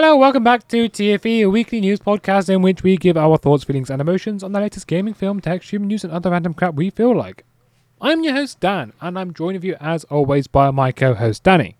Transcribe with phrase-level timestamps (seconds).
[0.00, 3.64] Hello, welcome back to TFE, a weekly news podcast in which we give our thoughts,
[3.64, 6.74] feelings, and emotions on the latest gaming, film, tech, streaming news, and other random crap
[6.74, 7.44] we feel like.
[8.00, 11.42] I'm your host, Dan, and I'm joined with you as always by my co host,
[11.42, 11.78] Danny.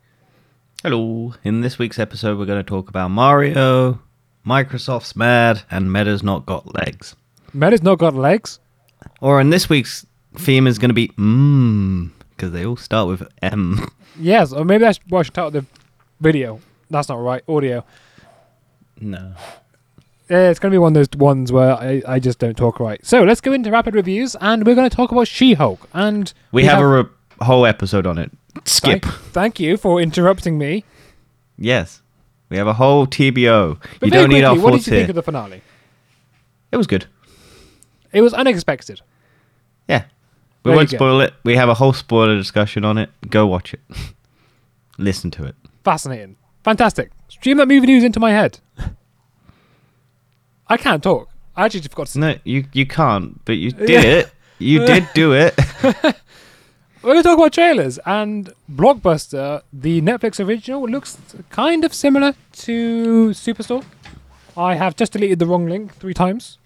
[0.83, 1.35] Hello.
[1.45, 4.01] In this week's episode, we're going to talk about Mario,
[4.45, 7.15] Microsoft's mad, and Meta's not got legs.
[7.53, 8.59] Meta's not got legs.
[9.21, 10.05] Or in this week's
[10.37, 13.89] theme is going to be mmm, because they all start with M.
[14.19, 15.67] Yes, or maybe that's what I should title the
[16.21, 16.61] video.
[16.91, 17.45] That's not right.
[17.49, 17.85] Audio.
[19.01, 19.33] No.
[20.29, 22.81] Yeah, it's going to be one of those ones where I, I just don't talk
[22.81, 23.05] right.
[23.05, 25.89] So let's go into rapid reviews, and we're going to talk about She Hulk.
[25.95, 27.11] And We, have, a re-
[27.41, 28.31] whole episode on it.
[28.65, 29.03] Skip.
[29.05, 30.85] Thank, thank you for interrupting me.
[31.57, 32.03] Yes.
[32.51, 33.79] We have a whole TBO.
[34.01, 35.63] But you don't need our quickly, what did you think of the finale?
[36.73, 37.07] It was good.
[38.13, 39.01] It was unexpected.
[39.89, 40.05] Yeah.
[40.65, 41.35] We There won't spoil it.
[41.45, 43.11] We have a whole spoiler discussion on it.
[43.31, 43.81] Go watch it.
[44.99, 45.55] Listen to it.
[45.85, 46.37] Fascinating.
[46.65, 47.13] Fantastic.
[47.29, 48.61] Stream that movie news into my head.
[50.69, 51.29] I can't talk.
[51.57, 52.21] I actually forgot to say.
[52.21, 54.01] No, you you can't, but you did Yeah.
[54.01, 54.31] it.
[54.59, 55.55] You did do it.
[57.03, 57.99] We're going to talk about trailers.
[58.05, 61.17] And Blockbuster, the Netflix original, looks
[61.51, 63.85] kind of similar to Superstore.
[64.57, 66.59] I have just deleted the wrong link three times.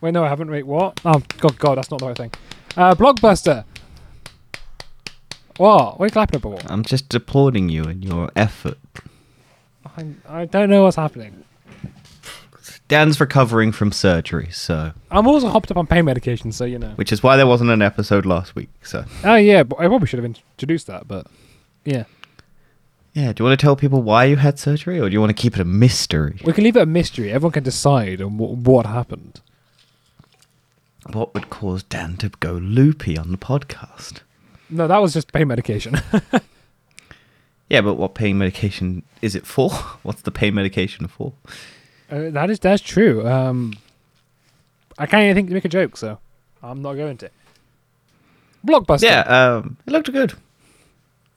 [0.00, 0.50] Wait, no, I haven't.
[0.50, 1.00] Wait, what?
[1.04, 2.32] Oh, God, God, that's not the right thing.
[2.76, 3.64] Uh, Blockbuster.
[5.58, 5.98] What?
[5.98, 6.70] What are you clapping about?
[6.70, 8.78] I'm just applauding you and your effort.
[9.96, 11.44] I, I don't know what's happening.
[12.94, 16.90] Dan's recovering from surgery, so I'm also hopped up on pain medication, so you know.
[16.94, 18.68] which is why there wasn't an episode last week.
[18.82, 21.26] So Oh yeah, but I probably should have introduced that, but
[21.84, 22.04] yeah,
[23.12, 25.36] yeah, do you want to tell people why you had surgery, or do you want
[25.36, 26.38] to keep it a mystery?
[26.44, 27.32] we can leave it a mystery.
[27.32, 29.40] Everyone can decide on wh- what happened.
[31.12, 34.20] What would cause Dan to go loopy on the podcast?
[34.70, 36.00] No, that was just pain medication.
[37.70, 39.70] Yeah, but what pain medication is it for?
[40.02, 41.32] What's the pain medication for?
[42.10, 43.26] Uh, that is that's true.
[43.26, 43.74] Um,
[44.98, 46.18] I can't even think to make a joke, so
[46.62, 47.30] I'm not going to.
[48.66, 49.02] Blockbuster.
[49.02, 50.34] Yeah, um, it looked good.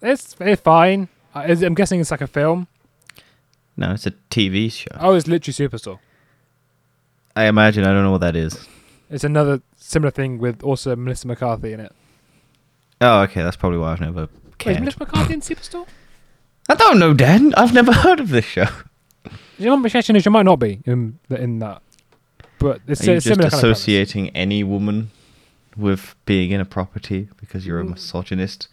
[0.02, 1.10] it's it's fine.
[1.36, 2.68] Uh, is- I'm guessing it's like a film.
[3.76, 4.88] No, it's a TV show.
[5.00, 6.00] Oh, it's literally Superstore.
[7.36, 7.84] I imagine.
[7.84, 8.68] I don't know what that is.
[9.10, 11.94] It's another similar thing with also Melissa McCarthy in it.
[13.00, 14.80] Oh, okay, that's probably why I've never Wait, is cared.
[14.80, 15.88] Melissa McCarthy in Superstore?
[16.70, 17.54] I don't know, Dan.
[17.56, 18.66] I've never heard of this show.
[19.60, 21.82] You know, my suggestion is you might not be in in that,
[22.60, 25.10] but it's Are a you just similar kind of associating any woman
[25.76, 27.92] with being in a property because you're a Mm.
[27.92, 28.68] misogynist?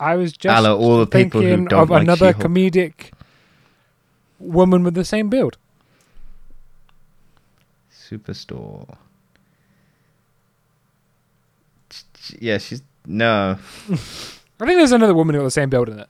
[0.00, 2.44] I was just Ala all the people who thinking don't of like another She-Hulk.
[2.44, 3.10] comedic
[4.38, 5.58] woman with the same build.
[7.92, 8.96] Superstore.
[12.38, 13.58] Yeah, she's no.
[13.90, 16.08] I think there's another woman with the same build in it.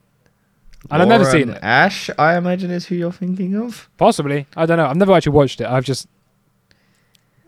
[0.89, 1.59] And I've never seen it.
[1.61, 3.89] Ash, I imagine, is who you're thinking of.
[3.97, 4.47] Possibly.
[4.57, 4.87] I don't know.
[4.87, 5.67] I've never actually watched it.
[5.67, 6.07] I've just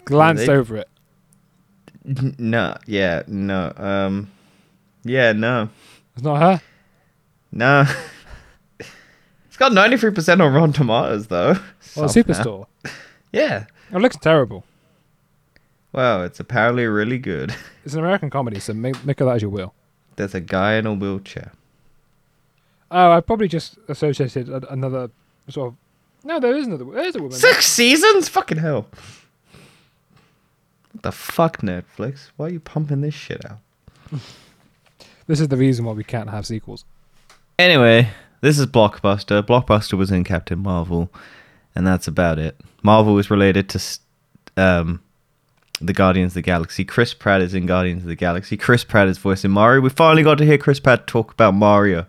[0.05, 0.89] glanced they- over it.
[2.37, 3.71] No, yeah, no.
[3.77, 4.29] Um,
[5.05, 5.69] yeah, no,
[6.15, 6.61] It's not her.
[7.51, 7.85] no.
[8.79, 11.55] it's got ninety three percent on Rotten Tomatoes, though.
[11.79, 12.09] Somehow.
[12.09, 12.65] Superstore.
[13.31, 13.65] Yeah.
[13.91, 14.63] It looks terrible.
[15.91, 17.55] Well, it's apparently really good.
[17.83, 19.73] It's an American comedy, so make, make of that as you will.
[20.17, 21.51] There's a guy in a wheelchair.
[22.93, 25.09] Oh, I probably just associated a, another
[25.49, 25.75] sort of.
[26.23, 26.85] No, there is another.
[26.85, 27.37] There's a woman.
[27.37, 28.29] Six seasons?
[28.29, 28.87] Fucking hell.
[30.91, 32.29] What the fuck, Netflix?
[32.37, 33.57] Why are you pumping this shit out?
[35.25, 36.83] This is the reason why we can't have sequels.
[37.57, 38.09] Anyway,
[38.41, 39.41] this is Blockbuster.
[39.41, 41.09] Blockbuster was in Captain Marvel,
[41.75, 42.59] and that's about it.
[42.81, 43.81] Marvel is related to
[44.57, 45.01] um,
[45.79, 46.83] the Guardians of the Galaxy.
[46.83, 48.57] Chris Pratt is in Guardians of the Galaxy.
[48.57, 49.79] Chris Pratt is voicing Mario.
[49.79, 52.05] We finally got to hear Chris Pratt talk about Mario.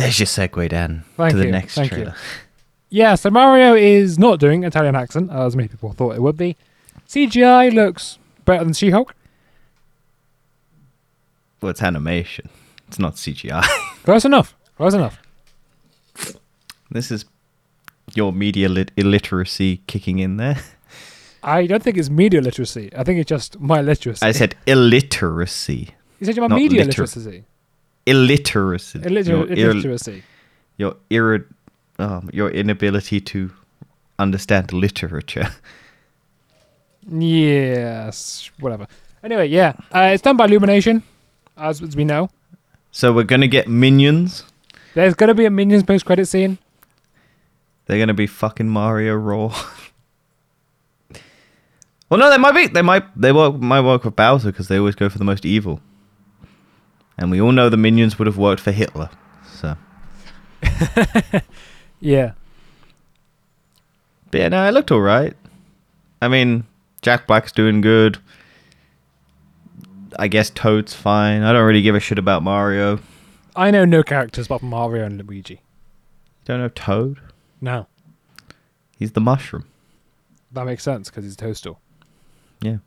[0.00, 1.96] There's your segue, Dan, Thank to the you, next thank you.
[1.98, 2.14] trailer.
[2.88, 6.56] Yeah, so Mario is not doing Italian accent, as many people thought it would be.
[7.08, 9.14] CGI looks better than She-Hulk.
[11.60, 12.48] Well, it's animation.
[12.88, 13.62] It's not CGI.
[14.04, 14.56] Close enough.
[14.76, 15.20] Close enough.
[16.90, 17.26] this is
[18.14, 20.58] your media lit- illiteracy kicking in there.
[21.42, 22.90] I don't think it's media literacy.
[22.96, 24.24] I think it's just my literacy.
[24.24, 25.94] I said illiteracy.
[26.18, 27.44] you said you're my media liter- literacy.
[28.06, 28.98] Illiteracy.
[29.00, 30.22] Illiter- Your ill- illiteracy.
[30.78, 31.44] your irri-
[31.98, 33.50] um, your inability to
[34.18, 35.48] understand literature.
[37.08, 38.86] Yes, whatever.
[39.22, 41.02] Anyway, yeah, uh, it's done by Illumination,
[41.56, 42.30] as, as we know.
[42.92, 44.44] So we're gonna get minions.
[44.94, 46.58] There's gonna be a Minions post-credit scene.
[47.86, 49.48] They're gonna be fucking Mario Raw.
[52.10, 52.66] well, no, they might be.
[52.66, 53.04] They might.
[53.20, 55.80] They work, might work with Bowser because they always go for the most evil.
[57.20, 59.10] And we all know the minions would have worked for Hitler.
[59.52, 59.76] So
[62.00, 62.32] Yeah.
[64.30, 65.36] But yeah, no, it looked all right.
[66.22, 66.64] I mean,
[67.02, 68.18] Jack Black's doing good.
[70.18, 71.42] I guess Toad's fine.
[71.42, 72.98] I don't really give a shit about Mario.
[73.54, 75.60] I know no characters but Mario and Luigi.
[76.44, 77.20] Don't know Toad?
[77.60, 77.86] No,
[78.98, 79.66] He's the mushroom.
[80.52, 81.78] that makes sense because he's toadstool.
[82.62, 82.78] Yeah.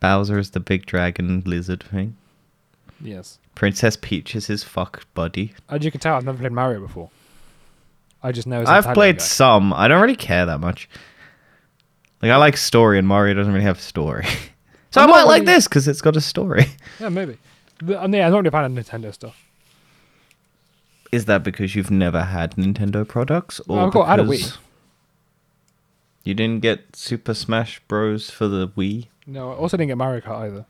[0.00, 2.16] Bowser is the big dragon lizard thing.
[3.00, 3.38] Yes.
[3.54, 5.52] Princess Peach is his fuck buddy.
[5.68, 7.10] As you can tell, I've never played Mario before.
[8.22, 8.64] I just know.
[8.66, 9.24] I've played guy.
[9.24, 9.72] some.
[9.72, 10.88] I don't really care that much.
[12.20, 14.24] Like I like story, and Mario doesn't really have story.
[14.90, 16.66] so I'm I might like this because it's got a story.
[17.00, 17.36] Yeah, maybe.
[17.80, 19.40] But, um, yeah, I'm not really a fan of Nintendo stuff.
[21.12, 24.30] Is that because you've never had Nintendo products, or No, got- I had a Wii.
[24.38, 24.58] because
[26.24, 30.20] You didn't get Super Smash Bros for the Wii, No, I also didn't get Mario
[30.20, 30.66] Kart either.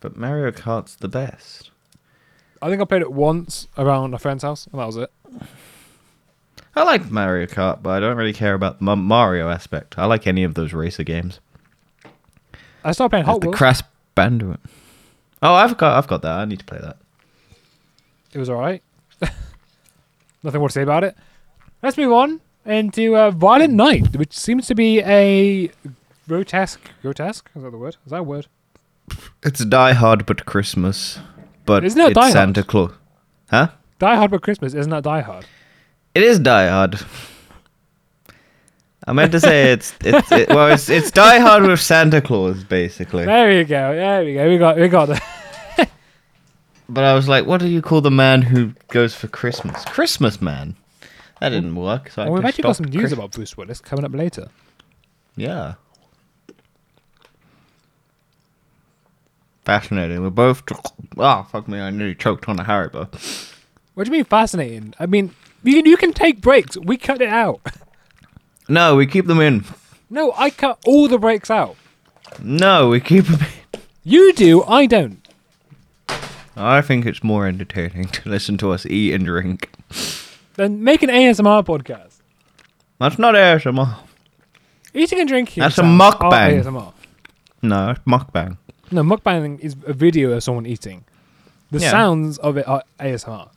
[0.00, 1.70] But Mario Kart's the best.
[2.60, 5.10] I think I played it once around a friend's house, and that was it.
[6.74, 9.98] I like Mario Kart, but I don't really care about the Ma- Mario aspect.
[9.98, 11.40] I like any of those racer games.
[12.84, 13.58] I started playing Hot the Wheels.
[13.58, 13.80] Crash
[14.14, 14.60] Bandicoot.
[15.42, 16.38] Oh, I've got, I've got that.
[16.38, 16.96] I need to play that.
[18.32, 18.82] it was alright.
[20.42, 21.16] Nothing more to say about it.
[21.82, 25.70] Let's move on into uh, Violent Night, which seems to be a
[26.28, 26.80] grotesque.
[27.02, 27.50] Grotesque?
[27.56, 27.96] Is that the word?
[28.06, 28.46] Is that a word?
[29.42, 31.18] It's Die Hard but Christmas,
[31.66, 32.32] but Isn't it it's Die Hard?
[32.32, 32.92] Santa Claus.
[33.50, 33.68] Huh?
[33.98, 35.44] Die Hard but Christmas, isn't that Die Hard?
[36.14, 37.00] It is Die Hard.
[39.06, 42.62] I meant to say it's it's it, well it's it's Die Hard with Santa Claus
[42.64, 43.24] basically.
[43.26, 43.94] There we go.
[43.94, 44.48] There we go.
[44.48, 45.22] We got we got that.
[46.88, 49.82] But I was like, what do you call the man who goes for Christmas?
[49.86, 50.76] Christmas man.
[51.40, 52.10] That didn't work.
[52.10, 54.48] So I Well, we've actually got some news Chris- about Bruce Willis coming up later.
[55.34, 55.74] Yeah.
[59.64, 60.22] Fascinating.
[60.22, 60.62] We're both.
[61.16, 61.80] Oh fuck me!
[61.80, 63.08] I nearly choked on a Haribo.
[63.94, 64.94] What do you mean fascinating?
[64.98, 66.76] I mean, you can, you can take breaks.
[66.78, 67.60] We cut it out.
[68.68, 69.64] No, we keep them in.
[70.08, 71.76] No, I cut all the breaks out.
[72.40, 73.80] No, we keep them in.
[74.04, 75.26] You do, I don't.
[76.56, 79.68] I think it's more entertaining to listen to us eat and drink.
[80.54, 82.20] Then make an ASMR podcast.
[83.00, 83.96] That's not ASMR.
[84.94, 85.62] Eating and drinking.
[85.62, 86.62] That's a sounds are mukbang.
[86.62, 86.92] ASMR.
[87.62, 88.56] No, it's mukbang.
[88.92, 91.04] No, mukbang is a video of someone eating.
[91.70, 91.90] The Yeah.
[91.90, 93.48] sounds of it are ASMR.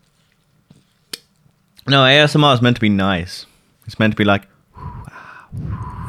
[1.87, 3.45] No, ASMR is meant to be nice.
[3.85, 4.47] It's meant to be like,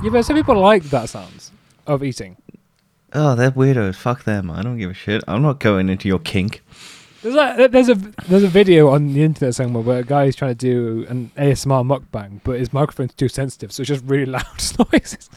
[0.03, 1.51] Yeah, but some people like that sounds
[1.87, 2.37] of eating.
[3.13, 3.97] oh, they're weirdos.
[3.97, 4.51] Fuck them.
[4.51, 5.23] I don't give a shit.
[5.27, 6.63] I'm not going into your kink.
[7.23, 7.95] There's a there's a
[8.29, 11.31] there's a video on the internet somewhere where a guy is trying to do an
[11.37, 14.45] ASMR mukbang, but his microphone's too sensitive, so it's just really loud
[14.93, 15.29] noises.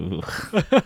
[0.00, 0.24] Ugh.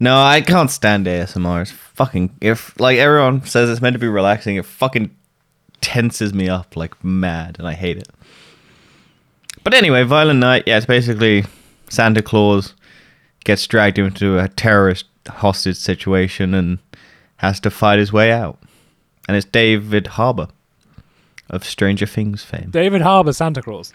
[0.00, 1.62] no, I can't stand ASMR.
[1.62, 5.14] It's fucking if like everyone says it's meant to be relaxing, it fucking
[5.80, 8.08] tenses me up like mad, and I hate it.
[9.62, 11.44] But anyway, Violent Night, yeah, it's basically
[11.88, 12.74] Santa Claus
[13.44, 16.78] gets dragged into a terrorist hostage situation and
[17.36, 18.58] has to fight his way out.
[19.26, 20.48] And it's David Harbour
[21.48, 22.70] of Stranger Things fame.
[22.70, 23.92] David Harbour Santa Claus.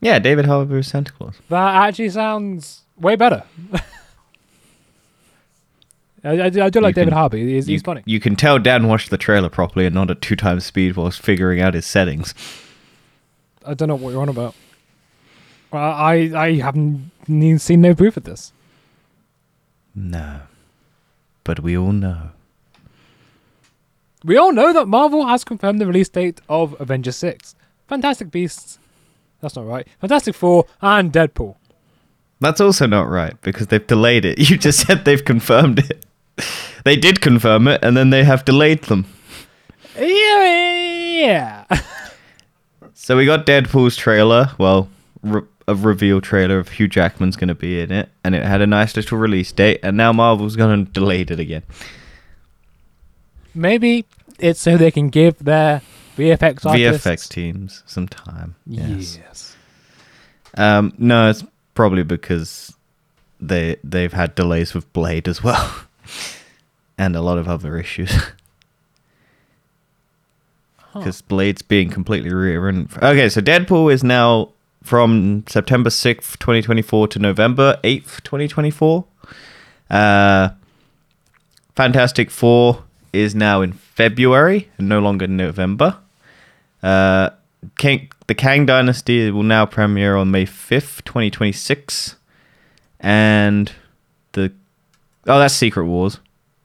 [0.00, 1.34] Yeah, David Harbour is Santa Claus.
[1.48, 3.44] That actually sounds way better.
[6.24, 7.36] I, I, do- I do like You David can- Harbour.
[7.36, 8.02] He's, you, he's funny.
[8.04, 11.20] You can tell Dan watched the trailer properly and not at two times speed whilst
[11.20, 12.34] figuring out his settings.
[13.64, 14.54] I don't know what you're on about.
[15.72, 17.10] Well, I I haven't
[17.58, 18.52] seen no proof of this.
[19.94, 20.40] No.
[21.44, 22.30] But we all know.
[24.24, 27.56] We all know that Marvel has confirmed the release date of Avengers 6,
[27.88, 28.78] Fantastic Beasts,
[29.40, 31.56] that's not right, Fantastic Four, and Deadpool.
[32.38, 34.38] That's also not right because they've delayed it.
[34.50, 36.06] You just said they've confirmed it.
[36.84, 39.06] They did confirm it and then they have delayed them.
[39.96, 41.80] Yeah, yeah.
[42.94, 44.88] So we got Deadpool's trailer, well,
[45.22, 48.60] re- a reveal trailer of Hugh Jackman's going to be in it, and it had
[48.62, 51.62] a nice little release date, and now Marvel's going to delay it again.
[53.54, 54.06] Maybe
[54.38, 55.82] it's so they can give their
[56.16, 58.54] VFX artists VFX teams some time.
[58.66, 59.18] Yes.
[59.18, 59.56] Yes.
[60.56, 62.74] Um, no, it's probably because
[63.40, 65.74] they they've had delays with Blade as well,
[66.98, 68.12] and a lot of other issues.
[70.78, 70.98] Huh.
[70.98, 72.88] Because Blade's being completely rewritten.
[72.96, 74.50] Okay, so Deadpool is now
[74.82, 79.06] from September sixth, twenty twenty four, to November eighth, twenty twenty four.
[79.88, 80.50] Uh,
[81.74, 85.98] Fantastic Four is now in February and no longer November.
[86.82, 87.30] Uh,
[87.78, 92.16] King, the Kang Dynasty will now premiere on May 5th, 2026.
[93.00, 93.72] And
[94.32, 94.52] the.
[95.26, 96.18] Oh, that's Secret Wars.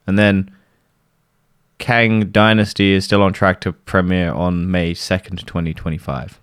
[0.08, 0.52] And then
[1.80, 6.40] Kang Dynasty is still on track to premiere on May 2nd, 2025.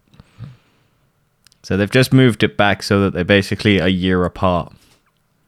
[1.62, 4.73] So they've just moved it back so that they're basically a year apart.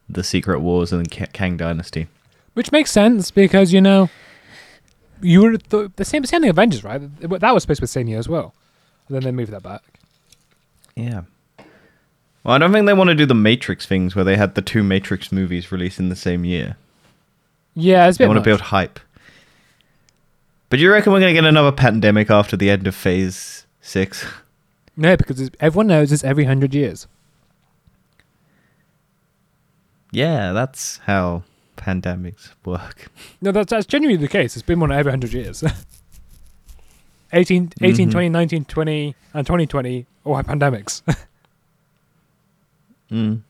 [0.09, 2.07] The Secret Wars and Kang Dynasty.
[2.55, 4.09] Which makes sense because you know,
[5.21, 7.01] you would have the same same thing Avengers, right?
[7.21, 8.55] That was supposed to be the same year as well.
[9.09, 9.83] And then they moved that back.
[10.95, 11.23] Yeah.
[12.47, 14.63] Well, I don't think they want to do the Matrix things where they had the
[14.63, 16.77] two Matrix movies released in the same year.
[17.75, 19.01] Yeah, it's a They bit want to build hype.
[20.71, 23.67] But do you reckon we're going to get another pandemic after the end of Phase
[23.81, 24.25] 6?
[24.97, 27.09] No, because it's, everyone knows it's every hundred years.
[30.13, 31.43] Yeah, that's how
[31.77, 33.09] pandemics work.
[33.43, 34.55] No, that's, that's genuinely the case.
[34.55, 35.65] It's been one every 100 years.
[37.33, 38.13] 18, 18 Mhm.
[38.13, 41.03] 20, 19, 20, and 2020 all have pandemics.
[43.11, 43.43] Mm.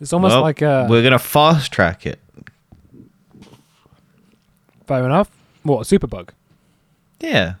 [0.00, 2.18] it's almost Well, like uh, we're to fast track it.
[4.86, 5.30] fair enough.
[5.62, 6.30] What, a superbug?
[7.20, 7.54] Yeah.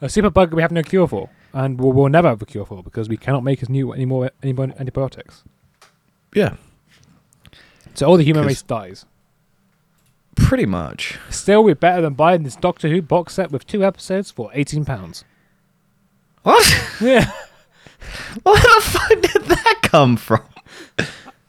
[0.00, 1.28] A superbug we have no cure for.
[1.52, 4.04] And we'll, we'll never have a cure for because we cannot make us new any
[4.04, 5.42] more, any more antibiotics.
[6.34, 6.54] Yeah.
[7.94, 9.04] So all the human race dies.
[10.36, 11.18] Pretty much.
[11.28, 15.24] Still, we're better than buying this Doctor Who box set with two episodes for £18.
[16.42, 16.96] What?
[17.00, 17.30] Yeah.
[18.42, 20.42] Where the fuck did that come from?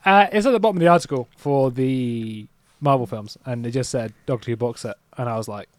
[0.05, 2.47] Uh, it's at the bottom of the article for the
[2.79, 5.69] Marvel films, and it just said Doctor Who box set, and I was like,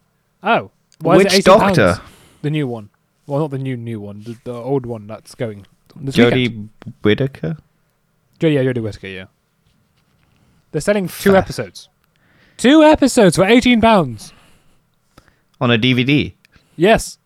[0.41, 1.93] "Oh, why is Which it 18 Doctor?
[1.95, 2.09] pounds?
[2.41, 2.89] The new one.
[3.27, 5.65] Well, not the new new one, the, the old one that's going.
[5.99, 6.69] Jodie
[7.03, 7.57] Whittaker?
[8.39, 9.25] Jodie, yeah, Jodie Whittaker, yeah.
[10.71, 11.35] They're selling two Fair.
[11.35, 11.89] episodes.
[12.57, 14.33] Two episodes for eighteen pounds.
[15.61, 16.33] On a DVD?
[16.75, 17.17] Yes.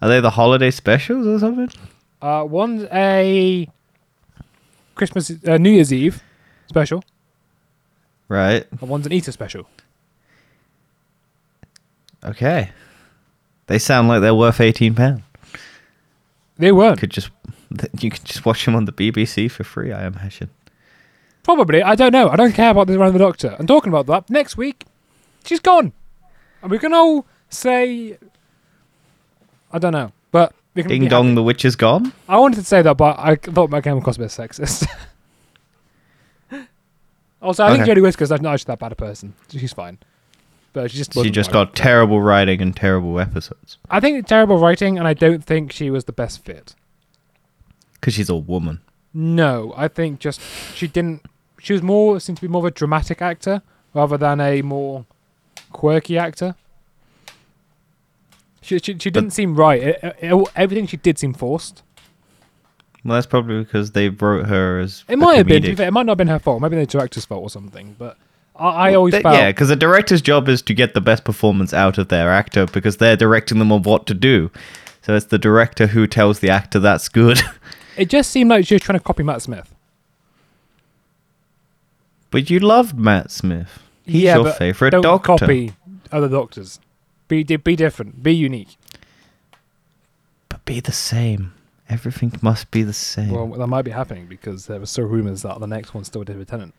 [0.00, 1.70] Are they the holiday specials or something?
[2.20, 3.68] Uh, one's a
[4.94, 6.22] Christmas, uh, New Year's Eve
[6.68, 7.04] special,
[8.28, 8.66] Right.
[8.70, 9.66] and one's an Easter special.
[12.24, 12.70] Okay.
[13.66, 15.22] They sound like they're worth eighteen pounds.
[16.56, 16.98] They weren't.
[16.98, 17.30] Could just
[18.00, 20.50] you could just watch them on the BBC for free, I imagine.
[21.44, 21.82] Probably.
[21.82, 22.28] I don't know.
[22.28, 23.54] I don't care about this around the Doctor.
[23.58, 24.84] And talking about that, next week,
[25.44, 25.92] she's gone.
[26.62, 28.18] And we can all say.
[29.72, 30.12] I don't know.
[30.32, 30.52] But
[30.86, 31.34] Ding dong, happy.
[31.36, 32.12] the witch is gone.
[32.28, 34.86] I wanted to say that, but I thought my came across a bit sexist.
[37.42, 37.92] also, I think Okay.
[37.94, 39.34] Jodie Whittaker's not actually that bad a person.
[39.50, 39.98] She's fine.
[40.72, 44.98] But she just She just got terrible writing and terrible episodes I think terrible writing,
[44.98, 46.74] and I don't think she was the best fit.
[47.94, 48.80] because she's a woman.
[49.14, 50.40] No, I think just
[50.74, 51.22] she didn't.
[51.60, 53.62] She was more seemed to be more of a dramatic actor
[53.94, 55.06] rather than a more
[55.72, 56.54] quirky actor.
[58.60, 59.82] She she, she didn't seem right.
[59.82, 61.82] It, it- everything she did seemed forced.
[63.04, 65.62] Well, that's probably because they wrote her as It might have been.
[65.62, 66.60] to be fair, It might not have been her fault.
[66.60, 67.94] Maybe the director's fault or something.
[67.96, 68.18] But
[68.56, 71.24] I, I always Th- felt yeah, because the director's job is to get the best
[71.24, 74.50] performance out of their actor because they're directing them on what to do.
[75.02, 77.40] So it's the director who tells the actor that's good.
[77.96, 79.72] it just seemed like she was trying to copy Matt Smith.
[82.30, 83.80] but you loved Matt Smith.
[84.04, 85.36] He's yeah, your favorite don't doctor.
[85.38, 85.72] copy
[86.12, 86.80] other doctors.
[87.28, 88.22] Be di- be different.
[88.22, 88.76] Be unique.
[90.48, 91.52] But be the same.
[91.88, 93.30] Everything must be the same.
[93.30, 96.06] Well, that might be happening because uh, there were still rumors that the next one's
[96.08, 96.74] still David Tennant.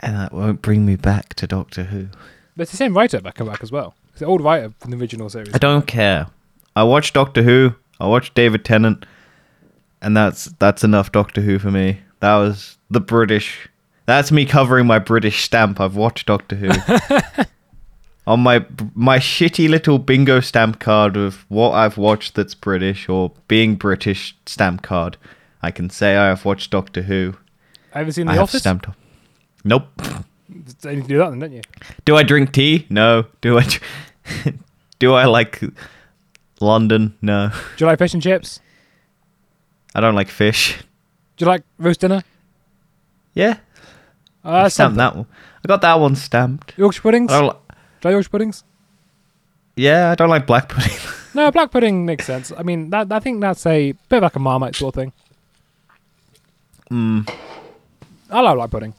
[0.00, 2.08] and that won't bring me back to Doctor Who.
[2.56, 3.94] But it's the same writer back and back as well.
[4.10, 5.54] It's the old writer from the original series.
[5.54, 6.26] I don't care.
[6.76, 7.74] I watch Doctor Who.
[8.00, 9.06] I watch David Tennant,
[10.02, 12.00] and that's that's enough Doctor Who for me.
[12.20, 13.68] That was the British.
[14.06, 15.80] That's me covering my British stamp.
[15.80, 16.68] I've watched Doctor Who
[18.26, 18.64] on my
[18.94, 24.36] my shitty little bingo stamp card of what I've watched that's British or being British
[24.46, 25.16] stamp card.
[25.62, 27.34] I can say I have watched Doctor Who.
[27.92, 28.60] I haven't seen I The have Office?
[28.60, 28.88] stamped.
[28.88, 28.96] off.
[29.64, 29.86] Nope.
[30.48, 31.62] You do that then, don't you?
[32.04, 32.86] Do I drink tea?
[32.90, 33.24] No.
[33.40, 33.66] Do I?
[34.98, 35.60] do I like
[36.60, 37.14] London?
[37.22, 37.48] No.
[37.76, 38.60] Do you like fish and chips?
[39.94, 40.76] I don't like fish.
[41.36, 42.22] Do you like roast dinner?
[43.32, 43.56] Yeah,
[44.44, 44.98] Uh, I stamped something.
[44.98, 45.26] that one.
[45.64, 46.74] I got that one stamped.
[46.76, 47.32] Yorkshire puddings?
[47.32, 47.50] I
[48.04, 48.64] Do don't you like Yorkshire puddings?
[49.76, 50.96] yeah, I don't like black pudding.
[51.36, 52.52] No, black pudding makes sense.
[52.56, 55.12] I mean, that I think that's a bit like a Marmite sort of thing.
[56.92, 57.28] mm,
[58.30, 58.94] I like black pudding.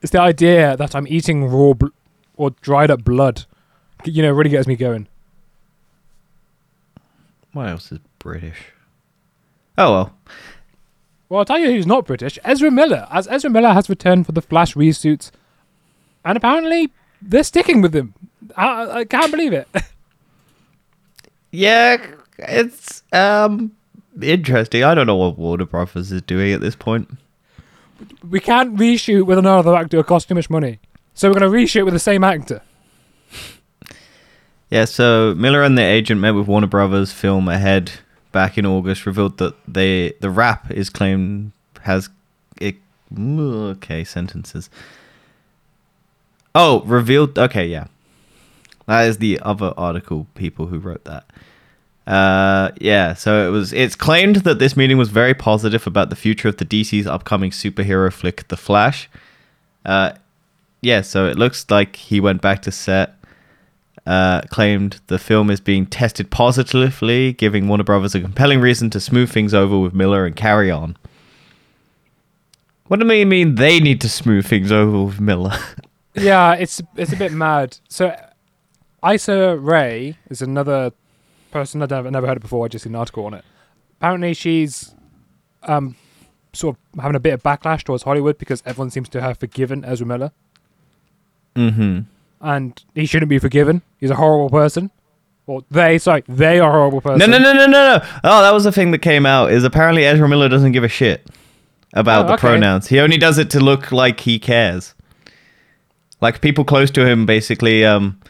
[0.00, 1.88] It's the idea that I'm eating raw bl-
[2.36, 3.44] or dried up blood.
[4.04, 5.08] You know, really gets me going.
[7.52, 8.72] what else is British?
[9.76, 10.12] Oh well.
[11.28, 12.38] Well, I'll tell you who's not British.
[12.44, 13.06] Ezra Miller.
[13.10, 15.30] As Ezra Miller has returned for the Flash reshoots.
[16.24, 16.90] And apparently,
[17.20, 18.14] they're sticking with him.
[18.56, 19.68] I, I can't believe it.
[21.50, 21.96] Yeah,
[22.38, 23.72] it's um
[24.20, 24.84] interesting.
[24.84, 27.08] I don't know what Warner Brothers is doing at this point.
[28.28, 29.98] we can't reshoot with another actor.
[29.98, 30.78] It costs too much money.
[31.14, 32.60] So we're going to reshoot with the same actor.
[34.70, 37.92] Yeah, so Miller and the agent met with Warner Brothers film ahead
[38.30, 41.52] back in August revealed that they the rap is claimed
[41.84, 42.10] has
[42.60, 42.76] it
[43.18, 44.68] okay sentences.
[46.54, 47.38] Oh, revealed.
[47.38, 47.86] Okay, yeah,
[48.88, 50.26] that is the other article.
[50.34, 51.24] People who wrote that.
[52.06, 53.72] Uh, yeah, so it was.
[53.74, 57.50] It's claimed that this meeting was very positive about the future of the DC's upcoming
[57.50, 59.10] superhero flick, The Flash.
[59.84, 60.12] Uh,
[60.80, 63.14] yeah, so it looks like he went back to set.
[64.06, 69.00] Uh, claimed the film is being tested positively, giving Warner Brothers a compelling reason to
[69.00, 70.96] smooth things over with Miller and carry on.
[72.86, 75.58] What do you mean they need to smooth things over with Miller?
[76.14, 77.76] yeah, it's it's a bit mad.
[77.90, 78.18] So,
[79.04, 80.92] Issa Rae is another
[81.50, 82.64] person I've never, never heard of before.
[82.64, 83.44] I just seen an article on it.
[83.98, 84.94] Apparently, she's
[85.64, 85.96] um
[86.52, 89.84] sort of having a bit of backlash towards Hollywood because everyone seems to have forgiven
[89.84, 90.32] Ezra Miller,
[91.54, 92.00] mm-hmm.
[92.40, 93.82] and he shouldn't be forgiven.
[93.98, 94.90] He's a horrible person.
[95.46, 97.18] Or they, sorry, they are horrible person.
[97.18, 98.08] No, no, no, no, no, no.
[98.22, 99.50] Oh, that was the thing that came out.
[99.50, 101.26] Is apparently Ezra Miller doesn't give a shit
[101.94, 102.40] about Oh, the okay.
[102.48, 102.88] pronouns.
[102.88, 104.94] He only does it to look like he cares.
[106.20, 108.20] Like people close to him basically um,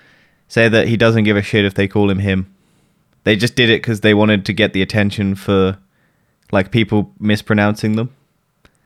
[0.48, 2.52] say that he doesn't give a shit if they call him him.
[3.24, 5.78] They just did it because they wanted to get the attention for
[6.50, 8.14] like people mispronouncing them.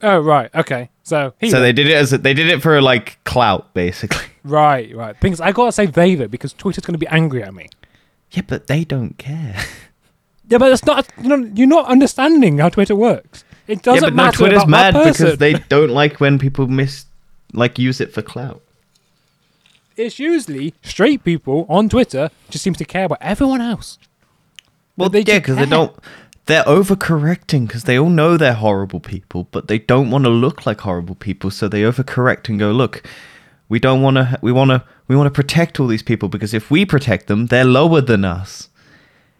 [0.02, 0.90] Oh, right, okay.
[1.04, 4.26] So he so they did it as a, they did it for like clout basically.
[4.44, 5.16] right, right.
[5.20, 7.68] Things I gotta say they though because Twitter's gonna be angry at me.
[8.32, 9.56] Yeah, but they don't care.
[10.48, 11.08] Yeah, but that's not.
[11.22, 13.42] You know, you're not understanding how Twitter works.
[13.66, 14.10] It doesn't matter.
[14.10, 17.06] but no, matter Twitter's about mad because they don't like when people miss
[17.54, 18.60] like use it for clout.
[20.06, 23.98] It's usually straight people on Twitter just seems to care about everyone else.
[24.96, 25.96] Well, they yeah, because they don't.
[26.46, 30.66] They're overcorrecting because they all know they're horrible people, but they don't want to look
[30.66, 33.06] like horrible people, so they overcorrect and go, "Look,
[33.68, 34.38] we don't want to.
[34.42, 34.84] We want to.
[35.08, 38.24] We want to protect all these people because if we protect them, they're lower than
[38.24, 38.68] us.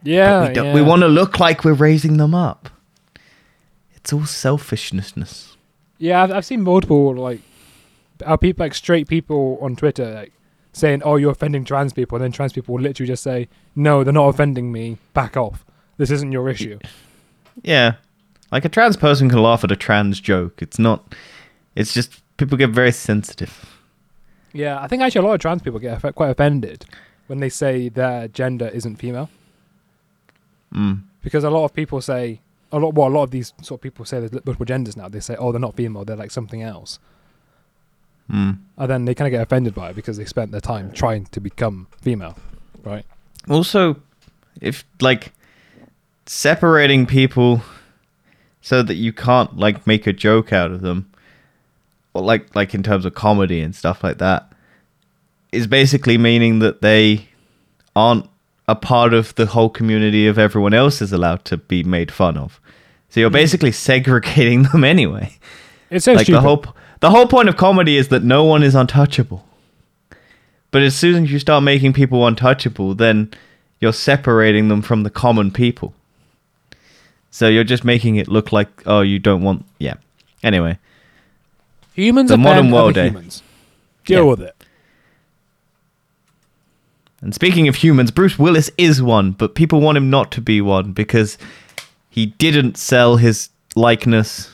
[0.03, 0.75] Yeah, we, yeah.
[0.75, 2.71] we want to look like we're raising them up.
[3.95, 5.57] It's all selfishness.
[5.99, 7.41] Yeah, I've, I've seen multiple like,
[8.25, 10.33] how people like straight people on Twitter like
[10.73, 14.05] saying, "Oh, you're offending trans people," and then trans people will literally just say, "No,
[14.05, 14.99] they're not offending me.
[15.15, 15.65] Back off.
[15.97, 16.79] This isn't your issue."
[17.63, 17.95] Yeah,
[18.51, 20.63] like a trans person can laugh at a trans joke.
[20.63, 21.15] It's not.
[21.75, 23.79] It's just people get very sensitive.
[24.53, 26.85] Yeah, I think actually a lot of trans people get quite offended
[27.27, 29.31] when they say their gender isn't female.
[30.75, 31.03] Mm.
[31.23, 32.41] because a lot of people say
[32.73, 32.95] a lot.
[32.95, 35.09] Well, a lot of these sort of people say there's multiple genders now.
[35.09, 36.99] They say, "Oh, they're not female; they're like something else,"
[38.31, 38.59] Mm.
[38.79, 41.27] and then they kind of get offended by it because they spent their time trying
[41.27, 42.37] to become female,
[42.83, 43.05] right?
[43.51, 43.97] also
[44.61, 45.33] if like
[46.27, 47.63] separating people
[48.61, 51.11] so that you can't like make a joke out of them
[52.15, 54.53] or like like in terms of comedy and stuff like that
[55.51, 57.29] is basically meaning that they
[57.97, 58.29] aren't
[58.69, 62.37] a part of the whole community of everyone else is allowed to be made fun
[62.37, 62.61] of
[63.09, 65.37] so you're basically segregating them anyway
[65.91, 66.39] It's so like stupid.
[66.39, 66.65] the whole
[67.03, 69.45] the whole point of comedy is that no one is untouchable.
[70.71, 73.33] But as soon as you start making people untouchable, then
[73.81, 75.95] you're separating them from the common people.
[77.33, 79.95] So you're just making it look like oh you don't want yeah.
[80.45, 80.79] Anyway,
[81.93, 83.09] humans the are modern modern world, eh?
[83.09, 83.43] humans.
[84.05, 84.31] Deal Yeah.
[84.31, 84.65] with it.
[87.21, 90.61] and speaking of humans, Bruce Willis is one, but people want him not to be
[90.61, 91.37] one because
[92.11, 94.51] he didn't sell his likeness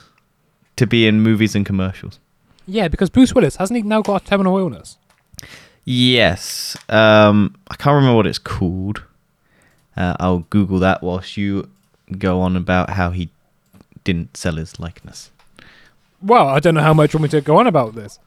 [0.76, 2.18] to be in movies and commercials.
[2.68, 4.98] Yeah, because Bruce Willis hasn't he now got a terminal illness?
[5.87, 6.76] Yes.
[6.90, 9.02] Um, I can't remember what it's called.
[9.96, 11.68] Uh, I'll Google that whilst you
[12.18, 13.31] go on about how he
[14.04, 15.31] didn't sell his likeness.
[16.20, 18.18] Well, I don't know how much you want me to go on about this.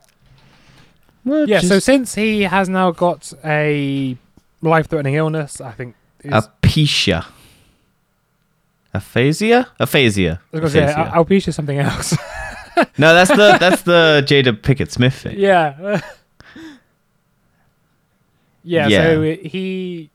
[1.23, 4.17] Well, Yeah, so since he has now got a
[4.63, 5.95] life-threatening illness, I think.
[6.23, 7.27] Is, aphasia.
[8.93, 9.67] Aphasia?
[9.80, 10.41] Aphasia.
[10.54, 10.99] I was say, Aphasia.
[10.99, 12.17] Al- alopecia something else.
[12.97, 15.38] no, that's the that's the Jada Pinkett Smith thing.
[15.39, 15.75] yeah.
[15.81, 16.01] yeah.
[18.63, 18.89] Yeah.
[18.89, 20.10] So he,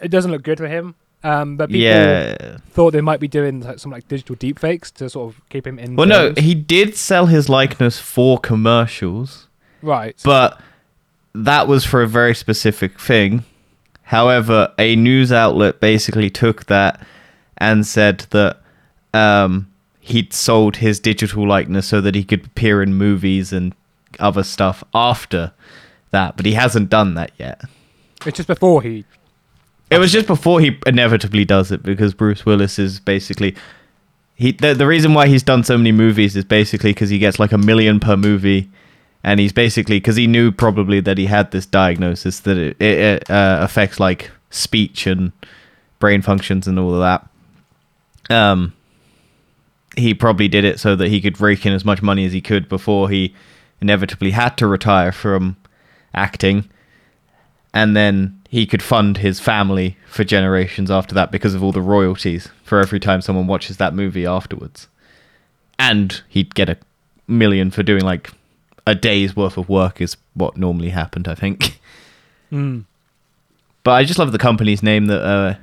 [0.00, 0.94] it doesn't look good for him.
[1.22, 2.56] Um, but people Yeah.
[2.70, 5.78] thought they might be doing like, some like digital deepfakes to sort of keep him
[5.78, 5.96] in.
[5.96, 6.38] Well, no, films.
[6.38, 9.48] he did sell his likeness for commercials,
[9.82, 10.16] right.
[10.24, 10.58] but
[11.34, 13.44] that was for a very specific thing.
[14.04, 17.06] However, a news outlet basically took that
[17.58, 18.60] and said that
[19.12, 19.69] um,
[20.00, 23.74] he'd sold his digital likeness so that he could appear in movies and
[24.18, 25.52] other stuff after
[26.10, 27.62] that, but he hasn't done that yet.
[28.26, 29.04] It's just before he.
[29.90, 33.54] It was just before he inevitably does it because Bruce Willis is basically
[34.34, 34.52] he.
[34.52, 37.52] The, the reason why he's done so many movies is basically because he gets like
[37.52, 38.68] a million per movie,
[39.22, 42.98] and he's basically because he knew probably that he had this diagnosis that it, it,
[42.98, 45.32] it uh, affects like speech and
[45.98, 48.34] brain functions and all of that.
[48.34, 48.72] um,
[49.96, 52.40] he probably did it so that he could rake in as much money as he
[52.40, 53.34] could before he
[53.80, 55.56] inevitably had to retire from
[56.14, 56.68] acting,
[57.72, 61.80] and then he could fund his family for generations after that because of all the
[61.80, 64.88] royalties for every time someone watches that movie afterwards.
[65.78, 66.76] And he'd get a
[67.28, 68.32] million for doing like
[68.86, 71.80] a day's worth of work is what normally happened, I think.
[72.52, 72.84] Mm.
[73.84, 75.54] But I just love the company's name that uh,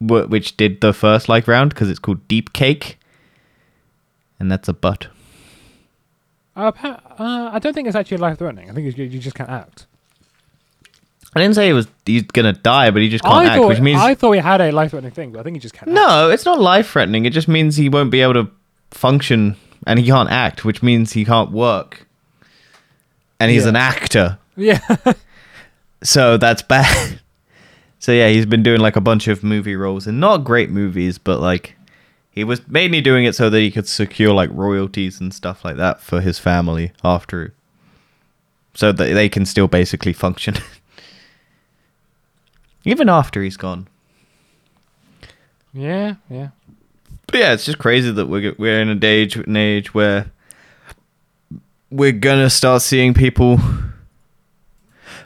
[0.00, 2.98] which did the first like round because it's called Deep Cake,
[4.42, 5.06] and that's a butt.
[6.56, 8.68] Uh, uh, I don't think it's actually life threatening.
[8.68, 9.86] I think you, you just can't act.
[11.34, 13.68] I didn't say he was he's gonna die, but he just can't I act, thought
[13.68, 15.74] which means I thought he had a life threatening thing, but I think he just
[15.74, 15.88] can't.
[15.88, 15.94] act.
[15.94, 17.24] no, it's not life threatening.
[17.24, 18.50] It just means he won't be able to
[18.90, 22.06] function, and he can't act, which means he can't work.
[23.40, 23.70] And he's Yeah.
[23.70, 24.80] an actor, Yeah.
[26.02, 27.20] so that's bad.
[27.98, 31.16] so yeah, he's been doing like a bunch of movie roles and not great movies,
[31.16, 31.76] but like
[32.32, 35.76] he was mainly doing it so that he could secure like royalties and stuff like
[35.76, 37.52] that for his family after,
[38.72, 40.54] so that they can still basically function,
[42.84, 43.86] even after he's gone.
[45.74, 46.14] yeah.
[46.30, 46.48] Yeah.
[47.26, 50.30] But yeah, it's just crazy that we're we're in an age an age where
[51.90, 53.58] we're gonna start seeing people.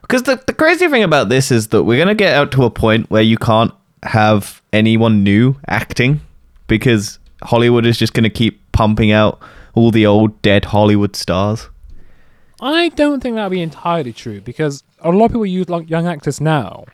[0.03, 2.71] Because the the crazy thing about this is that we're gonna get out to a
[2.71, 6.21] point where you can't have anyone new acting
[6.67, 9.41] because Hollywood is just gonna keep pumping out
[9.75, 11.69] all the old dead Hollywood stars.
[12.61, 16.07] I don't think that'd be entirely true because a lot of people use like young
[16.07, 16.85] actors now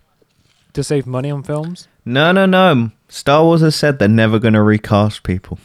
[0.73, 1.87] to save money on films.
[2.05, 2.91] No, no, no.
[3.09, 5.59] Star Wars has said they're never gonna recast people.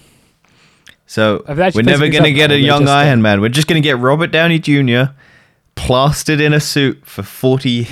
[1.07, 3.41] So Have they actually we're never gonna get a young Iron Man.
[3.41, 5.13] We're just gonna get Robert Downey Jr.
[5.75, 7.87] plastered in a suit for forty.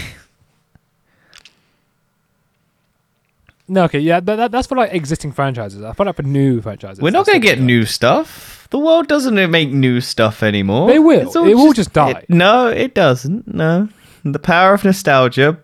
[3.67, 5.81] No, okay, yeah, that, that, that's for like existing franchises.
[5.81, 7.01] I thought like for new franchises.
[7.01, 8.67] We're not gonna get new stuff.
[8.69, 10.87] The world doesn't make new stuff anymore.
[10.89, 11.29] They will.
[11.45, 12.11] It will just die.
[12.11, 13.53] it- no, it doesn't.
[13.53, 13.89] No,
[14.23, 15.57] the power of nostalgia.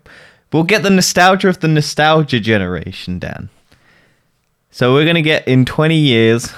[0.52, 3.50] We'll get the nostalgia of the nostalgia generation, Dan.
[4.72, 6.52] So we're gonna get in twenty years.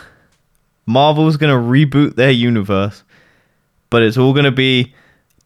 [0.85, 3.03] Marvel's gonna reboot their universe,
[3.89, 4.93] but it's all gonna be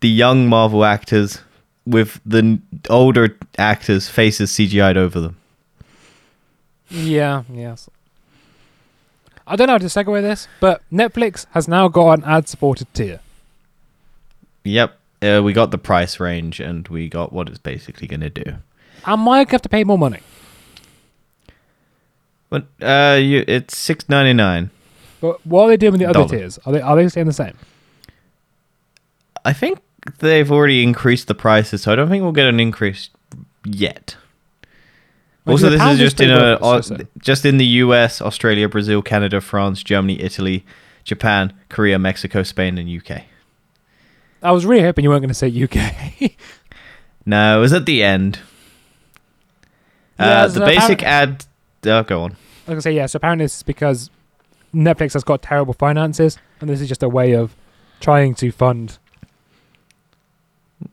[0.01, 1.39] the young Marvel actors
[1.85, 5.37] with the older actors' faces CGI'd over them.
[6.89, 7.89] Yeah, yes.
[9.45, 13.21] I don't know how to segue this, but Netflix has now got an ad-supported tier.
[14.63, 18.55] Yep, uh, we got the price range, and we got what it's basically gonna do.
[19.05, 20.19] Am I gonna have to pay more money?
[22.49, 24.69] But uh, you, it's six ninety nine.
[25.21, 26.29] But what are they doing with the other Dollar.
[26.29, 26.59] tiers?
[26.65, 27.57] Are they are they staying the same?
[29.45, 29.79] I think
[30.19, 33.09] they've already increased the prices, so I don't think we'll get an increase
[33.65, 34.17] yet.
[35.47, 38.67] Like, also, this is just in a, worth it, so- just in the U.S., Australia,
[38.67, 40.65] Brazil, Canada, France, Germany, Italy,
[41.03, 43.23] Japan, Korea, Mexico, Spain, and UK.
[44.43, 46.31] I was really hoping you weren't going to say UK.
[47.25, 48.39] No, it was at the end.
[50.17, 51.45] Yeah, Uh, the basic apparent-
[51.83, 51.89] ad.
[51.91, 52.31] Oh, go on.
[52.31, 54.09] I was going to say, yeah, so apparently it's because
[54.73, 57.53] Netflix has got terrible finances, and this is just a way of
[57.99, 58.97] trying to fund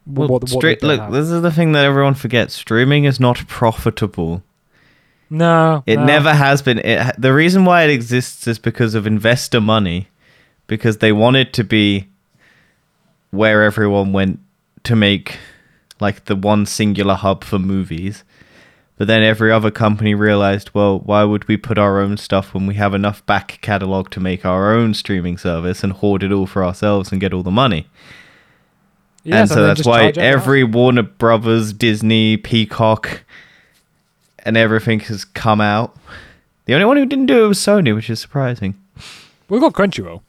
[0.06, 1.12] Well, what, what stra- look, have.
[1.12, 2.54] this is the thing that everyone forgets.
[2.54, 4.42] Streaming is not profitable.
[5.30, 6.04] No, It no.
[6.04, 6.78] never has been.
[6.78, 10.08] It, the reason why it exists is because of investor money,
[10.66, 12.08] because they wanted to be
[13.30, 14.38] where everyone went
[14.84, 15.38] to make
[16.00, 18.22] like the one singular hub for movies.
[18.96, 22.66] But then every other company realized, well, why would we put our own stuff when
[22.66, 26.46] we have enough back catalog to make our own streaming service and hoard it all
[26.46, 27.88] for ourselves and get all the money?
[29.24, 30.42] Yeah, and so that's why charge everyone else.
[30.42, 33.24] every Warner Brothers, Disney, Peacock,
[34.40, 35.96] and everything has come out.
[36.66, 38.74] The only one who didn't do it was Sony, which is surprising.
[39.48, 40.22] We've got Crunchyroll.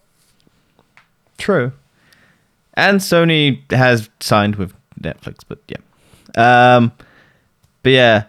[1.37, 1.73] True.
[2.73, 6.75] And Sony has signed with Netflix, but yeah.
[6.77, 6.91] Um,
[7.83, 8.25] but yeah.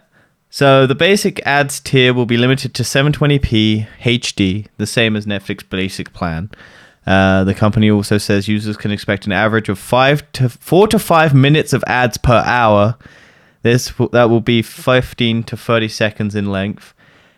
[0.49, 5.67] So the basic ads tier will be limited to 720p HD, the same as Netflix
[5.69, 6.49] basic plan.
[7.07, 10.99] Uh, the company also says users can expect an average of five to four to
[10.99, 12.97] five minutes of ads per hour.
[13.61, 16.93] This that will be 15 to 30 seconds in length.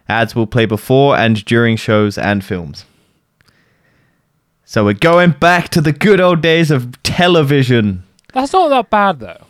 [0.08, 2.86] Ads will play before and during shows and films.
[4.66, 8.04] So we're going back to the good old days of television.
[8.34, 9.46] That's not that bad though.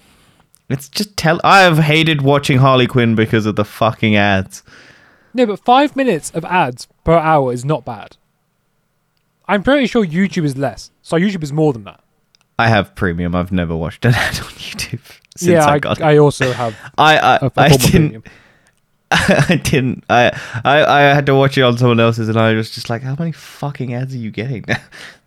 [0.70, 1.40] It's just tell.
[1.46, 4.64] I have hated watching Harley Quinn because of the fucking ads.
[5.34, 8.18] No, but five minutes of ads per hour is not bad.
[9.50, 12.02] I'm pretty sure YouTube is less, so YouTube is more than that.
[12.58, 13.36] I have premium.
[13.36, 15.02] I've never watched an ad on YouTube
[15.36, 16.04] since yeah, I, I, got it.
[16.04, 18.28] I also have I I, a, a I didn't.
[19.12, 20.04] I didn't.
[20.10, 20.30] I,
[20.64, 23.16] I I had to watch it on someone else's, and I was just like, "How
[23.18, 24.64] many fucking ads are you getting?"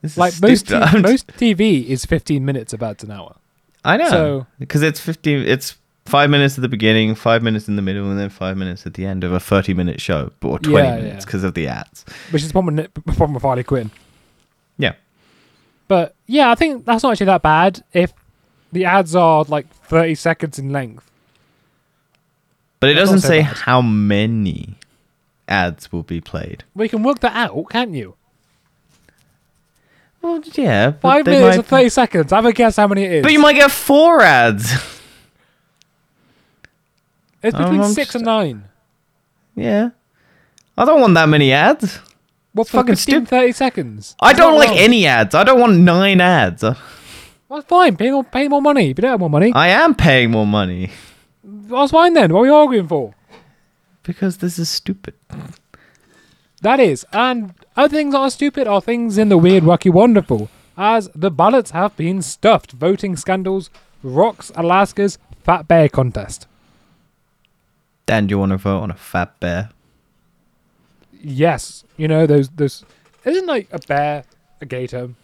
[0.02, 3.34] this is Like most t- most TV is 15 minutes about an hour.
[3.84, 4.08] I know.
[4.08, 5.40] So- because it's fifteen.
[5.40, 8.86] It's five minutes at the beginning, five minutes in the middle, and then five minutes
[8.86, 11.24] at the end of a thirty-minute show, or twenty Yeah, minutes yeah.
[11.24, 12.04] because of the ads.
[12.30, 13.90] which is the problem with, problem with Harley Quinn.
[14.78, 14.94] Yeah.
[15.88, 18.12] But yeah, I think that's not actually that bad if
[18.72, 21.08] the ads are like 30 seconds in length.
[22.80, 23.56] But it That's doesn't so say bad.
[23.58, 24.74] how many
[25.46, 26.64] ads will be played.
[26.74, 28.14] Well, you can work that out, can't you?
[30.20, 32.32] Well, yeah, Five minutes might- and 30 seconds.
[32.32, 33.22] I have a guess how many it is.
[33.22, 34.72] But you might get four ads.
[37.42, 38.64] it's between I'm six just- and nine.
[39.56, 39.90] yeah.
[40.78, 42.00] I don't want that many ads.
[42.52, 43.28] What for fucking 15, stupid.
[43.28, 44.16] 30 seconds?
[44.20, 45.34] I don't like any ads.
[45.34, 46.62] I don't want nine ads.
[47.48, 47.96] Well, fine.
[47.96, 48.90] Pay more, pay more money.
[48.90, 50.90] If you don't have more money, I am paying more money
[51.72, 52.32] that's fine then.
[52.32, 53.14] What are we arguing for?
[54.04, 55.14] because this is stupid.
[56.60, 57.06] That is.
[57.12, 60.48] And other things that are stupid are things in the weird, wacky, wonderful.
[60.76, 62.72] As the ballots have been stuffed.
[62.72, 63.70] Voting scandals,
[64.02, 66.48] rocks, Alaska's fat bear contest.
[68.06, 69.70] Dan, do you want to vote on a fat bear?
[71.12, 71.84] Yes.
[72.02, 72.84] You know, those, those,
[73.24, 74.24] isn't like a bear
[74.60, 75.14] a gay term?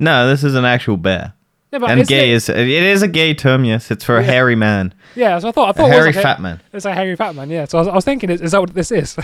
[0.00, 1.34] No, this is an actual bear.
[1.70, 3.64] Yeah, but and gay it- is it is a gay term.
[3.64, 4.26] Yes, it's for a Yeah.
[4.32, 6.60] hairy man, Yeah, so I thought, I thought it hairy like fat man.
[6.72, 7.66] It's a hairy fat man, yeah.
[7.66, 9.16] So I was, I was thinking, is, is that what this is?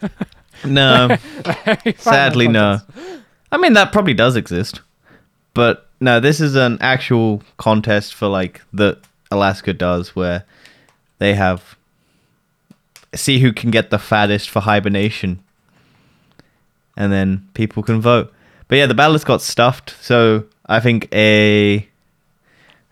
[0.64, 1.08] No,
[1.44, 2.80] A hairy fat man sadly, no.
[3.52, 4.80] I mean, that probably does exist,
[5.54, 8.98] but no, this is an actual contest for like that
[9.30, 10.44] Alaska does, where
[11.18, 11.76] they have
[13.14, 15.42] see who can get the fattest for hibernation,
[16.98, 18.30] and then people can vote.
[18.66, 21.88] But yeah, the ballots got stuffed, so I think a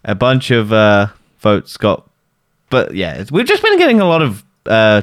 [0.05, 1.09] a bunch of uh,
[1.41, 2.09] votes got.
[2.71, 5.03] But yeah, we've just been getting a lot of uh,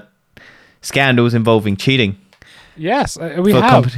[0.81, 2.17] scandals involving cheating.
[2.75, 3.93] Yes, uh, we have.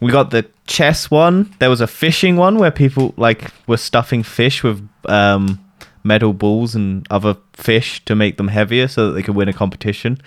[0.00, 1.54] we got the chess one.
[1.60, 5.64] There was a fishing one where people like were stuffing fish with um,
[6.02, 9.52] metal balls and other fish to make them heavier so that they could win a
[9.52, 10.20] competition.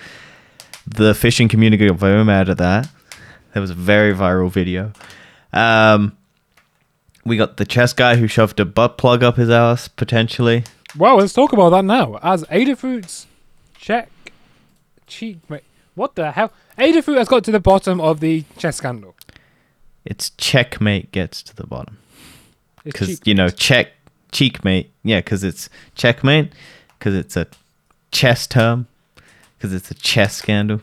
[0.85, 2.87] The fishing community got very mad at that.
[3.53, 4.91] There was a very viral video.
[5.51, 6.17] Um,
[7.23, 10.63] we got the chess guy who shoved a butt plug up his ass potentially.
[10.97, 12.19] Well, let's talk about that now.
[12.21, 13.27] As Adafruit's
[13.75, 14.09] check
[15.07, 15.63] cheat wait,
[15.95, 16.51] what the hell?
[16.77, 19.15] Adafruit has got to the bottom of the chess scandal.
[20.03, 21.97] It's checkmate gets to the bottom.
[22.83, 23.91] Because you know check
[24.31, 26.51] cheekmate yeah because it's checkmate
[26.97, 27.45] because it's a
[28.11, 28.87] chess term
[29.55, 30.81] because it's a chess scandal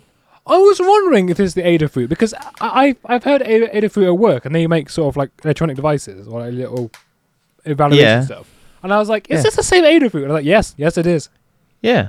[0.51, 4.19] I was wondering if it's the Adafruit because I, I I've heard Ada- Adafruit at
[4.19, 6.91] work and they make sort of like electronic devices or like little
[7.65, 8.25] evaluation Yeah.
[8.25, 8.49] stuff.
[8.83, 9.43] And I was like, is Yeah.
[9.43, 10.23] this the same Adafruit?
[10.23, 11.29] And I'm like, yes, yes, it is.
[11.83, 12.09] yeah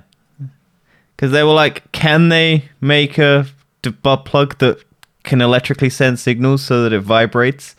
[1.15, 3.45] because they were like can they make a
[3.84, 4.84] d- plug that
[5.23, 7.75] can electrically send signals so that it vibrates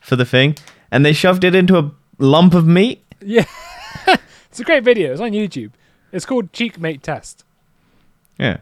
[0.00, 0.56] for the thing
[0.90, 3.44] and they shoved it into a lump of meat Yeah,
[4.50, 5.12] it's a great video.
[5.12, 5.72] It's on YouTube.
[6.12, 7.44] It's called Cheekmate Test.
[8.38, 8.56] yeah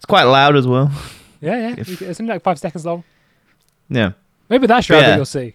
[0.00, 0.90] it's quite loud as well
[1.42, 1.74] Yeah, yeah.
[1.78, 3.04] If- It's only like five seconds long.
[3.88, 4.12] yeah
[4.48, 5.16] Maybe that's your Yeah.
[5.16, 5.54] you'll see.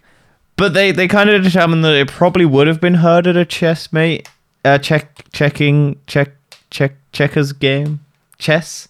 [0.58, 3.44] But they, they kind of determined that it probably would have been heard at a
[3.44, 4.30] chess mate,
[4.64, 6.30] uh, check checking check
[6.70, 8.00] check checkers game,
[8.38, 8.88] chess.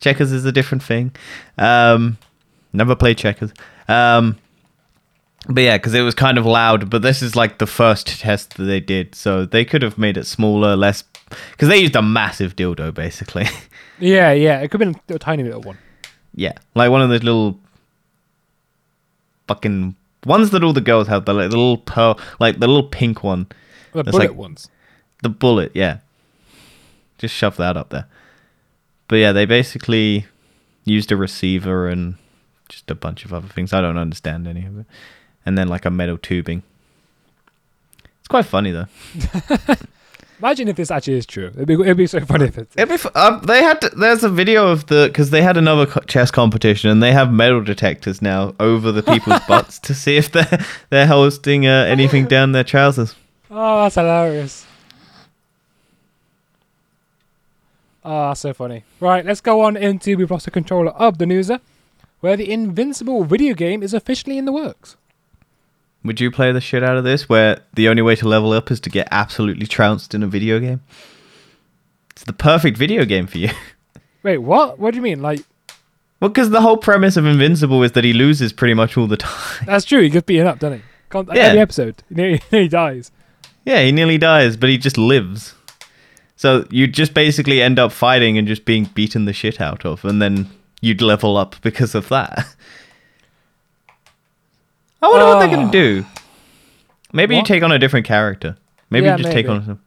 [0.00, 1.12] Checkers is a different thing.
[1.58, 2.18] Um,
[2.72, 3.52] never played checkers.
[3.88, 4.36] Um,
[5.48, 6.90] but yeah, because it was kind of loud.
[6.90, 10.16] But this is like the first test that they did, so they could have made
[10.16, 11.04] it smaller, less.
[11.52, 13.46] Because they used a massive dildo, basically.
[13.98, 14.60] Yeah, yeah.
[14.60, 15.78] It could have been a tiny little one.
[16.34, 17.58] yeah, like one of those little
[19.48, 21.24] fucking ones that all the girls have.
[21.24, 23.46] The like, the little pearl, like the little pink one.
[23.92, 24.70] The bullet like- ones.
[25.22, 25.98] The bullet, yeah.
[27.18, 28.06] Just shove that up there.
[29.08, 30.26] But yeah, they basically
[30.84, 32.16] used a receiver and
[32.68, 33.72] just a bunch of other things.
[33.72, 34.86] I don't understand any of it.
[35.46, 36.62] And then like a metal tubing.
[38.18, 38.86] It's quite funny though.
[40.38, 41.46] Imagine if this actually is true.
[41.54, 42.76] It'd be, it'd be so funny if it's.
[42.76, 45.86] It'd be uh, they had to, there's a video of the because they had another
[46.06, 50.30] chess competition and they have metal detectors now over the people's butts to see if
[50.32, 53.14] they're they're hosting uh, anything down their trousers.
[53.50, 54.66] Oh, that's hilarious.
[58.04, 58.84] Ah, so funny.
[59.00, 61.60] Right, let's go on into We've Lost the Controller of the Newser,
[62.20, 64.96] where the Invincible video game is officially in the works.
[66.06, 68.70] Would you play the shit out of this where the only way to level up
[68.70, 70.80] is to get absolutely trounced in a video game?
[72.10, 73.50] It's the perfect video game for you.
[74.22, 74.78] Wait, what?
[74.78, 75.20] What do you mean?
[75.22, 75.40] Like,
[76.20, 79.16] well, because the whole premise of Invincible is that he loses pretty much all the
[79.18, 79.64] time.
[79.66, 80.00] that's true.
[80.00, 80.84] He gets beaten up, doesn't he?
[81.10, 81.42] Can't, Yeah.
[81.42, 83.10] Every episode, he nearly, nearly dies.
[83.64, 85.54] yeah, he nearly dies, but he just lives.
[86.36, 90.04] So you'd just basically end up fighting and just being beaten the shit out of,
[90.04, 90.48] and then
[90.80, 92.46] you'd level up because of that.
[95.02, 95.70] I wonder what they're gonna Ah.
[95.70, 96.04] do.
[97.12, 97.46] Maybe you What?
[97.46, 98.56] take on a different character.
[98.90, 99.58] Maybe Yeah, you just take maybe.
[99.58, 99.78] on some.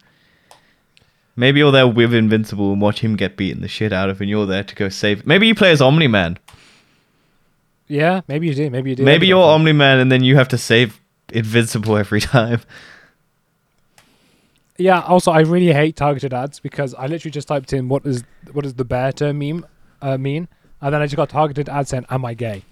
[1.36, 4.28] Maybe you're there with Invincible and watch him get beaten the shit out of, and
[4.28, 5.26] you're there to go save.
[5.26, 6.38] Maybe you play as Omni Man.
[7.88, 8.68] Yeah, maybe you do.
[8.70, 9.02] Maybe you do.
[9.04, 11.00] Maybe you're Omni Man, and then you have to save
[11.32, 12.60] Invincible every time.
[14.76, 15.00] Yeah.
[15.00, 18.62] Also, I really hate targeted ads because I literally just typed in what is what
[18.62, 19.64] does the bear term meme
[20.02, 20.48] uh, mean,
[20.80, 22.62] and then I just got targeted ads saying, "Am I gay?"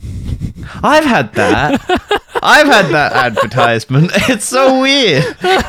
[0.82, 1.80] I've had that.
[2.42, 4.10] I've had that advertisement.
[4.28, 5.24] It's so weird.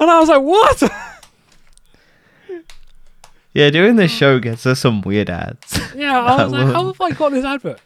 [0.00, 0.82] And I was like, "What?"
[3.52, 5.80] Yeah, doing this show gets us some weird ads.
[5.94, 6.18] yeah.
[6.20, 7.80] I was like, "How have I got this advert?"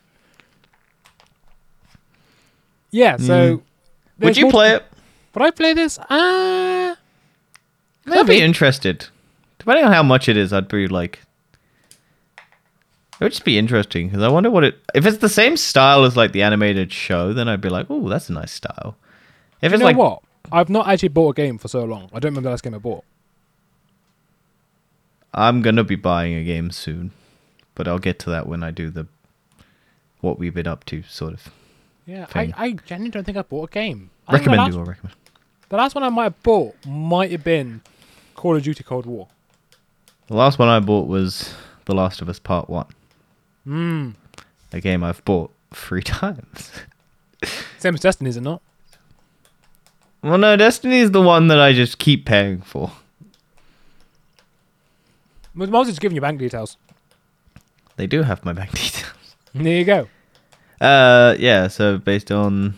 [2.90, 3.16] Yeah.
[3.16, 3.58] So.
[3.58, 3.62] Mm.
[4.20, 4.84] Would you play it?
[5.34, 5.98] Would I play this?
[5.98, 6.94] Uh,
[8.06, 9.06] I'd be interested.
[9.58, 11.20] Depending on how much it is, I'd be like.
[13.22, 14.80] It would just be interesting because I wonder what it.
[14.96, 18.08] If it's the same style as like the animated show, then I'd be like, "Oh,
[18.08, 18.96] that's a nice style."
[19.60, 20.22] If you it's know like, what?
[20.50, 22.10] I've not actually bought a game for so long.
[22.12, 23.04] I don't remember the last game I bought.
[25.32, 27.12] I'm gonna be buying a game soon,
[27.76, 29.06] but I'll get to that when I do the
[30.20, 31.48] what we've been up to sort of.
[32.06, 32.52] Yeah, I.
[32.56, 34.10] I genuinely don't think I bought a game.
[34.26, 35.14] I Recommend last, you or recommend.
[35.68, 37.82] The last one I might have bought might have been
[38.34, 39.28] Call of Duty Cold War.
[40.26, 41.54] The last one I bought was
[41.84, 42.86] The Last of Us Part One,
[43.64, 44.10] Hmm.
[44.72, 46.70] a game I've bought three times.
[47.78, 48.62] Same as Destiny, is it not?
[50.22, 52.92] Well, no, Destiny is the one that I just keep paying for.
[55.54, 56.76] Well just giving you bank details.
[57.96, 59.36] They do have my bank details.
[59.54, 60.08] There you go.
[60.80, 61.68] Uh, yeah.
[61.68, 62.74] So based on,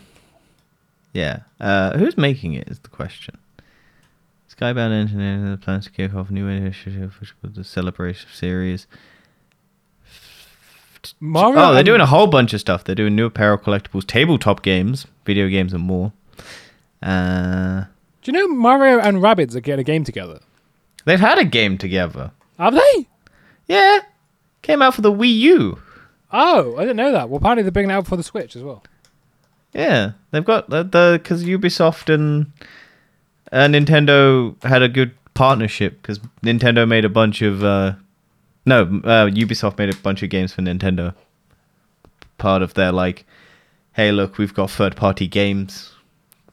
[1.13, 3.37] yeah, uh, who's making it is the question.
[4.53, 8.87] Skybound Engineering plans to kick off a new initiative for the celebration series.
[11.19, 11.59] Mario.
[11.59, 12.83] Oh, they're doing a whole bunch of stuff.
[12.83, 16.11] They're doing new apparel, collectibles, tabletop games, video games, and more.
[17.03, 17.85] Uh,
[18.23, 20.39] Do you know Mario and Rabbids are getting a game together?
[21.05, 22.31] they've had a game together.
[22.57, 23.07] Have they?
[23.67, 23.99] Yeah,
[24.63, 25.79] came out for the Wii U.
[26.31, 27.29] Oh, I didn't know that.
[27.29, 28.83] Well, apparently they're bringing it out for the Switch as well.
[29.73, 32.51] Yeah, they've got the the because Ubisoft and
[33.51, 37.93] uh, Nintendo had a good partnership because Nintendo made a bunch of uh,
[38.65, 41.13] no uh, Ubisoft made a bunch of games for Nintendo.
[42.37, 43.25] Part of their like,
[43.93, 45.93] hey, look, we've got third party games.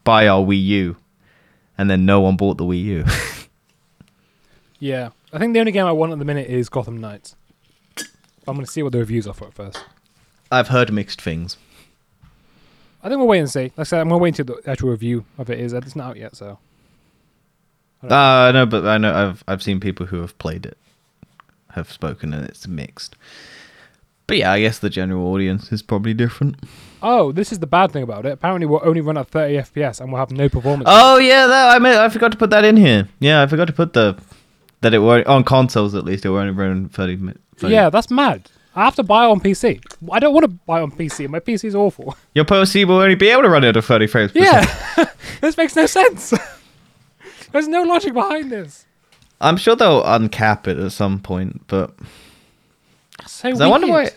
[0.03, 0.97] Buy our Wii U,
[1.77, 3.05] and then no one bought the Wii U.
[4.83, 7.37] Yeah, I think the only game I want at the minute is Gotham Knights.
[8.45, 9.81] I'm going to see what the reviews are for it first.
[10.51, 11.55] I've heard mixed things.
[13.01, 13.61] I think we'll wait and see.
[13.61, 15.71] Like I said, I'm going to wait until the actual review of it is.
[15.71, 16.59] It's not out yet, so.
[18.01, 18.15] I know.
[18.15, 20.77] Uh, no, but I know I've I've seen people who have played it
[21.73, 23.15] have spoken, and it's mixed.
[24.27, 26.55] But yeah, I guess the general audience is probably different.
[27.01, 28.31] Oh, this is the bad thing about it.
[28.31, 30.85] Apparently, we'll only run at 30 FPS and we'll have no performance.
[30.87, 33.09] Oh yeah, that I mean I forgot to put that in here.
[33.19, 34.17] Yeah, I forgot to put the
[34.79, 37.41] that it were on consoles at least it were only running 30 minutes.
[37.61, 38.49] yeah, that's mad.
[38.75, 39.81] I have to buy it on PC.
[40.11, 41.29] I don't want to buy it on PC.
[41.29, 42.17] My PC is awful.
[42.33, 44.31] Your PC will only be able to run it at 30 frames.
[44.33, 44.65] Yeah,
[45.41, 46.33] this makes no sense.
[47.51, 48.85] There's no logic behind this.
[49.43, 51.93] I'm sure they'll uncap it at some point, but
[53.27, 54.09] So I wonder why.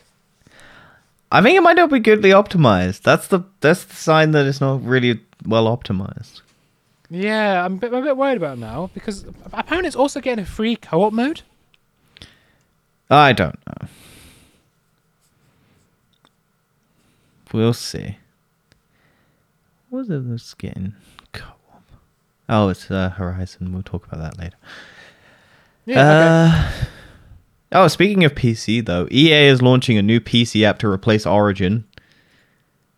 [1.33, 3.03] I think it might not be goodly optimized.
[3.03, 6.43] That's the that's the sign that it's not really well optimized.
[7.11, 10.21] Yeah, I'm a, bit, I'm a bit worried about it now because apparently it's also
[10.21, 11.43] getting a free co-op mode.
[13.11, 13.89] I don't know.
[17.53, 18.19] We'll see.
[19.89, 20.95] What is this getting
[21.33, 21.83] co-op?
[22.49, 23.73] Oh, it's uh, Horizon.
[23.73, 24.57] We'll talk about that later.
[25.87, 26.57] Yeah, okay.
[26.73, 26.73] Uh,
[27.73, 31.85] Oh, speaking of PC though, EA is launching a new PC app to replace Origin,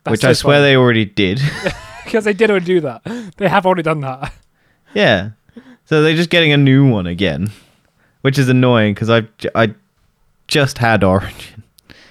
[0.05, 0.65] That's which so I swear funny.
[0.71, 1.41] they already did.
[2.05, 3.03] because they did already do that.
[3.39, 4.33] They have already done that.
[4.95, 5.31] yeah,
[5.87, 7.51] so they're just getting a new one again,
[8.21, 9.75] which is annoying because I I
[10.49, 11.63] just had Origin.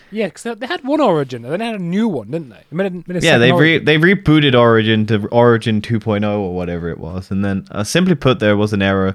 [0.09, 2.63] Yeah, because they had one Origin and then they had a new one, didn't they?
[2.71, 6.55] They made a- made a Yeah, they re- they rebooted Origin to Origin 2.0 or
[6.55, 9.13] whatever it was, and then uh, simply put, there was an error.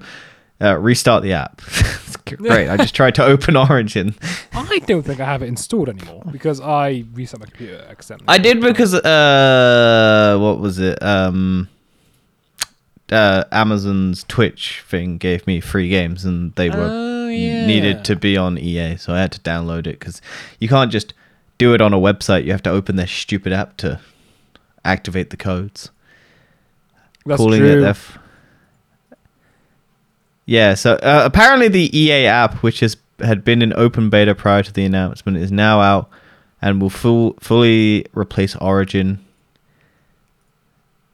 [0.63, 1.61] Uh, restart the app.
[2.25, 2.69] Great.
[2.69, 4.15] I just tried to open Origin.
[4.53, 8.27] I don't think I have it installed anymore because I reset my computer accidentally.
[8.29, 11.03] I did because uh, what was it?
[11.03, 11.69] Um,
[13.11, 17.67] uh, Amazon's Twitch thing gave me free games, and they were Oh, yeah.
[17.67, 20.23] needed to be on EA, so I had to download it because
[20.59, 21.13] you can't just
[21.59, 22.45] do it on a website.
[22.45, 24.01] You have to open their stupid app to
[24.85, 25.91] activate the codes.
[27.27, 27.79] That's calling true.
[27.79, 27.91] it their.
[27.91, 28.19] F-
[30.47, 34.63] Yeah, so uh, apparently the EA app, which has had been in open beta prior
[34.63, 36.11] to the announcement, is now out
[36.61, 39.25] and will full, fully replace Origin.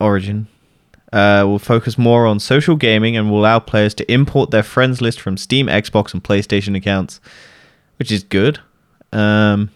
[0.00, 0.46] Origin
[1.12, 5.00] uh, will focus more on social gaming and will allow players to import their friends
[5.00, 7.20] list from Steam, Xbox, and PlayStation accounts,
[7.98, 8.60] which is good.
[9.12, 9.70] Um,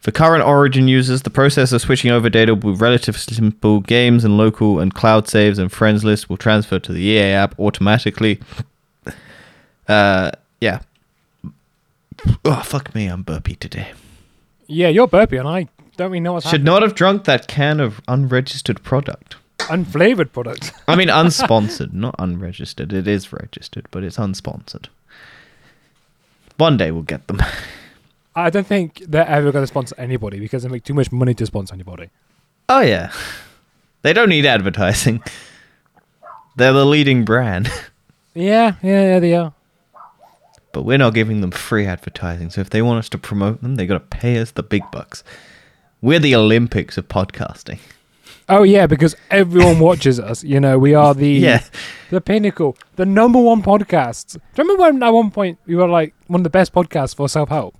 [0.00, 3.80] for current Origin users, the process of switching over data will be relatively simple.
[3.80, 7.58] Games and local and cloud saves and friends lists will transfer to the EA app
[7.60, 8.40] automatically.
[9.86, 10.30] Uh,
[10.60, 10.80] yeah.
[12.44, 13.92] Oh fuck me, I'm burpy today.
[14.66, 16.60] Yeah, you're burpy, and I don't really know what's happening.
[16.60, 16.80] Should happening.
[16.80, 19.36] not have drunk that can of unregistered product.
[19.58, 20.72] Unflavored product.
[20.88, 22.92] I mean, unsponsored, not unregistered.
[22.92, 24.86] It is registered, but it's unsponsored.
[26.56, 27.42] One day we'll get them.
[28.40, 31.34] I don't think they're ever going to sponsor anybody because they make too much money
[31.34, 32.10] to sponsor anybody.
[32.68, 33.12] Oh yeah,
[34.02, 35.22] they don't need advertising.
[36.56, 37.68] They're the leading brand,
[38.34, 39.52] Yeah, yeah, yeah, they are.
[40.72, 42.50] but we're not giving them free advertising.
[42.50, 44.82] So if they want us to promote them, they got to pay us the big
[44.92, 45.24] bucks.
[46.02, 47.78] We're the Olympics of podcasting.
[48.48, 50.42] Oh yeah, because everyone watches us.
[50.44, 51.62] You know, we are the Yeah,
[52.10, 54.32] the pinnacle, the number one podcast.
[54.32, 57.14] Do you remember when at one point we were like one of the best podcasts
[57.14, 57.76] for self help?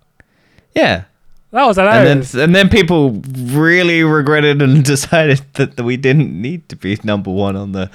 [0.74, 1.04] Yeah.
[1.52, 2.32] That was And hilarious.
[2.32, 7.30] then and then people really regretted and decided that we didn't need to be number
[7.32, 7.90] one on the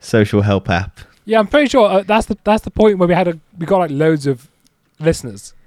[0.00, 0.98] social help app.
[1.24, 3.64] yeah, I'm pretty sure uh, that's the that's the point where we had a we
[3.66, 4.48] got like loads of
[5.00, 5.52] listeners.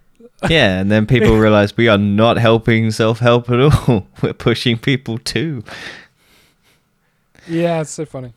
[0.49, 4.07] Yeah, and then people realized we are not helping self help at all.
[4.21, 5.63] We're pushing people too.
[7.47, 8.33] Yeah, it's so funny.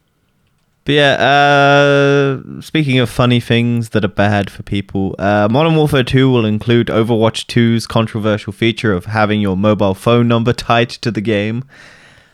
[0.85, 6.03] But yeah, uh, speaking of funny things that are bad for people, uh, Modern Warfare
[6.03, 11.13] 2 will include Overwatch 2's controversial feature of having your mobile phone number tied to
[11.13, 11.65] the game,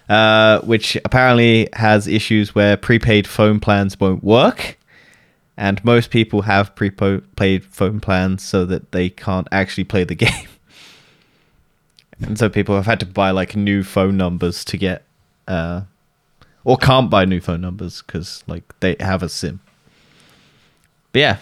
[0.08, 4.78] uh, which apparently has issues where prepaid phone plans won't work.
[5.58, 10.48] And most people have prepaid phone plans so that they can't actually play the game.
[12.22, 15.04] and so people have had to buy like new phone numbers to get
[15.48, 15.82] uh,
[16.64, 19.60] or can't buy new phone numbers because like they have a sim.
[21.12, 21.36] But yeah,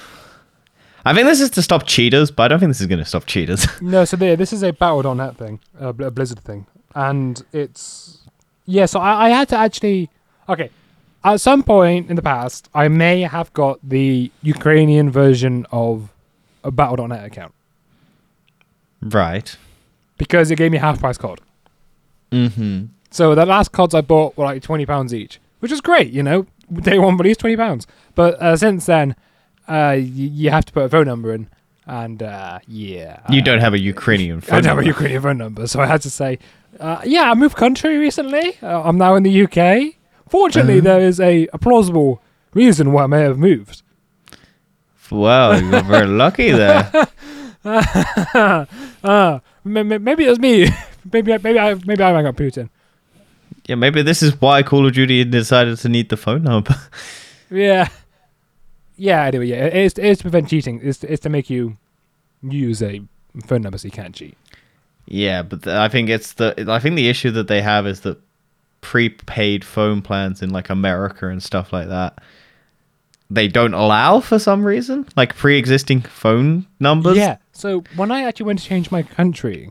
[1.05, 3.05] I think this is to stop cheaters, but I don't think this is going to
[3.05, 3.67] stop cheaters.
[3.81, 8.19] No, so there, this is a Battle.net thing, a Blizzard thing, and it's
[8.65, 8.87] yeah.
[8.87, 10.11] So I, I had to actually
[10.49, 10.71] okay.
[11.25, 16.13] At some point in the past, I may have got the Ukrainian version of
[16.63, 17.53] a Battle.net account
[19.03, 19.57] right.
[20.19, 21.41] because it gave me half price code.
[22.33, 22.87] Mm-hmm.
[23.11, 26.23] So the last cards I bought were like twenty pounds each, which is great, you
[26.23, 26.47] know.
[26.73, 27.87] Day one release, twenty pounds.
[28.15, 29.15] But uh, since then,
[29.69, 31.49] uh, y- you have to put a phone number in,
[31.87, 34.89] and uh, yeah, You uh, don't have a Ukrainian I phone don't have a number.
[34.89, 36.39] Ukrainian phone number, so I had to say,
[36.81, 38.59] uh, yeah, I moved country recently.
[38.63, 39.95] Uh, I'm now in the UK.
[40.29, 40.89] Fortunately, Uh-huh.
[40.91, 42.21] there is a, a plausible
[42.53, 43.83] reason why I may have moved.
[45.11, 46.91] Wow, you were very lucky there.
[47.65, 48.67] uh,
[49.65, 50.69] m- m- maybe it was me.
[51.13, 52.69] maybe I, maybe I maybe I rang up Putin.
[53.69, 56.75] Yeah, maybe this is why Call of Duty decided to need the phone number.
[57.49, 57.89] Yeah,
[58.97, 59.23] yeah.
[59.27, 60.81] Anyway, yeah, it is, it is to prevent cheating.
[60.83, 61.77] It's, it's to make you
[62.43, 63.01] use a
[63.47, 64.37] phone number so you can't cheat.
[65.07, 68.01] yeah, but th- I think it's the I think the issue that they have is
[68.01, 68.19] that
[68.81, 72.19] prepaid phone plans in like America and stuff like that
[73.31, 77.17] they don't allow for some reason, like pre-existing phone numbers.
[77.17, 77.37] Yeah.
[77.53, 79.71] So when I actually went to change my country,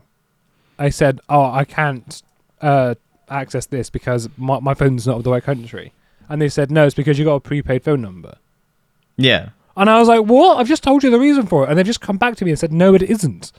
[0.78, 2.22] I said, "Oh, I can't
[2.60, 2.94] uh,
[3.28, 5.92] access this because my, my phone's not of the right country,"
[6.28, 8.36] and they said, "No, it's because you got a prepaid phone number."
[9.16, 9.50] Yeah.
[9.76, 10.58] And I was like, "What?
[10.58, 12.50] I've just told you the reason for it," and they've just come back to me
[12.50, 13.52] and said, "No, it isn't.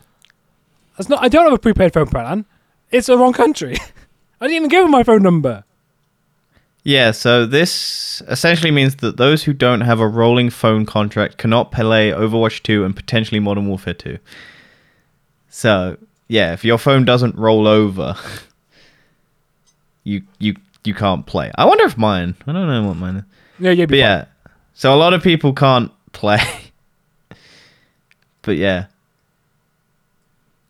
[0.98, 1.24] That's not.
[1.24, 2.46] I don't have a prepaid phone plan.
[2.92, 3.78] It's the wrong country.
[4.42, 5.64] I didn't even give them my phone number."
[6.88, 11.70] Yeah, so this essentially means that those who don't have a rolling phone contract cannot
[11.70, 14.18] play Overwatch 2 and potentially Modern Warfare 2.
[15.50, 15.98] So,
[16.30, 18.16] yeah, if your phone doesn't roll over,
[20.08, 20.56] you you
[20.86, 21.52] you can't play.
[21.56, 22.36] I wonder if mine.
[22.48, 23.24] I don't know what mine is.
[23.60, 24.26] Yeah, yeah, But yeah,
[24.74, 26.40] so a lot of people can't play.
[28.42, 28.86] but yeah,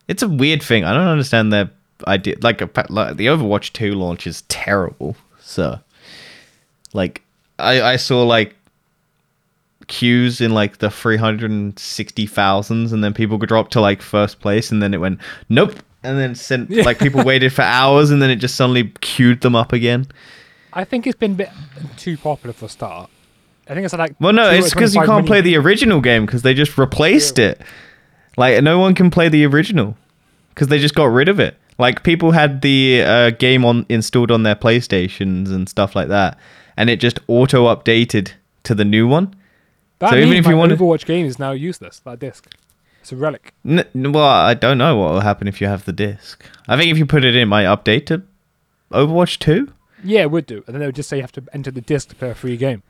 [0.07, 0.83] it's a weird thing.
[0.83, 1.69] I don't understand their
[2.07, 2.35] idea.
[2.41, 5.15] Like, a, like the Overwatch Two launch is terrible.
[5.39, 5.79] So,
[6.93, 7.21] like,
[7.59, 8.55] I I saw like
[9.85, 13.81] queues in like the three hundred and sixty thousands, and then people could drop to
[13.81, 15.19] like first place, and then it went
[15.49, 15.75] nope.
[16.03, 16.83] And then sent Yeah.
[16.83, 20.07] like people waited for hours, and then it just suddenly queued them up again.
[20.73, 21.49] I think it's been a bit
[21.97, 23.09] too popular for a start.
[23.67, 26.41] I think it's like Well, no, it's because you can't play the original game because
[26.43, 27.61] they just replaced it.
[28.37, 29.97] Like no one can play the original
[30.49, 31.57] because they just got rid of it.
[31.79, 36.37] Like people had the uh, game on installed on their PlayStations and stuff like that,
[36.77, 38.31] and it just auto updated
[38.63, 39.33] to the new one.
[39.99, 41.99] That So even if you wanted- Overwatch game is now useless.
[41.99, 42.47] That disc.
[43.07, 43.53] It's a relic.
[43.65, 46.43] N- well, I don't know what will happen if you have the disc.
[46.67, 48.21] I think if you put it in, it might update to
[48.91, 49.71] Overwatch 2.
[50.03, 50.61] Yeah, it would do.
[50.67, 52.35] And then they would just say you have to enter the disc to play a
[52.35, 52.83] free game.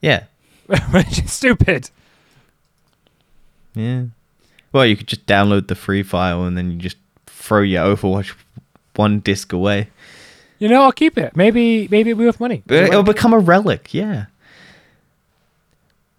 [0.00, 0.26] Yeah.
[0.92, 1.90] Which is stupid.
[3.74, 4.04] Yeah.
[4.72, 8.34] Well, you could just download the free file and then you just throw your Overwatch
[8.94, 9.88] one disc away.
[10.60, 11.34] You know, I'll keep it.
[11.34, 12.62] Maybe maybe it'll be worth money.
[12.68, 14.26] It- It'll become a relic, yeah.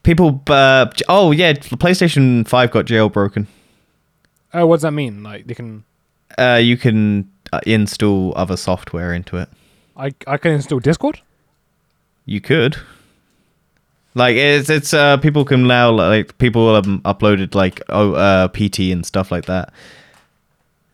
[0.03, 3.47] People, uh, oh yeah, the PlayStation 5 got jailbroken.
[4.53, 5.23] Oh, what does that mean?
[5.23, 5.83] Like they can
[6.37, 9.49] Uh, you can uh, install other software into it.
[9.95, 11.21] I I can install Discord?
[12.25, 12.77] You could.
[14.15, 18.91] Like it's it's uh people can now like people um uploaded like oh uh PT
[18.91, 19.73] and stuff like that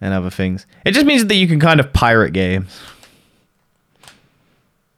[0.02, 0.66] and other things.
[0.86, 2.78] It just means that you can kind of pirate games.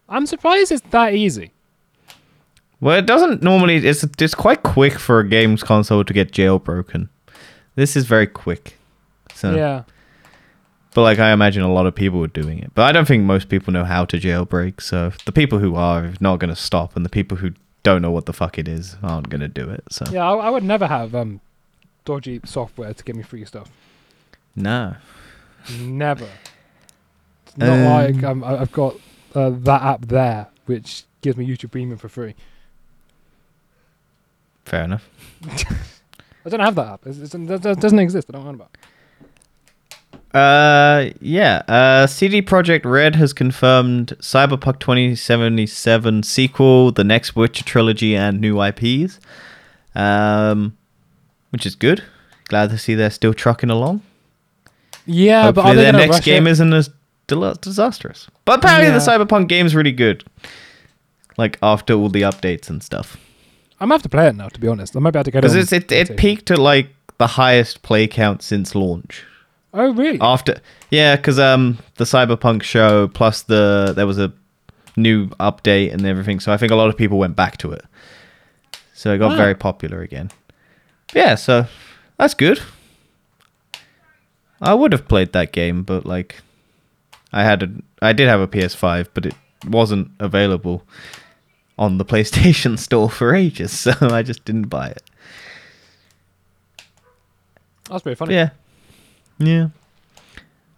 [0.09, 1.51] I'm surprised it's that easy.
[2.81, 3.77] Well, it doesn't normally.
[3.77, 7.07] It's it's quite quick for a games console to get jailbroken.
[7.75, 8.77] This is very quick.
[9.33, 9.83] So, Yeah.
[10.93, 12.71] but like I imagine a lot of people are doing it.
[12.75, 14.81] But I don't think most people know how to jailbreak.
[14.81, 17.51] So the people who are are not going to stop, and the people who
[17.83, 19.83] don't know what the fuck it is aren't going to do it.
[19.89, 21.39] So Yeah, I, I would never have um
[22.03, 23.69] dodgy software to get me free stuff.
[24.55, 24.95] no.
[25.79, 26.27] Never.
[27.45, 28.95] It's not Um, like um, I've got
[29.35, 32.33] uh, that app there, which gives me YouTube Premium for free.
[34.65, 35.09] Fair enough.
[36.45, 37.01] I don't have that app.
[37.05, 38.27] It's, it's, it doesn't exist.
[38.29, 38.75] I don't know about.
[40.33, 41.61] Uh, yeah.
[41.67, 48.61] Uh, CD Projekt Red has confirmed Cyberpunk 2077 sequel, the next Witcher trilogy, and new
[48.63, 49.19] IPs.
[49.93, 50.77] Um,
[51.49, 52.03] which is good.
[52.45, 54.01] Glad to see they're still trucking along.
[55.05, 56.89] Yeah, but Hopefully they their next game isn't as
[57.27, 58.27] dil- disastrous.
[58.45, 59.17] But apparently the Yeah.
[59.17, 60.23] Cyberpunk game's really good.
[61.37, 63.17] Like after all the updates and stuff.
[63.81, 64.47] I'm gonna have to play it now.
[64.47, 66.59] To be honest, I might be able to get it Because it, it peaked at
[66.59, 69.23] like the highest play count since launch.
[69.73, 70.19] Oh really?
[70.21, 70.59] after
[70.89, 74.33] yeah because um the cyberpunk show plus the there was a
[74.97, 77.85] new update and everything so i think a lot of people went back to it
[78.93, 79.37] so it got Ah.
[79.37, 80.29] very popular again
[81.13, 81.65] yeah so
[82.17, 82.59] that's good
[84.61, 86.41] i would have played that game but like
[87.31, 87.69] i had a
[88.01, 90.83] i did have a ps5 but it wasn't available
[91.81, 95.03] on the playstation store for ages so i just didn't buy it
[97.89, 98.35] That's pretty funny.
[98.35, 98.49] yeah.
[99.37, 99.67] Yeah.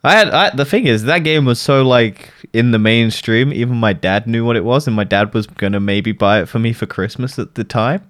[0.03, 3.53] I had I, the thing is that game was so like in the mainstream.
[3.53, 6.47] Even my dad knew what it was, and my dad was gonna maybe buy it
[6.49, 8.01] for me for Christmas at the time.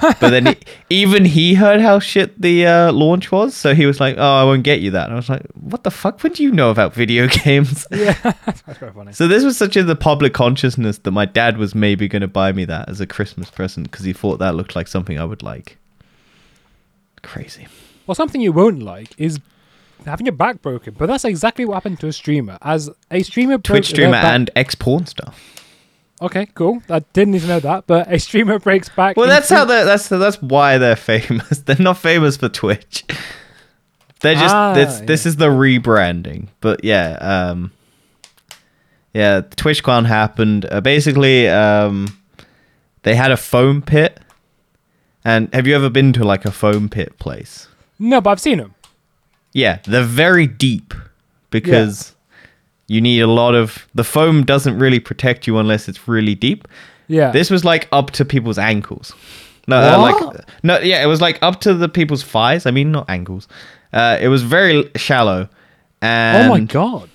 [0.00, 0.56] But then he,
[0.90, 4.44] even he heard how shit the uh, launch was, so he was like, "Oh, I
[4.44, 6.94] won't get you that." And I was like, "What the fuck would you know about
[6.94, 8.12] video games?" Yeah,
[8.44, 9.12] that's quite funny.
[9.12, 12.52] so this was such in the public consciousness that my dad was maybe gonna buy
[12.52, 15.42] me that as a Christmas present because he thought that looked like something I would
[15.42, 15.78] like.
[17.22, 17.66] Crazy.
[18.06, 19.40] Well, something you won't like is
[20.04, 20.94] having your back broken.
[20.96, 22.58] But that's exactly what happened to a streamer.
[22.62, 25.32] As a streamer, Twitch streamer back- and ex porn star.
[26.20, 26.82] Okay, cool.
[26.88, 27.86] I didn't even know that.
[27.86, 29.16] But a streamer breaks back.
[29.16, 31.58] Well, that's how they that's that's why they're famous.
[31.66, 33.04] They're not famous for Twitch.
[34.20, 36.48] They're just Ah, this this is the rebranding.
[36.60, 37.70] But yeah, um
[39.12, 40.66] yeah, TwitchCon happened.
[40.70, 42.18] Uh, basically, um
[43.02, 44.18] they had a foam pit.
[45.22, 47.68] And have you ever been to like a foam pit place?
[47.98, 48.74] No, but I've seen them.
[49.52, 50.94] Yeah, they're very deep
[51.50, 52.15] because
[52.88, 56.68] you need a lot of the foam doesn't really protect you unless it's really deep.
[57.08, 57.30] Yeah.
[57.30, 59.14] This was like up to people's ankles.
[59.68, 62.66] No, uh, like no, yeah, it was like up to the people's thighs.
[62.66, 63.48] I mean, not ankles.
[63.92, 65.48] Uh, it was very shallow.
[66.02, 67.10] And oh my god.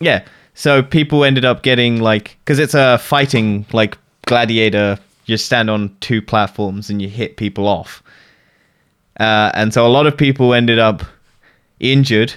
[0.00, 3.96] Yeah, so people ended up getting like because it's a fighting like
[4.26, 4.98] gladiator.
[5.26, 8.02] You stand on two platforms and you hit people off.
[9.18, 11.02] Uh, and so a lot of people ended up
[11.80, 12.34] injured.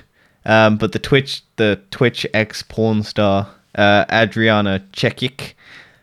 [0.48, 5.54] Um, but the Twitch, the Twitch ex porn star uh, Adriana Chechik,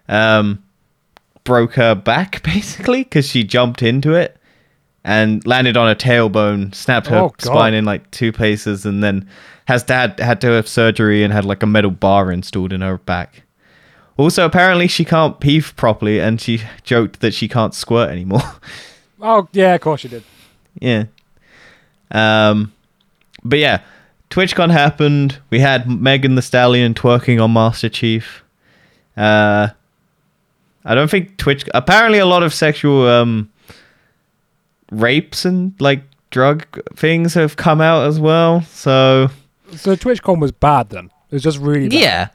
[0.09, 0.62] um,
[1.45, 4.36] broke her back basically because she jumped into it
[5.03, 9.26] and landed on a tailbone, snapped her Oh, spine in like two places, and then
[9.66, 12.82] has to, had had to have surgery and had like a metal bar installed in
[12.82, 13.42] her back.
[14.16, 18.42] Also, apparently she can't pee properly, and she joked that she can't squirt anymore.
[19.26, 20.22] Oh yeah, of course you did.
[20.78, 21.05] yeah.
[22.11, 22.74] Um,
[23.42, 23.80] but yeah,
[24.35, 25.39] TwitchCon happened.
[25.51, 28.43] We had Megan Thee Stallion twerking on Master Chief.
[29.16, 29.68] Uh,
[30.85, 31.64] I don't think Twitch.
[31.72, 33.49] Apparently, a lot of sexual um,
[34.91, 36.66] rapes and like drug
[36.97, 38.62] things have come out as well.
[38.62, 39.28] So
[39.76, 41.07] So TwitchCon was bad then.
[41.30, 42.01] It was just really bad.
[42.01, 42.28] yeah.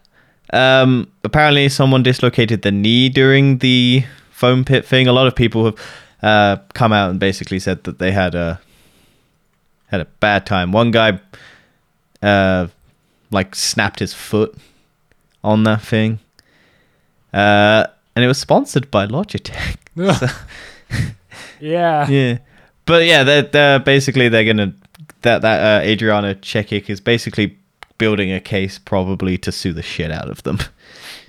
[0.81, 5.05] Um, apparently, someone dislocated the knee during the foam pit thing.
[5.07, 5.75] A lot of people have
[6.23, 8.61] uh, come out and basically said that they had a
[9.87, 10.71] had a bad time.
[10.71, 11.19] One guy,
[12.21, 12.67] uh,
[13.31, 14.55] like snapped his foot
[15.43, 16.19] on that thing,
[17.33, 19.77] uh, and it was sponsored by Logitech.
[21.59, 22.09] yeah.
[22.09, 22.37] yeah,
[22.85, 24.73] but yeah, they're, they're basically they're gonna
[25.21, 27.57] that that uh, Adriana Chechik is basically
[27.97, 30.59] building a case probably to sue the shit out of them.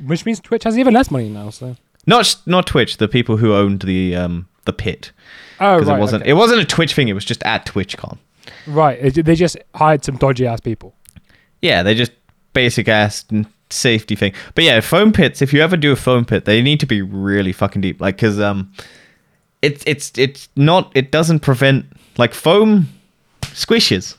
[0.04, 1.50] Which means Twitch has even less money now.
[1.50, 1.76] So.
[2.06, 5.12] Not not Twitch, the people who owned the um the pit
[5.60, 5.96] Oh because right.
[5.96, 6.30] it wasn't okay.
[6.30, 7.08] it wasn't a Twitch thing.
[7.08, 8.18] It was just at TwitchCon.
[8.66, 9.12] Right.
[9.14, 10.94] They just hired some dodgy ass people.
[11.62, 12.12] Yeah, they just
[12.52, 13.24] basic ass
[13.70, 14.32] safety thing.
[14.54, 15.42] But yeah, foam pits.
[15.42, 18.00] If you ever do a foam pit, they need to be really fucking deep.
[18.00, 18.72] Like, cause um,
[19.62, 20.92] it's it's it's not.
[20.94, 21.86] It doesn't prevent
[22.18, 22.88] like foam
[23.42, 24.16] squishes.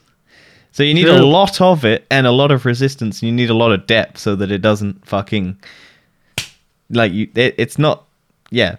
[0.72, 3.20] So you need a lot of it and a lot of resistance.
[3.20, 5.58] And you need a lot of depth so that it doesn't fucking
[6.88, 7.28] like you.
[7.34, 8.06] It, it's not.
[8.50, 8.76] Yeah.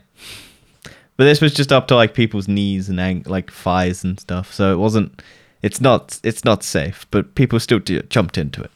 [1.18, 4.51] But this was just up to like people's knees and ang- like thighs and stuff.
[4.51, 5.22] So it wasn't.
[5.64, 6.20] It's not.
[6.24, 7.07] It's not safe.
[7.09, 8.72] But people still d- jumped into it.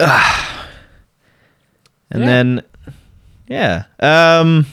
[0.00, 0.54] Ah.
[2.10, 2.26] And Yeah.
[2.26, 2.62] then,
[3.48, 3.84] yeah.
[4.40, 4.64] Um,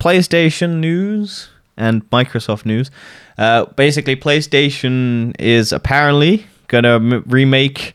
[0.00, 2.90] PlayStation news and Microsoft news.
[3.36, 7.94] Uh, basically, PlayStation is apparently gonna m- remake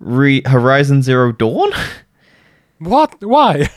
[0.00, 1.70] re- Horizon Zero Dawn.
[2.80, 3.22] What?
[3.22, 3.68] Why?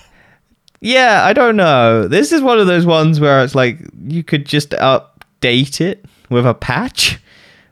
[0.80, 2.08] yeah, I don't know.
[2.08, 6.46] This is one of those ones where it's like you could just update it with
[6.46, 7.20] a patch.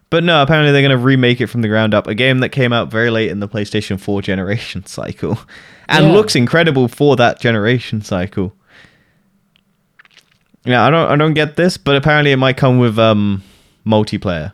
[0.09, 2.05] But no, apparently they're going to remake it from the ground up.
[2.07, 5.39] A game that came out very late in the PlayStation 4 generation cycle
[5.87, 6.11] and Yeah.
[6.11, 8.53] looks incredible for that generation cycle.
[10.65, 13.41] Yeah, I don't I don't get this, but apparently it might come with um
[13.85, 14.53] multiplayer,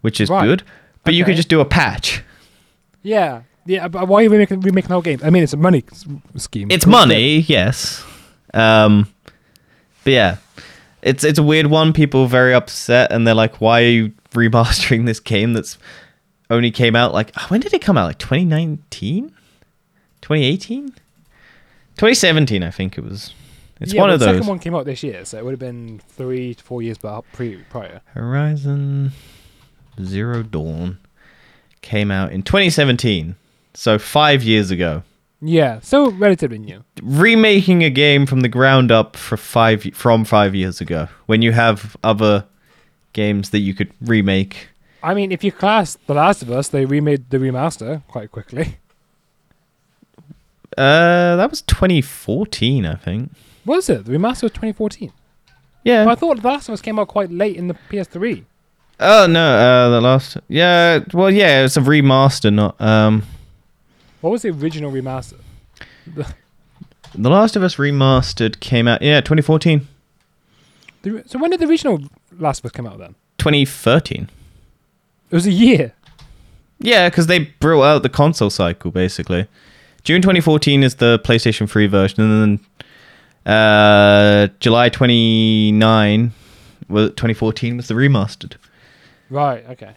[0.00, 0.44] which is Right.
[0.46, 0.62] good.
[1.04, 2.22] But you could just do a patch.
[3.02, 3.42] Yeah.
[3.66, 3.86] Yeah.
[3.86, 5.20] But why are you remaking, remaking the whole game?
[5.22, 5.84] I mean, it's a money
[6.36, 6.68] scheme.
[6.70, 8.02] It's money, yes.
[8.52, 9.08] Um,
[10.02, 10.36] but yeah,
[11.02, 11.92] it's it's a weird one.
[11.92, 15.78] People are very upset, and they're like, "Why are you remastering this game that's
[16.50, 18.06] only came out like ah, when did it come out?
[18.06, 19.28] Like 2019,
[20.22, 22.62] 2018, 2017?
[22.62, 23.32] I think it was.
[23.80, 24.36] It's Yeah, one of the those.
[24.36, 26.96] second one came out this year, so it would have been three to four years
[26.98, 28.00] prior.
[28.14, 29.12] Horizon
[30.02, 30.98] Zero Dawn
[31.82, 33.36] came out in 2017,
[33.74, 35.02] so five years ago.
[35.40, 36.82] Yeah, so relatively new.
[37.02, 41.52] remaking a game from the ground up for five from five years ago when you
[41.52, 42.44] have other
[43.12, 44.68] games that you could remake
[45.02, 48.78] I mean, if you class The Last of Us, they remade the remaster quite quickly.
[50.76, 53.30] uh that was 2014 i think
[53.64, 54.04] Was it?
[54.04, 55.12] The remaster was 2014.
[55.84, 58.44] yeah But I thought The Last of Us came out quite late in the PS3.
[59.00, 63.22] oh no uh the last yeah well yeah it's a remaster not um
[64.26, 65.38] What was the original remaster?
[67.14, 69.86] the last of us remastered came out yeah 2014
[71.02, 72.00] The, so when did the original
[72.36, 73.14] Last of Us come out then?
[73.38, 74.28] 2013
[75.30, 75.92] It was a year.
[76.80, 79.46] Yeah, because they brought out the console cycle basically.
[80.02, 82.60] June 2014 is the PlayStation 3 version, and
[83.46, 86.32] then uh, July 29,
[86.88, 88.54] well, 2014 was the remastered,
[89.30, 89.92] Right, okay.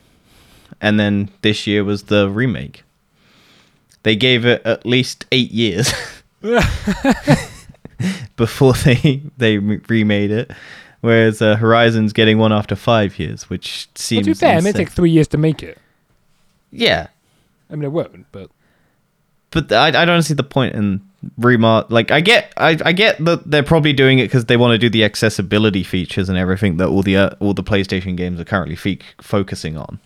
[0.80, 2.84] and then this year was the remake.
[4.04, 5.92] They gave it at least eight years
[8.38, 10.52] before they they remade it,
[11.02, 14.58] whereas uh, Horizon's getting one after five years, which Well, seems to be fair, it
[14.60, 14.74] insane.
[14.74, 15.78] takes three years to make it.
[16.72, 17.08] yeah,
[17.70, 18.50] I mean, it won't, but
[19.52, 21.02] but I, I don't see the point in
[21.38, 24.72] remar like i get i, I get that they're probably doing it because they want
[24.72, 28.40] to do the accessibility features and everything that all the uh, all the playstation games
[28.40, 30.00] are currently fe- focusing on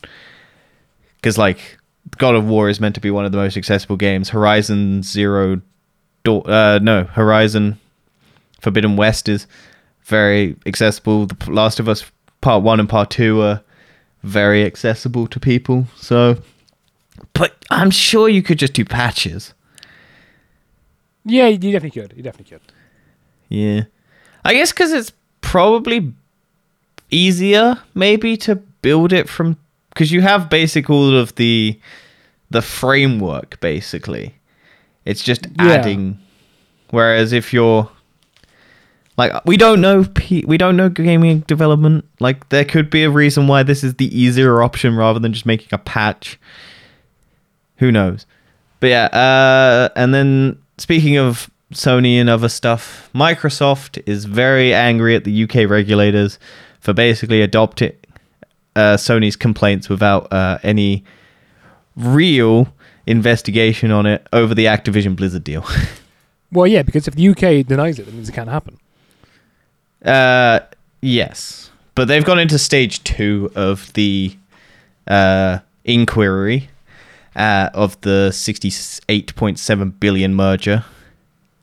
[1.17, 1.77] because like
[2.17, 5.61] god of war is meant to be one of the most accessible games horizon zero
[6.23, 7.79] Dawn uh no horizon
[8.61, 9.47] forbidden west is
[10.03, 12.09] very accessible the last of us
[12.41, 13.61] part one and part two are
[14.23, 16.37] very accessible to people so
[17.33, 19.53] but i'm sure you could just do patches
[21.25, 22.13] yeah, you definitely could.
[22.15, 22.71] You definitely could.
[23.49, 23.83] Yeah.
[24.43, 26.13] I guess because it's probably
[27.09, 29.57] easier, maybe, to build it from.
[29.93, 31.79] Because you have basic all of the
[32.49, 34.35] the framework, basically.
[35.05, 35.71] It's just Yeah.
[35.73, 36.19] adding.
[36.91, 37.89] Whereas if you're.
[39.15, 42.05] Like we don't know P- we don't know gaming development.
[42.19, 45.45] Like there could be a reason why this is the easier option rather than just
[45.45, 46.39] making a patch.
[47.77, 48.25] Who knows?
[48.79, 55.15] But yeah, uh, and then speaking of Sony and other stuff, Microsoft is very angry
[55.15, 56.39] at the UK regulators
[56.79, 57.93] for basically adopting
[58.75, 61.03] uh, Sony's complaints without uh, any
[61.95, 62.73] real
[63.05, 65.65] investigation on it over the Activision Blizzard deal.
[66.53, 68.77] Well, yeah, because if the UK denies it, that means it can't happen.
[70.05, 70.59] Uh,
[71.01, 74.37] yes, but they've gone into stage two of the
[75.07, 76.69] uh, inquiry
[77.35, 80.85] uh, of the 68.7 billion merger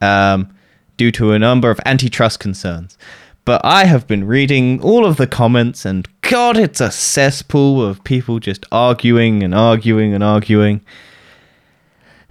[0.00, 0.52] um,
[0.96, 2.98] due to a number of antitrust concerns.
[3.44, 8.04] But I have been reading all of the comments, and God, it's a cesspool of
[8.04, 10.80] people just arguing and arguing and arguing.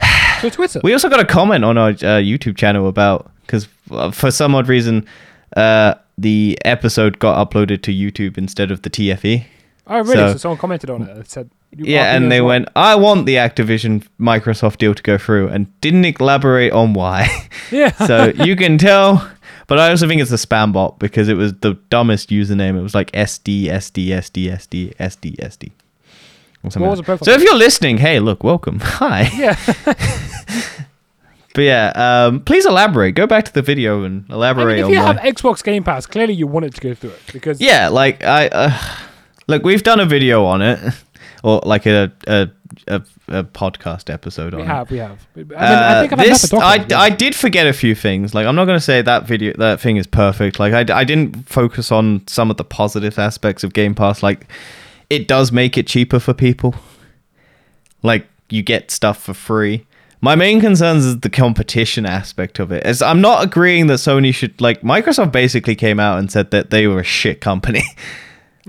[0.39, 0.79] So Twitter.
[0.85, 3.67] We also got a comment on our uh, YouTube channel about because
[4.13, 5.05] for some odd reason,
[5.57, 9.43] uh, the episode got uploaded to YouTube instead of the TFE.
[9.87, 10.13] oh, really?
[10.13, 11.17] So, so- someone commented on it.
[11.17, 11.49] It said.
[11.75, 12.47] Yeah, and they well.
[12.47, 17.27] went, "I want the Activision Microsoft deal to go through," and didn't elaborate on why.
[17.69, 17.91] Yeah.
[18.07, 19.29] so you can tell.
[19.69, 22.77] But I also think it's a spam bot because it was the dumbest username.
[22.77, 25.71] It was like SD SD SD SD SD SD.
[26.63, 27.25] Or something What was like the profile?
[27.25, 28.79] So if you're listening, hey, look, welcome.
[28.83, 29.29] Hi.
[29.37, 29.55] yeah.
[31.55, 31.91] But yeah,
[32.27, 33.15] um, please elaborate.
[33.15, 35.83] Go back to the video and I elaborate mean, if on you have Xbox Game
[35.83, 38.79] Pass, clearly you want it to go through it because yeah, like I uh,
[39.47, 40.79] look, we've done a video on it,
[41.43, 42.49] or like a a,
[42.87, 45.25] a, a podcast episode we on have, we have.
[45.35, 45.57] I, mean, it.
[45.57, 48.33] I think Uh, I've this enough I, I did forget a few things.
[48.33, 50.59] Like I'm not gonna say that video that thing is perfect.
[50.59, 54.21] Like I, I didn't focus on some of the positive aspects of Game Pass.
[54.23, 54.47] Like
[55.09, 56.75] it does make it cheaper for people.
[58.03, 59.85] Like you get stuff for free.
[60.21, 62.83] My main concerns is the competition aspect of it.
[62.83, 66.71] As I'm not agreeing that Sony should like Microsoft basically came out and said that
[66.71, 67.83] they were a shit company.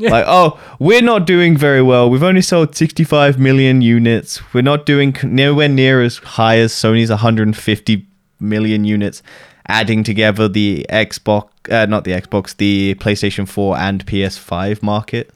[0.05, 0.11] Yeah.
[0.11, 2.09] Like, oh, we're not doing very well.
[2.09, 4.41] We've only sold 65 million units.
[4.55, 8.07] We're not doing nowhere near as high as Sony's 150
[8.41, 9.23] million units.
[9.67, 15.31] Adding together the Xbox, uh, not the Xbox, the PlayStation 4 and PS5 market.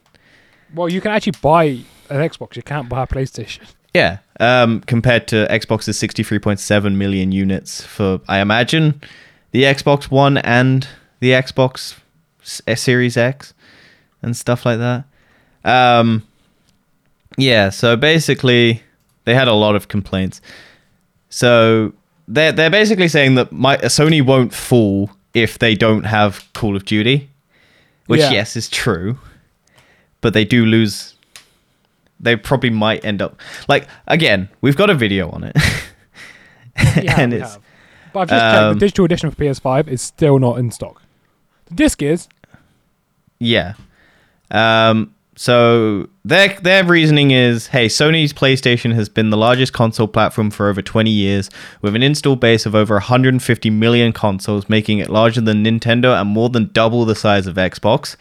[0.74, 1.64] well, you can actually buy
[2.10, 2.56] an Xbox.
[2.56, 3.60] You can't buy a PlayStation.
[3.94, 4.18] Yeah.
[4.40, 9.00] Um, compared to Xbox's 63.7 million units for, I imagine,
[9.52, 10.88] the Xbox One and
[11.20, 11.96] the Xbox
[12.42, 13.54] S- Series X
[14.24, 15.04] and stuff like that.
[15.64, 16.22] Um,
[17.36, 17.70] yeah.
[17.70, 18.82] So basically,
[19.24, 20.40] they had a lot of complaints.
[21.28, 21.92] So
[22.28, 26.84] they're they're basically saying that my Sony won't fall if they don't have Call of
[26.84, 27.28] Duty,
[28.06, 28.30] which Yeah.
[28.32, 29.18] yes is true,
[30.20, 31.14] but they do lose.
[32.20, 34.48] They probably might end up like again.
[34.60, 35.56] We've got a video on it,
[37.02, 37.62] Yeah, and it's have.
[38.12, 38.62] But I've just checked.
[38.62, 41.02] um, The digital edition of PS5 is still not in stock.
[41.66, 42.28] The disc is.
[43.40, 43.74] Yeah.
[44.50, 50.50] Um, so their their reasoning is, hey, Sony's PlayStation has been the largest console platform
[50.50, 51.50] for over 20 years,
[51.82, 56.30] with an install base of over 150 million consoles, making it larger than Nintendo and
[56.30, 58.16] more than double the size of Xbox.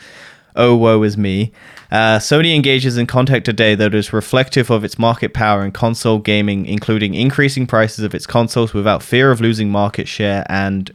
[0.56, 1.52] Oh, woe is me.
[1.92, 6.20] Uh, Sony engages in content today that is reflective of its market power in console
[6.20, 10.92] gaming, including increasing prices of its consoles without fear of losing market share and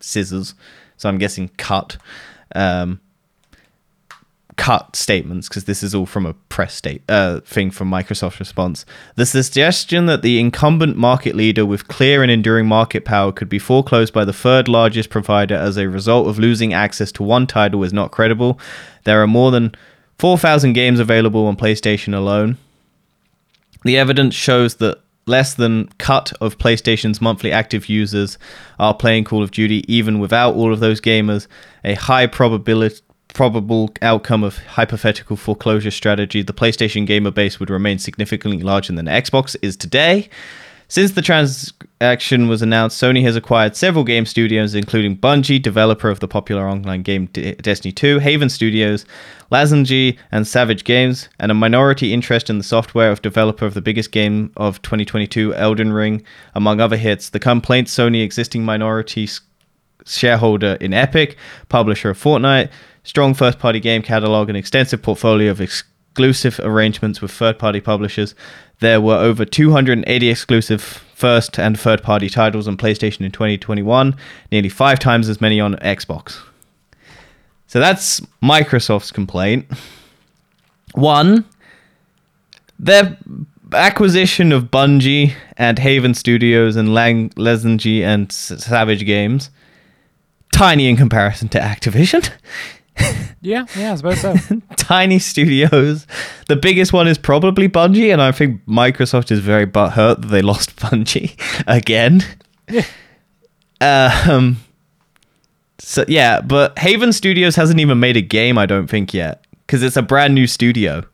[0.00, 0.54] scissors.
[0.96, 1.96] So I'm guessing cut.
[2.54, 3.00] Um,
[4.56, 8.84] cut statements because this is all from a press state uh, thing from Microsoft's response.
[9.16, 13.58] The suggestion that the incumbent market leader with clear and enduring market power could be
[13.58, 17.82] foreclosed by the third largest provider as a result of losing access to one title
[17.82, 18.58] is not credible.
[19.04, 19.74] There are more than
[20.18, 22.58] 4,000 games available on PlayStation alone.
[23.84, 28.38] The evidence shows that less than cut of PlayStation's monthly active users
[28.78, 31.46] are playing Call of Duty even without all of those gamers.
[31.84, 33.00] A high probability
[33.32, 39.06] probable outcome of hypothetical foreclosure strategy, the PlayStation gamer base would remain significantly larger than
[39.06, 40.28] Xbox is today.
[40.92, 46.20] Since the transaction was announced, Sony has acquired several game studios, including Bungie, developer of
[46.20, 49.06] the popular online game Destiny 2, Haven Studios,
[49.50, 53.80] Lasengle, and Savage Games, and a minority interest in the software of developer of the
[53.80, 56.22] biggest game of 2022, Elden Ring,
[56.54, 57.30] among other hits.
[57.30, 59.30] The complaint Sony existing minority
[60.04, 61.38] shareholder in Epic,
[61.70, 62.70] publisher of Fortnite,
[63.04, 68.34] strong first party game catalog, and extensive portfolio of exclusive arrangements with third party publishers.
[68.80, 74.16] There were over 280 exclusive first and third party titles on PlayStation in 2021,
[74.50, 76.38] nearly five times as many on Xbox.
[77.66, 79.66] So that's Microsoft's complaint.
[80.94, 81.44] One,
[82.78, 83.16] their
[83.72, 89.50] acquisition of Bungie and Haven Studios and Lang Lasengle and Savage Games
[90.52, 92.30] tiny in comparison to Activision.
[93.44, 94.36] Yeah, yeah, I suppose so.
[94.76, 96.06] tiny studios.
[96.46, 100.42] The biggest one is probably Bungie, and I think Microsoft is very butthurt that they
[100.42, 101.34] lost Bungie
[101.66, 102.22] again.
[102.70, 102.84] Yeah.
[103.80, 104.58] Um.
[105.80, 108.58] So yeah, but Haven Studios hasn't even made a game.
[108.58, 111.04] I don't think yet because it's a brand new studio.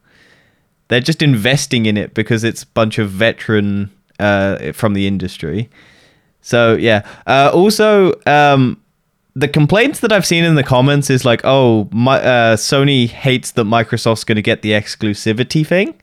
[0.88, 5.70] They're just investing in it because it's a bunch of veteran uh, from the industry.
[6.42, 7.06] So yeah.
[7.26, 8.82] Uh, also, um,
[9.38, 13.52] the complaints that I've seen in the comments is like, oh, my, uh, Sony hates
[13.52, 15.94] that Microsoft's going to get the exclusivity thing.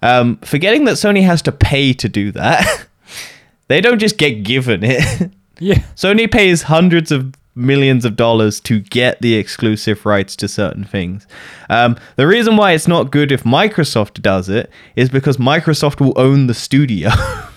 [0.00, 2.86] Um, forgetting that Sony has to pay to do that.
[3.68, 5.30] they don't just get given it.
[5.58, 5.78] Yeah.
[5.94, 11.24] Sony pays hundreds of millions of dollars to get the exclusive rights to certain things.
[11.70, 16.14] Um, the reason why it's not good if Microsoft does it is because Microsoft will
[16.16, 17.10] own the studio.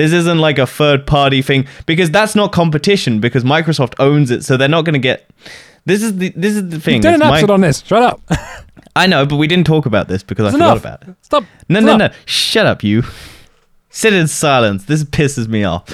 [0.00, 4.44] this isn't like a third party thing because that's not competition because Microsoft owns it,
[4.44, 5.28] so they're not going to get.
[5.84, 6.94] This is the this is the thing.
[6.94, 7.82] You've done an episode Mi- on this.
[7.84, 8.20] Shut up.
[8.96, 10.78] I know, but we didn't talk about this because I forgot enough.
[10.80, 11.14] about it.
[11.20, 11.44] Stop.
[11.68, 12.10] No, It's no, no.
[12.24, 13.02] Shut up, you.
[13.90, 14.84] Sit in silence.
[14.84, 15.84] This pisses me off.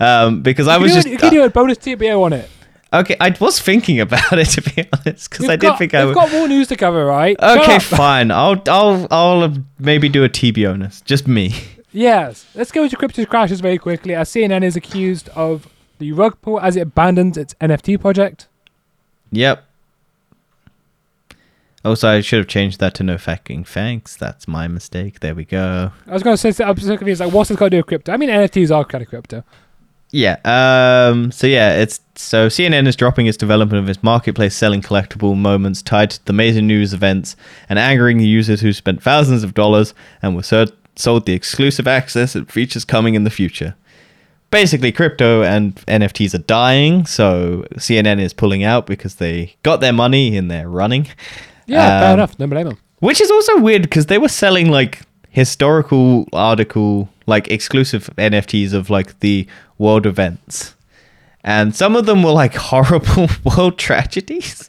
[0.00, 2.50] Um, because I was just do, you can do a bonus TBO on it.
[2.92, 3.14] okay.
[3.20, 6.14] I was thinking about it to be honest, because I did got, think I we've
[6.14, 7.36] got more news to cover, right?
[7.40, 8.32] Okay, fine.
[8.32, 11.00] I'll I'll I'll maybe do a TB bonus.
[11.02, 11.54] Just me.
[11.92, 12.46] Yes.
[12.54, 14.14] Let's go into crypto crashes very quickly.
[14.14, 15.68] As CNN is accused of
[15.98, 18.48] the rug pull as it abandons its NFT project.
[19.30, 19.64] Yep.
[21.84, 24.16] Also, I should have changed that to no fucking thanks.
[24.16, 25.20] That's my mistake.
[25.20, 25.90] There we go.
[26.06, 27.20] I was going to say, I'm so confused.
[27.20, 28.12] Like, what's this got to do with crypto?
[28.12, 29.42] I mean, NFTs are kind of crypto.
[30.12, 30.36] Yeah.
[30.44, 31.32] Um.
[31.32, 35.80] So yeah, it's so CNN is dropping its development of its marketplace, selling collectible moments
[35.80, 37.34] tied to the major news events
[37.70, 40.66] and angering the users who spent thousands of dollars and were ser-
[40.96, 43.74] sold the exclusive access and features coming in the future.
[44.50, 49.94] Basically, crypto and NFTs are dying, so CNN is pulling out because they got their
[49.94, 51.08] money and they're running.
[51.66, 52.36] Yeah, fair Um, enough.
[52.36, 52.78] Don't blame them.
[52.98, 58.90] Which is also weird because they were selling like historical article, like exclusive NFTs of
[58.90, 59.46] like the
[59.78, 60.74] world events.
[61.42, 64.68] And some of them were like horrible world tragedies.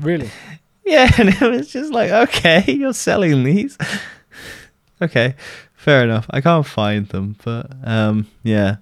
[0.00, 0.28] Really.
[0.84, 3.78] yeah, and it was just like, okay, you're selling these.
[5.02, 5.34] Okay,
[5.74, 6.26] fair enough.
[6.30, 8.76] I can't find them, but um yeah.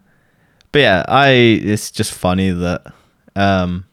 [0.72, 2.92] But yeah, I it's just funny that
[3.36, 3.84] um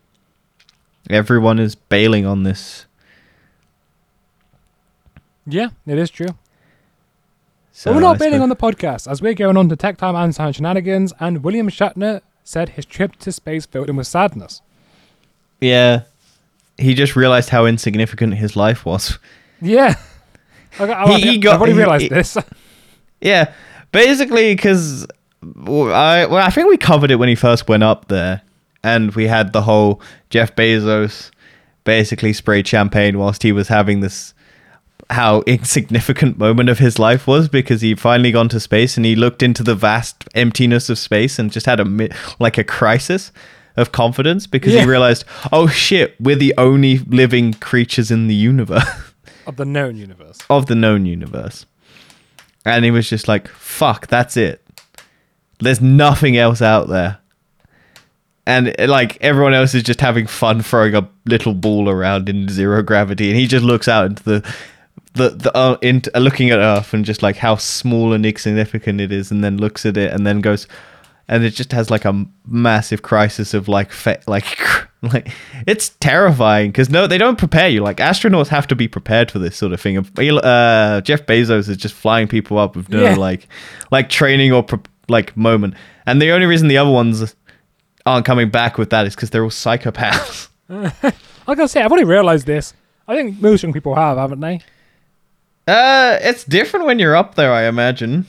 [1.10, 2.86] everyone is bailing on this.
[5.46, 6.28] Yeah, it is true.
[7.72, 9.76] So but we're not I bailing suppose- on the podcast as we're going on to
[9.76, 11.14] tech time and science shenanigans.
[11.20, 14.62] And William Shatner said his trip to space filled him with sadness.
[15.60, 16.02] Yeah.
[16.78, 19.20] He just realized how insignificant his life was.
[19.62, 19.96] Yeah.
[20.80, 22.38] Okay, I, He- he I've got- already he- realized he- this.
[23.22, 23.54] Yeah.
[23.92, 25.06] Basically, because
[25.44, 28.42] I, well, I think we covered it when he first went up there.
[28.84, 30.02] And we had the whole
[30.32, 31.30] Jeff Bezos
[31.84, 34.34] basically sprayed champagne whilst he was having this
[35.12, 39.16] how insignificant moment of his life was because he'd finally gone to space and he
[39.16, 42.10] looked into the vast emptiness of space and just had a
[42.40, 43.32] like a crisis
[43.78, 44.82] of confidence because Yeah.
[44.82, 48.84] he realized oh shit we're the only living creatures in the universe
[49.52, 50.40] of the known universe.
[50.50, 51.66] of the known universe.
[52.66, 54.66] And he was just like fuck that's it.
[55.60, 57.20] There's nothing else out there.
[58.46, 62.48] And uh, like everyone else is just having fun throwing a little ball around in
[62.48, 63.30] zero gravity.
[63.30, 64.56] And he just looks out into the
[65.14, 69.02] the the uh, into, uh, looking at earth and just like how small and insignificant
[69.02, 70.68] it is and then looks at it and then goes
[71.28, 73.92] and it just has like a massive crisis of like
[74.28, 74.58] like
[75.14, 75.30] like
[75.66, 79.40] it's terrifying because no they don't prepare you like astronauts have to be prepared for
[79.40, 83.16] this sort of thing uh jeff bezos is just flying people up with no Yeah.
[83.16, 83.48] like
[83.90, 84.80] like training or pre-
[85.10, 85.74] like moment
[86.06, 87.36] and the only reason the other ones
[88.06, 90.50] aren't coming back with that is because they're all psychopaths
[91.48, 92.74] I say, I've already realized this.
[93.08, 94.60] I think most young people have, haven't they?
[95.68, 98.26] uh it's different when you're up there i imagine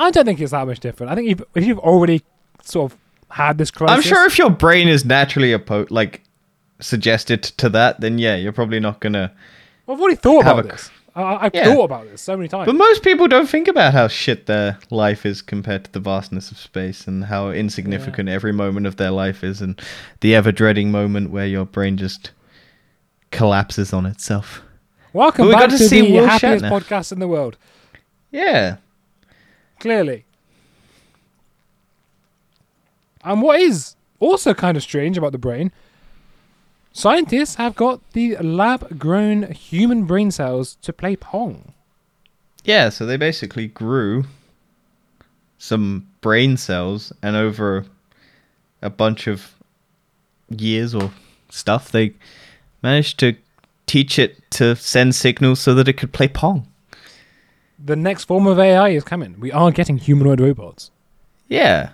[0.00, 1.10] I don't think it's that much different.
[1.10, 2.22] I think if, if you've already
[2.62, 2.98] sort of
[3.30, 6.22] had this crisis, i'm sure if your brain is naturally oppo- like
[6.80, 9.32] suggested to that then yeah you're probably not gonna
[9.88, 10.90] I've already thought about a- this.
[11.16, 11.64] I, I've Yeah.
[11.64, 12.66] thought about this so many times.
[12.66, 16.52] But most people don't think about how shit their life is compared to the vastness
[16.52, 19.80] of space and how insignificant every moment of their life is and
[20.20, 22.30] the ever dreading moment where your brain just
[23.32, 24.60] collapses on itself.
[25.12, 26.70] Welcome But back to, to see the happiest Shatner.
[26.80, 27.56] podcast in the world.
[28.30, 28.76] Yeah.
[29.80, 30.24] Clearly.
[33.24, 35.72] And what is also kind of strange about the brain,
[36.92, 41.72] scientists have got the lab grown human brain cells to play Pong.
[42.64, 44.24] Yeah, so they basically grew
[45.58, 47.86] some brain cells and over
[48.82, 49.54] a bunch of
[50.48, 51.10] years or
[51.50, 52.14] stuff they
[52.82, 53.34] managed to
[53.86, 56.66] teach it to send signals so that it could play Pong.
[57.82, 59.38] The next form of AI is coming.
[59.38, 60.90] We are getting humanoid robots.
[61.48, 61.92] Yeah.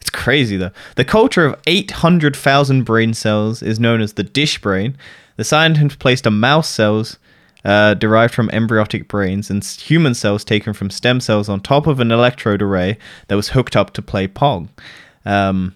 [0.00, 0.70] It's crazy though.
[0.96, 4.94] The culture of 800,000 brain cells is known as the DishBrain.
[5.36, 7.18] The scientists placed a mouse cells
[7.64, 12.00] uh, derived from embryonic brains and human cells taken from stem cells on top of
[12.00, 12.96] an electrode array
[13.26, 14.68] that was hooked up to play Pong.
[15.24, 15.74] Um,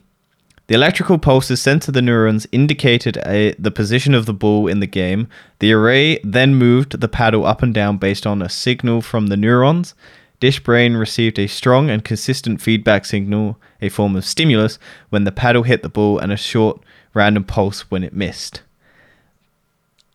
[0.69, 4.81] The electrical pulses sent to the neurons indicated a, the position of the ball in
[4.81, 5.29] the game.
[5.59, 9.37] The array then moved the paddle up and down based on a signal from the
[9.37, 9.95] neurons.
[10.43, 14.77] DishBrain received a strong and consistent feedback signal, a form of stimulus,
[15.09, 16.83] when the paddle hit the ball and a short
[17.15, 18.63] random pulse when it missed.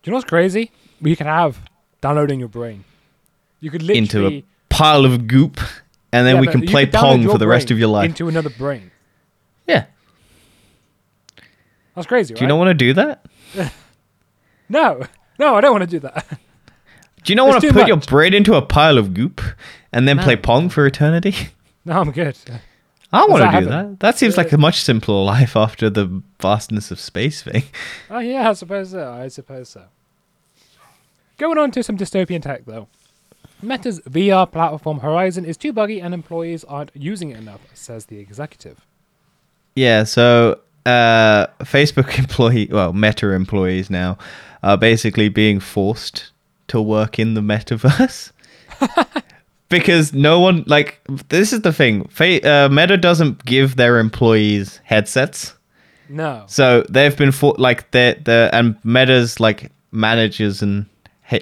[0.02, 0.70] Do you know what's crazy?
[1.00, 1.58] You can have
[2.02, 2.84] downloading your brain.
[3.60, 5.60] You could literally Into a pile of goop,
[6.12, 8.10] and then Yeah, we can play Pong for the rest of your life.
[8.10, 8.90] into another brain.
[9.66, 9.86] yeah.
[11.94, 12.48] That's crazy, Do you right?
[12.48, 13.26] not want to do that?
[14.68, 15.04] no,
[15.38, 16.26] no, I don't want to do that.
[17.24, 19.40] Do you not want to put your brain into a pile of goop
[19.92, 21.34] and then play Pong for eternity?
[21.84, 22.36] no, I'm good.
[23.12, 23.68] I want to do happen?
[23.68, 24.00] that.
[24.00, 27.64] That seems like a much simpler life after the vastness of space thing.
[28.10, 29.12] Oh yeah, I suppose so.
[29.12, 29.84] I suppose so.
[31.36, 32.88] Going on to some dystopian tech though.
[33.62, 38.18] Meta's VR platform Horizon is too buggy and employees aren't using it enough, says the
[38.18, 38.86] executive.
[39.74, 44.16] Yeah, so uh, Facebook employee, well, Meta employees now
[44.62, 46.30] are basically being forced
[46.68, 48.32] to work in the metaverse
[49.68, 52.06] because no one like this is the thing.
[52.08, 55.54] Fa- uh, Meta doesn't give their employees headsets.
[56.08, 56.44] No.
[56.46, 60.86] So they've been for like the the and Meta's like managers and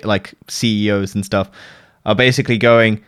[0.03, 1.51] like CEOs and stuff
[2.05, 3.03] are basically going,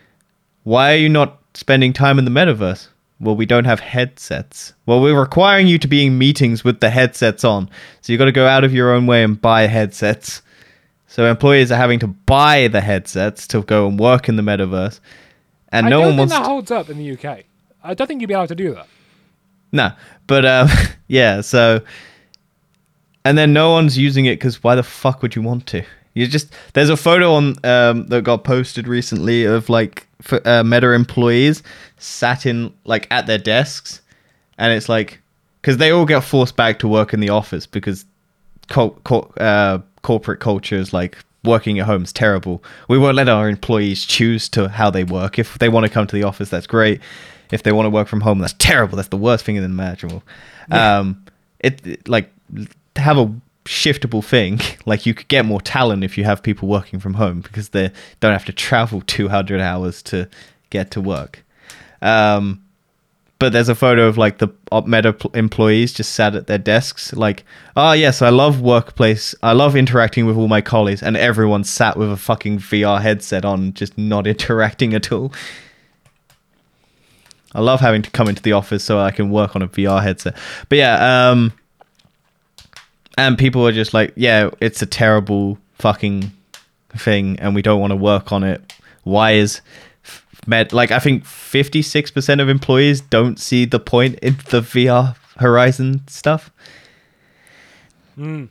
[0.65, 2.89] why are you not spending time in the metaverse?
[3.21, 4.75] Well, we don't have headsets.
[4.87, 7.69] Well, we're requiring you to be in meetings with the headsets on,
[8.01, 10.41] so you've got to go out of your own way and buy headsets.
[11.11, 15.01] So employees are having to buy the headsets to go and work in the metaverse,
[15.73, 16.33] and I no don't one think wants.
[16.35, 17.45] that holds up in the UK.
[17.83, 18.87] I don't think you'd be able to do that.
[19.73, 19.93] No,
[20.27, 20.69] but um,
[21.09, 21.41] yeah.
[21.41, 21.81] So,
[23.25, 25.83] and then no one's using it because why the fuck would you want to?
[26.15, 30.65] You just there's a photo on um that got posted recently of like f- uh,
[30.65, 31.63] Meta employees
[31.97, 34.03] sat in like at their desks,
[34.59, 35.21] and it's like
[35.63, 38.05] because they all get forced back to work in the office because
[38.69, 42.63] co- co- uh, corporate culture is like working at home is terrible.
[42.89, 45.39] We won't let our employees choose to how they work.
[45.39, 47.01] If they want to come to the office, that's great.
[47.51, 48.97] If they want to work from home, that's terrible.
[48.97, 50.23] That's the worst thing in the imaginable.
[50.71, 51.25] Um,
[51.61, 52.31] it, it like
[52.95, 53.35] to have a
[53.65, 54.61] shiftable thing.
[54.87, 57.93] Like you could get more talent if you have people working from home because they
[58.21, 60.27] don't have to travel 200 hours to
[60.71, 61.45] get to work.
[62.01, 62.65] Um,
[63.39, 64.49] but there's a photo of like the
[64.87, 67.45] meta pl- employees just sat at their desks like
[67.77, 71.97] oh yes i love workplace i love interacting with all my colleagues and everyone sat
[71.97, 75.33] with a fucking vr headset on just not interacting at all.
[77.55, 80.03] I love having to come into the office so i can work on a vr
[80.03, 80.37] headset.
[80.69, 81.53] But yeah um
[83.17, 86.31] and people are just like yeah it's a terrible fucking
[86.91, 88.75] thing and we don't want to work on it.
[89.05, 89.61] Why is
[90.49, 96.01] med like i think 56% of employees don't see the point in the vr horizon
[96.09, 96.51] stuff
[98.19, 98.49] Mm.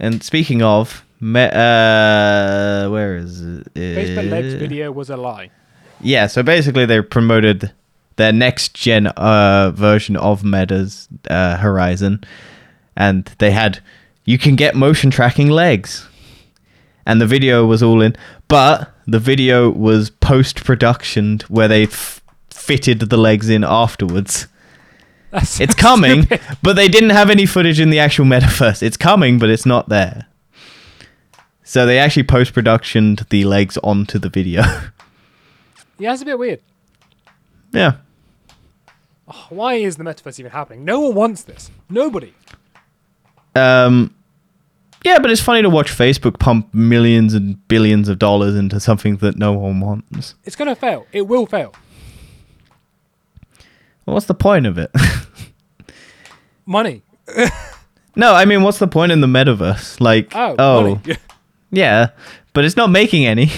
[0.00, 5.50] and speaking of me- uh where is it Facebook Legs Uh, video was a lie.
[6.00, 7.70] yeah so basically they promoted
[8.16, 12.18] their next gen uh version of meta's uh horizon
[12.96, 13.78] and they had
[14.24, 16.08] you can get motion tracking legs
[17.06, 18.16] and the video was all in
[18.48, 24.46] but the video was post production where they f- fitted the legs in afterwards
[25.30, 26.40] That's it's so coming stupid.
[26.62, 29.88] but they didn't have any footage in the actual metaverse it's coming but it's not
[29.88, 30.26] there
[31.64, 34.62] so they actually post productioned the legs onto the video
[35.98, 36.60] Yeah, it's a bit weird.
[37.72, 37.92] yeah
[39.32, 40.84] Oh, why is the metaverse even happening?
[40.84, 41.70] No one wants this.
[41.88, 42.34] Nobody.
[43.54, 44.12] Um,
[45.04, 49.16] yeah, but it's funny to watch Facebook pump millions and billions of dollars into something
[49.18, 50.34] that no one wants.
[50.44, 51.06] It's gonna fail.
[51.12, 51.74] It will fail.
[54.06, 54.90] Well, what's the point of it?
[56.66, 57.02] Money.
[58.16, 60.00] no, I mean, what's the point in the metaverse?
[60.00, 61.00] Like, Oh, oh,
[61.70, 62.08] yeah,
[62.52, 63.50] but it's not making any.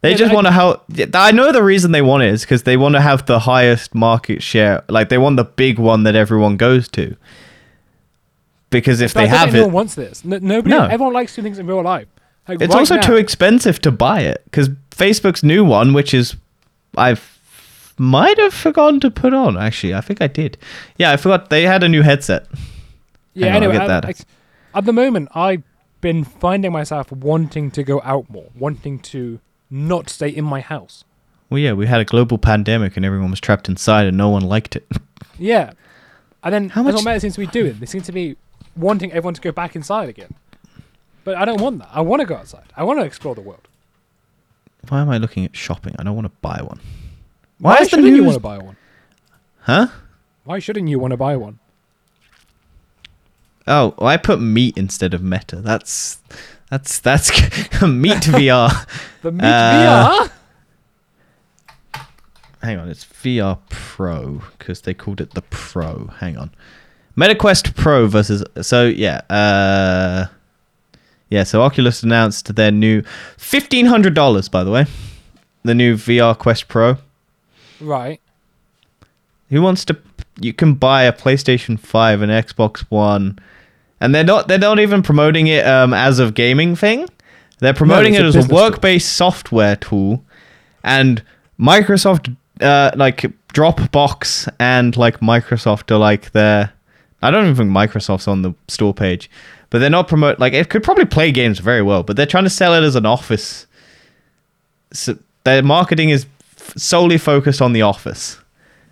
[0.00, 0.82] They Yeah, just want to how.
[1.14, 3.94] I know the reason they want it is because they want to have the highest
[3.94, 4.82] market share.
[4.88, 7.16] Like they want the big one that everyone goes to.
[8.80, 10.24] Because if But they have it, one wants this.
[10.24, 10.74] No, nobody.
[10.74, 10.84] No.
[10.84, 12.06] Everyone likes doing things in real life.
[12.48, 16.12] Like, It's right also now- too expensive to buy it because Facebook's new one, which
[16.12, 16.36] is
[16.96, 17.38] I've
[17.96, 19.56] might have forgotten to put on.
[19.56, 20.58] Actually, I think I did.
[20.96, 22.46] Yeah, I forgot they had a new headset.
[23.34, 23.46] Yeah.
[23.48, 24.04] Hang anyway, get at, that.
[24.06, 24.24] ex-
[24.74, 25.62] at the moment, I've
[26.00, 29.38] been finding myself wanting to go out more, wanting to
[29.70, 31.04] not stay in my house.
[31.50, 34.42] Well, yeah, we had a global pandemic and everyone was trapped inside and no one
[34.42, 34.86] liked it.
[35.38, 35.72] Yeah.
[36.44, 37.76] And then How much- Meta seems to be doing.
[37.80, 38.36] They seem to be
[38.76, 40.34] wanting everyone to go back inside again.
[41.24, 41.88] But I don't want that.
[41.92, 42.64] I want to go outside.
[42.76, 43.66] I want to explore the world.
[44.88, 45.94] Why am I looking at shopping?
[45.98, 46.80] I don't want to buy one.
[47.58, 48.26] Why, is the shouldn't you news?
[48.26, 48.76] want to buy one?
[49.60, 49.86] Huh?
[50.44, 51.58] Why shouldn't you want to buy one?
[53.66, 55.56] Oh, well, I put meat instead of meta.
[55.56, 56.18] That's
[56.68, 57.30] that's that's
[57.82, 58.86] meat VR.
[59.22, 60.28] The meat Uh,
[61.94, 62.00] VR.
[62.62, 66.10] Hang on, it's VR Pro because they called it the Pro.
[66.18, 66.50] Hang on,
[67.16, 68.44] MetaQuest Pro versus.
[68.62, 70.26] So yeah, uh,
[71.30, 71.44] yeah.
[71.44, 73.02] So Oculus announced their new
[73.36, 74.48] fifteen hundred dollars.
[74.48, 74.86] By the way,
[75.62, 76.98] the new VR Quest Pro.
[77.80, 78.20] Right.
[79.50, 79.96] Who wants to?
[80.40, 83.38] You can buy a PlayStation Five and Xbox One,
[84.00, 84.48] and they're not.
[84.48, 87.08] They're not even promoting it um, as a gaming thing.
[87.60, 90.24] They're promoting it's it a as a work-based software tool,
[90.82, 91.22] and
[91.58, 96.72] Microsoft, uh, like Dropbox and like Microsoft are like their.
[97.22, 99.30] I don't even think Microsoft's on the store page,
[99.70, 100.38] but they're not promote.
[100.38, 102.96] Like it could probably play games very well, but they're trying to sell it as
[102.96, 103.66] an office.
[104.92, 108.38] So their marketing is f- solely focused on the office.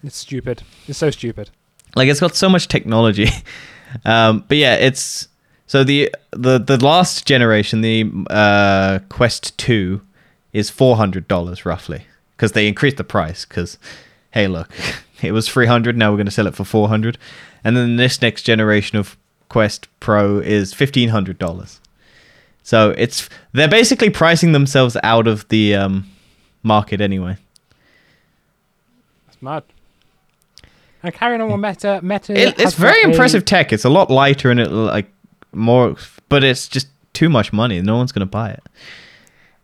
[0.02, 0.62] It's stupid.
[0.88, 1.50] It's so stupid.
[1.94, 3.28] like it's got so much technology
[4.06, 5.28] um but yeah it's
[5.66, 10.00] so the the the last generation the uh quest 2
[10.54, 12.06] is $400 roughly
[12.36, 13.78] because they increased the price because
[14.30, 14.70] hey look
[15.22, 17.18] it was 300 now we're going to sell it for 400
[17.64, 19.16] and then this next generation of
[19.48, 21.78] quest pro is $1500
[22.62, 26.06] so it's they're basically pricing themselves out of the um
[26.62, 27.36] market anyway
[29.28, 29.64] It's mad.
[31.02, 32.32] And carrying on with Meta, Meta.
[32.40, 33.72] It, it's very got a- impressive tech.
[33.72, 35.10] It's a lot lighter and it like
[35.52, 35.96] more,
[36.28, 37.82] but it's just too much money.
[37.82, 38.62] No one's gonna buy it.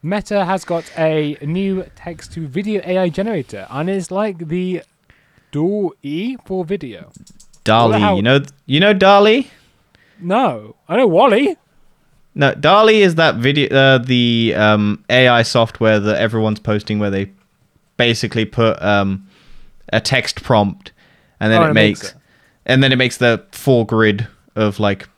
[0.02, 4.82] Meta has got a new text to video AI generator, and it's like the
[5.52, 7.12] Dual E for video.
[7.68, 9.48] DALL-E, how- you know, you know DALL-E.
[10.20, 11.56] No, I know Wally.
[12.34, 17.30] No, DALL-E is that video, uh, the um, AI software that everyone's posting, where they
[17.96, 19.26] basically put um,
[19.92, 20.92] a text prompt,
[21.40, 22.20] and then Oh, it it makes, makes it.
[22.66, 25.08] and then it makes the four grid of like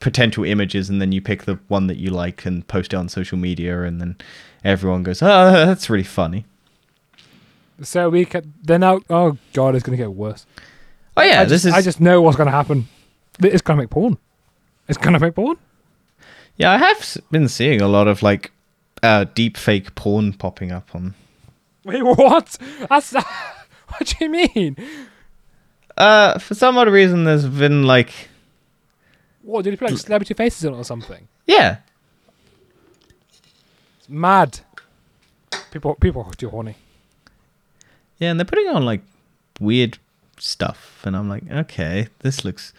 [0.00, 3.08] potential images, and then you pick the one that you like and post it on
[3.08, 4.16] social media, and then
[4.64, 6.44] everyone goes, "Oh, that's really funny."
[7.82, 8.52] So we can.
[8.62, 9.00] They're now.
[9.08, 10.46] Oh god, it's gonna get worse.
[11.16, 12.88] Oh yeah, I this just, is I just know what's gonna happen.
[13.40, 14.18] It's gonna make porn.
[14.88, 15.56] It's gonna make porn.
[16.56, 18.52] Yeah, I have been seeing a lot of like
[19.02, 21.14] uh, deep fake porn popping up on.
[21.84, 22.56] Wait, what?
[22.88, 23.12] That's.
[23.88, 24.76] what do you mean?
[25.96, 28.12] Uh, for some odd reason, there's been like,
[29.42, 31.28] What did he put like celebrity faces on or something?
[31.46, 31.78] yeah,
[33.98, 34.60] It's mad.
[35.70, 36.76] People, people are too horny.
[38.18, 39.02] yeah, and they're putting on like
[39.60, 39.98] weird
[40.40, 42.72] stuff, and I'm like, okay, this looks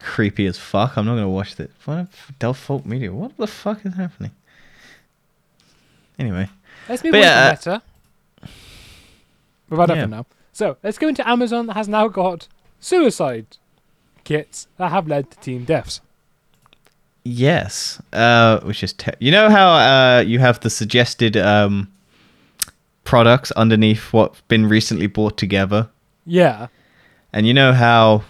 [0.00, 0.96] creepy as fuck.
[0.96, 1.70] I'm not gonna watch this.
[1.84, 3.12] What if Default Media?
[3.12, 4.32] What the fuck is happening?
[6.18, 6.48] Anyway,
[6.88, 7.82] Let's move on yeah, uh, to Meta.
[9.70, 10.02] We've had yeah.
[10.02, 10.26] for now.
[10.52, 12.46] So let's go into Amazon that has now got
[12.78, 13.46] suicide
[14.22, 16.00] kits that have led to team deaths.
[17.24, 21.90] yes, uh, which is te- you know how uh you have the suggested um
[23.04, 25.88] products underneath what's been recently bought together.
[26.26, 26.68] Yeah.
[27.32, 28.22] And you know how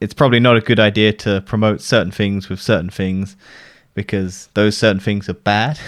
[0.00, 3.36] it's probably not a good idea to promote certain things with certain things
[3.94, 5.78] because those certain things are bad.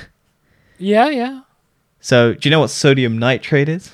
[0.79, 1.43] Yeah, yeah.
[2.01, 3.93] So, do you know what sodium nitrate is?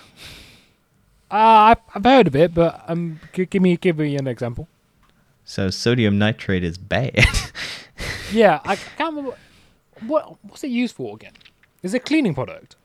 [1.30, 4.68] Uh, I've, I've heard of it, but um, give me give me an example.
[5.44, 7.24] So, sodium nitrate is bad.
[8.32, 9.36] Yeah, I can't remember
[10.06, 11.32] what what's it used for again.
[11.82, 12.76] Is it a cleaning product?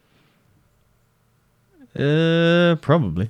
[1.98, 3.30] uh, probably.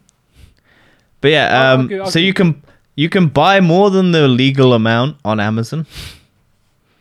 [1.22, 2.62] But yeah, um, so you can
[2.96, 5.86] you can buy more than the legal amount on Amazon.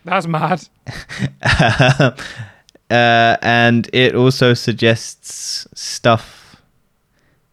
[0.05, 0.66] That's mad.
[1.42, 2.16] uh,
[2.90, 6.62] and it also suggests stuff.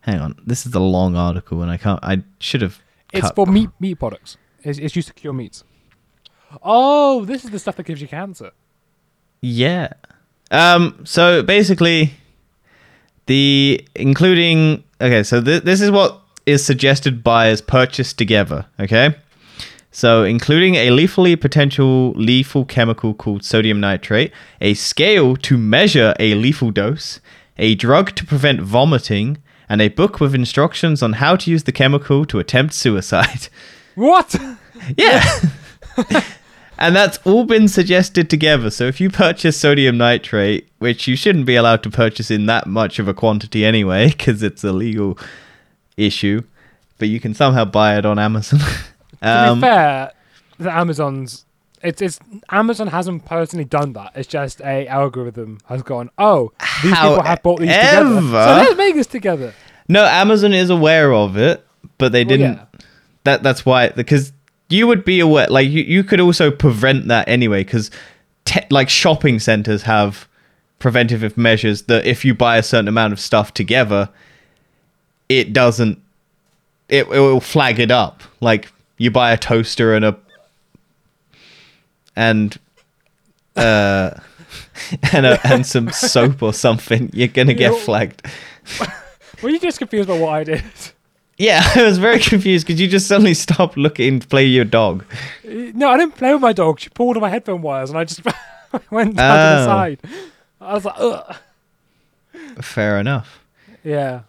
[0.02, 2.00] Hang on, this is a long article, and I can't.
[2.04, 2.80] I should have.
[3.12, 4.38] It's cut- for meat meat products.
[4.64, 5.64] It's, it's used to cure meats.
[6.64, 8.52] Oh, this is the stuff that gives you cancer.
[9.42, 9.94] Yeah.
[10.52, 11.02] Um.
[11.04, 12.14] So basically,
[13.26, 15.24] the including okay.
[15.24, 18.66] So th- this is what is suggested buyers purchase together.
[18.80, 19.16] Okay.
[19.92, 26.36] So including a lethally potential lethal chemical called sodium nitrate, a scale to measure a
[26.36, 27.20] lethal dose,
[27.58, 31.72] a drug to prevent vomiting, and a book with instructions on how to use the
[31.72, 33.50] chemical to attempt suicide.
[33.96, 34.36] What?
[34.96, 35.26] Yeah.
[36.78, 38.70] and that's all been suggested together.
[38.70, 42.68] So if you purchase sodium nitrate, which you shouldn't be allowed to purchase in that
[42.68, 45.18] much of a quantity anyway, because it's a legal
[45.98, 46.42] issue,
[46.98, 48.60] but you can somehow buy it on Amazon.
[49.22, 50.12] to um, be fair,
[50.58, 51.46] the Amazon's
[51.82, 52.20] it's it's
[52.50, 54.12] Amazon hasn't personally done that.
[54.16, 56.10] It's just a algorithm has gone.
[56.18, 56.52] Oh,
[56.82, 59.54] these people have bought these together, so let's make this together.
[59.88, 61.66] no, Amazon is aware of it,
[61.98, 62.54] but they didn't.
[62.54, 62.66] yeah.
[63.24, 64.32] That that's why because
[64.70, 65.48] you would be aware.
[65.48, 67.92] Like you, you could also prevent that anyway because
[68.46, 70.28] te- like shopping centers have
[70.80, 74.10] preventive measures that if you buy a certain amount of stuff together,
[75.30, 76.02] it doesn't.
[76.90, 78.24] It, it will flag it up.
[78.42, 80.18] Like you buy a toaster and a
[82.16, 82.58] and
[83.56, 84.12] uh
[85.14, 88.22] and a, and some soap or something, you're gonna get You're- flagged.
[89.42, 90.64] Were you just confused by what I did?
[91.38, 95.06] Yeah, I was very confused because you just suddenly stopped looking to play your dog.
[95.44, 96.80] No, I didn't play with my dog.
[96.80, 98.22] She pulled on my headphone wires, and I just
[98.90, 99.66] went down to the Oh.
[99.68, 100.00] side.
[100.60, 101.36] I was like, ugh.
[102.62, 103.44] Fair enough.
[103.84, 104.22] Yeah.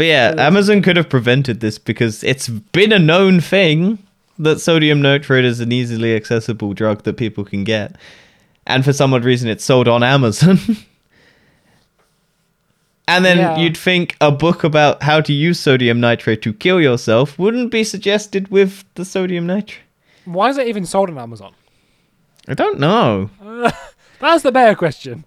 [0.00, 0.34] But yeah.
[0.38, 3.98] Amazon could have prevented this because it's been a known thing
[4.38, 7.96] that sodium nitrate is an easily accessible drug that people can get.
[8.66, 10.58] And for some odd reason, it's sold on Amazon.
[13.08, 13.58] and then Yeah.
[13.58, 17.84] you'd think a book about how to use sodium nitrate to kill yourself wouldn't be
[17.84, 19.80] suggested with the sodium nitrate.
[20.24, 21.52] Why is it even sold on Amazon?
[22.48, 23.28] I don't know.
[24.20, 25.24] That's the better question.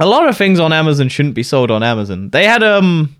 [0.00, 2.30] a lot of things on Amazon shouldn't be sold on Amazon.
[2.30, 3.16] They had um,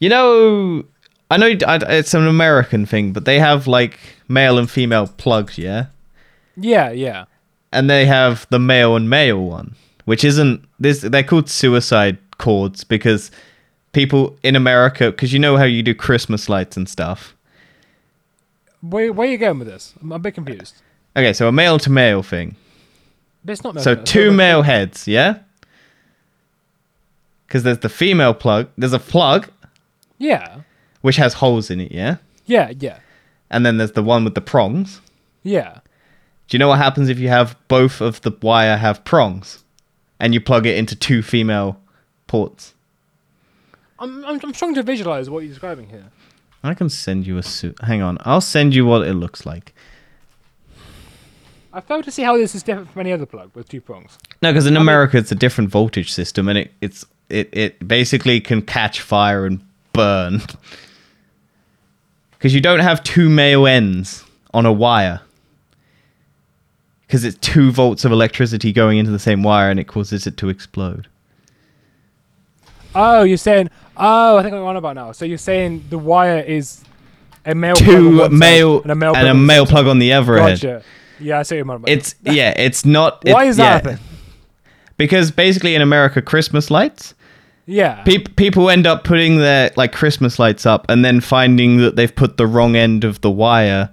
[0.00, 0.84] you know,
[1.30, 3.98] I know it's an American thing, but they have like
[4.28, 5.86] male and female plugs, yeah,
[6.56, 7.26] Yeah, yeah.
[7.72, 11.00] and they have the male and male one, which isn't this.
[11.02, 13.30] They're called suicide cords because
[13.92, 17.36] people in America, because you know how you do Christmas lights and stuff.
[18.80, 19.94] Where, where are you going with this?
[20.00, 20.74] I'm a bit confused.
[21.14, 22.56] Okay, so a male to male thing.
[23.44, 23.80] But it's not.
[23.82, 25.40] So no, no, two male heads, yeah.
[27.46, 28.68] Because there's the female plug.
[28.78, 29.48] There's a plug
[30.20, 30.60] Yeah,
[31.00, 32.18] which has holes in it, yeah.
[32.46, 32.98] yeah, yeah,
[33.50, 35.00] and then there's the one with the prongs.
[35.42, 35.80] yeah.
[36.46, 39.64] Do you know what happens if you have both of the wire have prongs,
[40.18, 41.80] and you plug it into two female
[42.26, 42.74] ports?
[43.98, 46.06] I'm, I'm, I'm trying to visualize what you're describing here.
[46.62, 47.76] I can send you a suit.
[47.82, 49.72] Hang on, I'll send you what it looks like.
[51.72, 54.18] I fail to see how this is different from any other plug with two prongs.
[54.42, 58.40] No, because in America it's a different voltage system, and it it's it it basically
[58.40, 59.60] can catch fire and
[59.92, 60.42] burn.
[62.32, 65.20] Because you don't have two male ends on a wire.
[67.06, 70.36] Because it's two volts of electricity going into the same wire, and it causes it
[70.38, 71.08] to explode.
[72.94, 73.68] Oh, you're saying.
[73.96, 75.12] Oh, I think I'm on about now.
[75.12, 76.82] So you're saying the wire is
[77.44, 79.86] a male plug on two side male and a male and a the male plug
[79.86, 80.62] on the other end.
[81.18, 81.88] Yeah, I see what you're about.
[81.88, 83.22] It's yeah, it's not.
[83.24, 83.92] Why it- is that yeah.
[83.92, 83.98] a?
[84.96, 87.14] Because basically in America, Christmas lights,
[87.70, 88.02] Yeah.
[88.02, 92.14] pe- people end up putting their like Christmas lights up and then finding that they've
[92.14, 93.90] put the wrong end of the wire,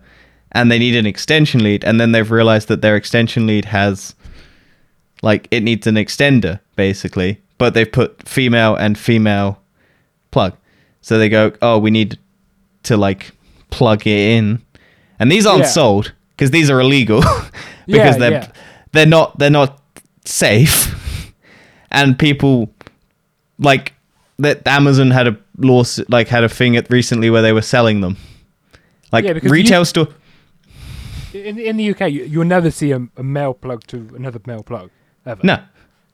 [0.51, 4.15] and they need an extension lead, and then they've realized that their extension lead has,
[5.21, 9.59] like, it needs an extender basically, but they've put female and female
[10.31, 10.53] plug,
[11.01, 12.17] so they go, oh, we need
[12.83, 13.31] to like
[13.69, 14.61] plug it in,
[15.19, 15.67] and these aren't Yeah.
[15.69, 17.21] sold because these are illegal
[17.85, 18.51] Yeah, because they're yeah.
[18.93, 19.81] they're not they're not
[20.25, 21.33] safe
[21.91, 22.69] and people
[23.59, 23.93] like
[24.39, 28.01] that Amazon had a lawsuit like had a thing at recently where they were selling
[28.01, 28.17] them.
[29.11, 30.09] Like Yeah, retail store
[31.33, 34.63] in, in the UK, you, you'll never see a, a male plug to another male
[34.63, 34.89] plug
[35.25, 35.41] ever.
[35.43, 35.59] no.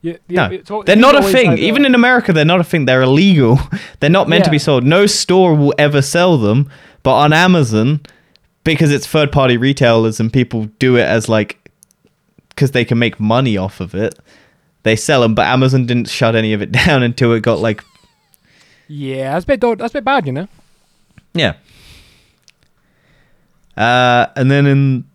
[0.01, 0.49] Yeah, no.
[0.49, 1.57] yeah, it's al- they're not a thing.
[1.57, 2.83] even in America they're not a thing.
[2.83, 3.57] They're illegal.
[4.01, 4.83] They're not meant to be sold.
[4.83, 6.69] No store will ever sell them
[7.03, 8.01] but on Amazon
[8.65, 11.71] because it's third party retailers and people do it as like
[12.49, 14.19] because they can make money off of it
[14.83, 17.83] they sell them but Amazon didn't shut any of it down until it got like
[18.87, 20.47] Yeah, that's a bit that's a bit bad, you know.
[21.33, 21.53] Yeah.
[23.75, 25.05] Uh, and then in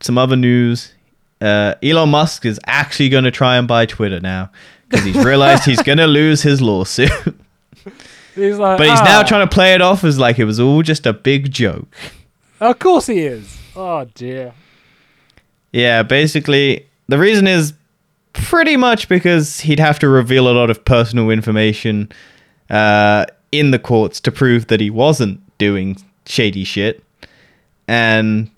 [0.00, 0.92] some other news,
[1.40, 4.50] uh, Elon Musk is actually going to try and buy Twitter now
[4.88, 7.10] because he's realized he's going to lose his lawsuit.
[8.34, 10.58] He's like, but he's now "Ah." trying to play it off as like it was
[10.58, 11.86] all just a big joke.
[12.58, 13.56] Of course he is.
[13.76, 14.52] Oh dear.
[15.72, 17.74] Yeah, basically, the reason is
[18.34, 22.10] pretty much because he'd have to reveal a lot of personal information
[22.68, 25.96] uh, in the courts to prove that he wasn't doing
[26.26, 27.02] shady shit.
[27.88, 28.50] And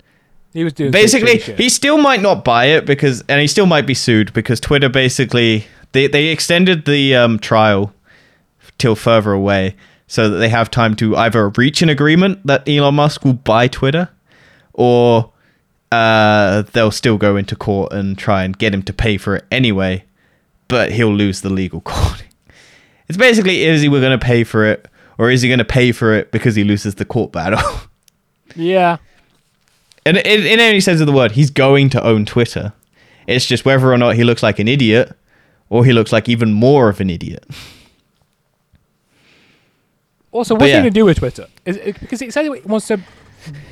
[0.53, 3.85] He was doing basically he still might not buy it because and he still might
[3.85, 7.93] be sued because twitter basically they, they extended the um, trial
[8.77, 9.75] till further away
[10.07, 13.67] so that they have time to either reach an agreement that elon musk will buy
[13.67, 14.09] twitter
[14.73, 15.31] or
[15.91, 19.45] uh, they'll still go into court and try and get him to pay for it
[19.51, 20.03] anyway
[20.67, 22.23] but he'll lose the legal court
[23.07, 24.87] it's basically is he going to pay for it
[25.17, 27.61] or is he going to pay for it because he loses the court battle
[28.57, 28.97] yeah.
[30.05, 32.73] And in, in any sense of the word, he's going to own Twitter.
[33.27, 35.15] It's just whether or not he looks like an idiot
[35.69, 37.45] or he looks like even more of an idiot.
[40.31, 40.77] Also, what's yeah.
[40.77, 41.47] he going to do with Twitter?
[41.65, 43.01] Is it, because he says he wants to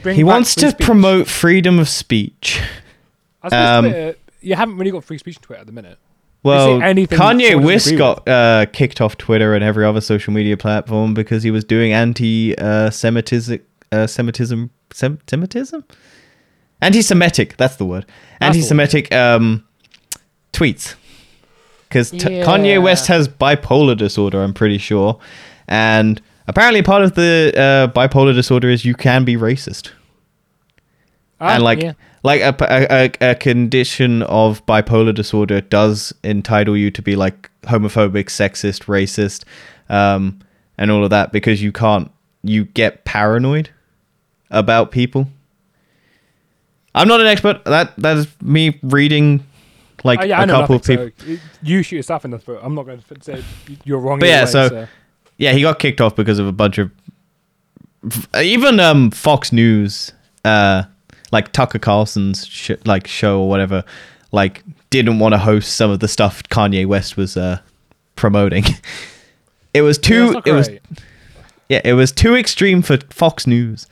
[0.04, 0.86] bring He back wants free to speech.
[0.86, 2.62] promote freedom of speech.
[3.44, 5.98] I um, Twitter, you haven't really got free speech on Twitter at the minute.
[6.44, 11.42] Well, Kanye West got uh, kicked off Twitter and every other social media platform because
[11.42, 13.60] he was doing anti-Semitism,
[13.92, 15.84] uh, Semitism, Sem- Semitism,
[16.82, 17.58] anti-Semitic.
[17.58, 18.06] That's the word.
[18.40, 18.56] That's.
[18.58, 19.66] Anti-Semitic um,
[20.54, 20.94] tweets.
[21.90, 22.44] Because Yeah.
[22.46, 25.18] Kanye West has bipolar disorder, I'm pretty sure,
[25.68, 29.92] and apparently part of the uh, bipolar disorder is you can be racist
[31.42, 31.94] Ah, and like yeah.
[32.24, 32.56] like a,
[33.22, 39.44] a, a- condition of bipolar disorder does entitle you to be like homophobic sexist racist
[39.90, 40.40] um
[40.78, 42.10] and all of that because you can't
[42.44, 43.70] you get paranoid
[44.50, 45.28] about people
[46.94, 49.46] i'm not an expert that that is me reading
[50.06, 52.60] like Oh, yeah, a couple of people so you shoot yourself in the foot.
[52.62, 53.44] I'm not going to say
[53.86, 54.20] you're wrong.
[54.20, 54.88] But yeah, way, so-
[55.38, 56.92] yeah he got kicked off because of a bunch of
[58.42, 60.12] even um fox news
[60.44, 60.84] uh
[61.32, 63.84] like tucker carlson's sh- like show or whatever
[64.32, 67.60] like didn't want to host some of the stuff kanye west was uh
[68.16, 68.64] promoting.
[69.74, 70.70] It was too not it was
[71.68, 73.88] yeah it was too extreme for fox news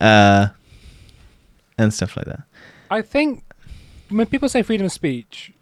[0.00, 0.48] uh
[1.78, 2.42] and stuff like that.
[2.90, 3.44] I think
[4.08, 5.52] when people say freedom of speech,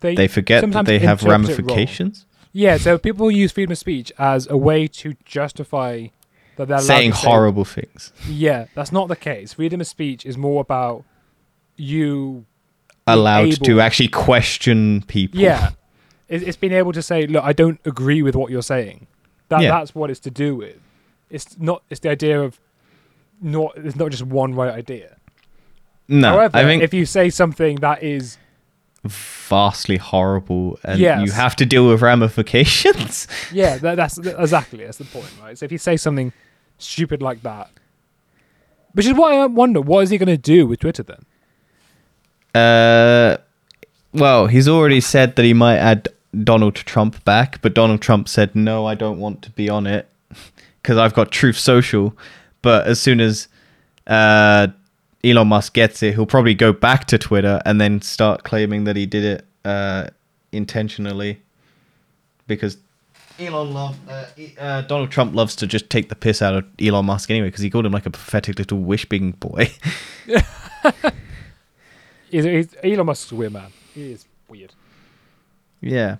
[0.00, 1.66] they they forget that they have interpret it wrong.
[1.66, 2.26] ramifications
[2.56, 6.06] Yeah, so people use freedom of speech as a way to justify
[6.56, 9.54] that they're saying say- horrible things Yeah, that's not the case.
[9.54, 11.04] Freedom of speech is more about
[11.76, 12.46] you.
[13.08, 15.70] allowed to actually question people Yeah,
[16.28, 19.08] it's, it's being able to say, look, I don't agree with what you're saying.
[19.48, 19.70] That Yeah.
[19.70, 20.78] that's what it's to do with.
[21.30, 21.82] It's not.
[21.90, 22.60] It's the idea of
[23.42, 23.72] not.
[23.76, 25.16] It's not just one right idea.
[26.08, 28.38] no However, i think if you say something that is
[29.04, 31.24] vastly horrible and Yes.
[31.26, 33.28] you have to deal with ramifications.
[33.52, 35.56] Yeah, that, that's exactly that's the point, right?
[35.58, 36.32] So if you say something
[36.78, 37.70] stupid like that,
[38.92, 41.24] which is why I wonder, what is he going to do with Twitter then?
[42.54, 43.36] Uh
[44.12, 46.08] well, he's already said that he might add
[46.44, 50.08] Donald Trump back, but Donald Trump said no, I don't want to be on it
[50.82, 52.16] cuz I've got Truth Social.
[52.62, 53.48] But as soon as
[54.06, 54.68] uh
[55.24, 58.96] Elon Musk gets it, he'll probably go back to Twitter and then start claiming that
[58.96, 60.06] he did it uh
[60.52, 61.40] intentionally
[62.46, 62.76] because
[63.38, 64.26] Elon love uh,
[64.60, 67.62] uh, Donald Trump loves to just take the piss out of Elon Musk anyway because
[67.62, 69.70] he called him like a pathetic little wishing boy.
[72.30, 73.70] He's, he's, Elon Musk's a weird man.
[73.94, 74.72] He is weird.
[75.80, 76.16] yeah.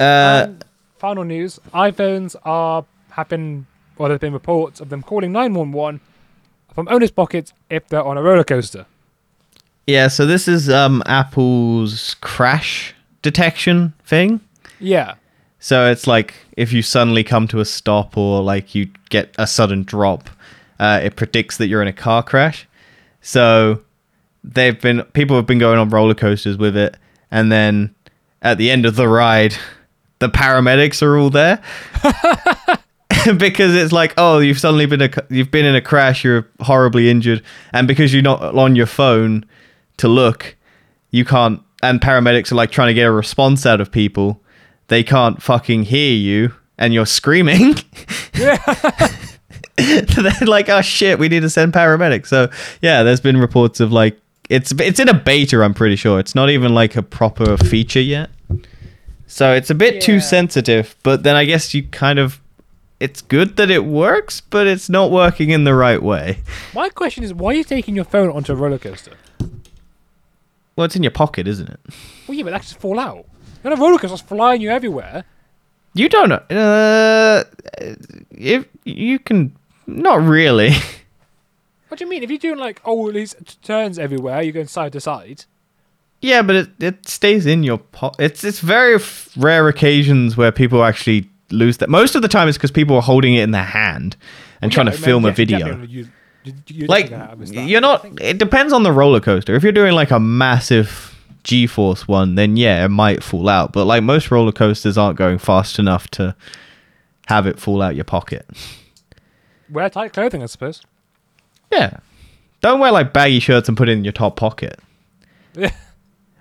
[0.00, 0.64] Uh, And
[0.98, 3.66] final news: iPhones are have been.
[3.96, 6.00] Well, there have been reports of them calling 911
[6.78, 8.86] from owners' pockets if they're on a roller coaster.
[9.88, 10.06] yeah.
[10.06, 14.40] So this is um Apple's crash detection thing.
[14.78, 15.14] Yeah,
[15.58, 19.46] So it's like if you suddenly come to a stop or like you get a
[19.48, 20.30] sudden drop,
[20.78, 22.68] uh, it predicts that you're in a car crash.
[23.22, 23.82] So
[24.44, 26.96] they've been people have been going on roller coasters with it,
[27.32, 27.92] and then
[28.40, 29.56] at the end of the ride,
[30.20, 31.60] the paramedics are all there.
[33.38, 37.08] because it's like, oh, you've suddenly been a you've been in a crash, you're horribly
[37.10, 37.42] injured,
[37.72, 39.44] and because you're not on your phone
[39.98, 40.56] to look,
[41.10, 41.62] you can't.
[41.82, 44.42] And paramedics are like trying to get a response out of people.
[44.88, 47.74] They can't fucking hear you, and you're screaming.
[49.76, 52.26] They're like, oh shit, we need to send paramedics.
[52.26, 52.50] So
[52.82, 54.18] yeah, there's been reports of like
[54.50, 55.62] it's it's in a beta.
[55.62, 58.30] I'm pretty sure it's not even like a proper feature yet.
[59.26, 60.00] So it's a bit Yeah.
[60.00, 60.96] too sensitive.
[61.02, 62.40] But then I guess you kind of
[63.00, 66.38] it's good that it works, but it's not working in the right way.
[66.74, 69.12] my question is, why are you taking your phone onto a roller coaster?
[70.76, 71.80] Well, it's in your pocket, isn't it?
[72.26, 73.26] Well, yeah, but that just fall out.
[73.64, 75.24] And a roller coaster's flying you everywhere.
[75.94, 76.36] You don't know.
[76.56, 77.44] Uh,
[78.30, 79.56] if you can,
[79.86, 80.72] not really.
[81.88, 82.22] What do you mean?
[82.22, 85.46] If you're doing like all these turns everywhere, you're going side to side.
[86.20, 88.22] Yeah, but it, it stays in your pocket.
[88.22, 91.88] It's it's very f- rare occasions where people actually lose that.
[91.88, 94.16] Most of the time, it's because people are holding it in their hand
[94.60, 95.58] and trying Yeah, to film a yeah, you video.
[95.58, 96.08] definitely you-
[96.68, 97.68] you like definitely have this stuff.
[97.68, 98.06] you're not.
[98.22, 99.54] It depends on the roller coaster.
[99.54, 101.14] If you're doing like a massive
[101.44, 103.72] G-force one, then yeah, it might fall out.
[103.72, 106.34] But like most roller coasters aren't going fast enough to
[107.26, 108.46] have it fall out your pocket.
[109.70, 110.82] Wear tight clothing, I suppose.
[111.70, 111.98] Yeah.
[112.62, 114.78] Don't wear like baggy shirts and put it in your top pocket.
[115.54, 115.72] Yeah.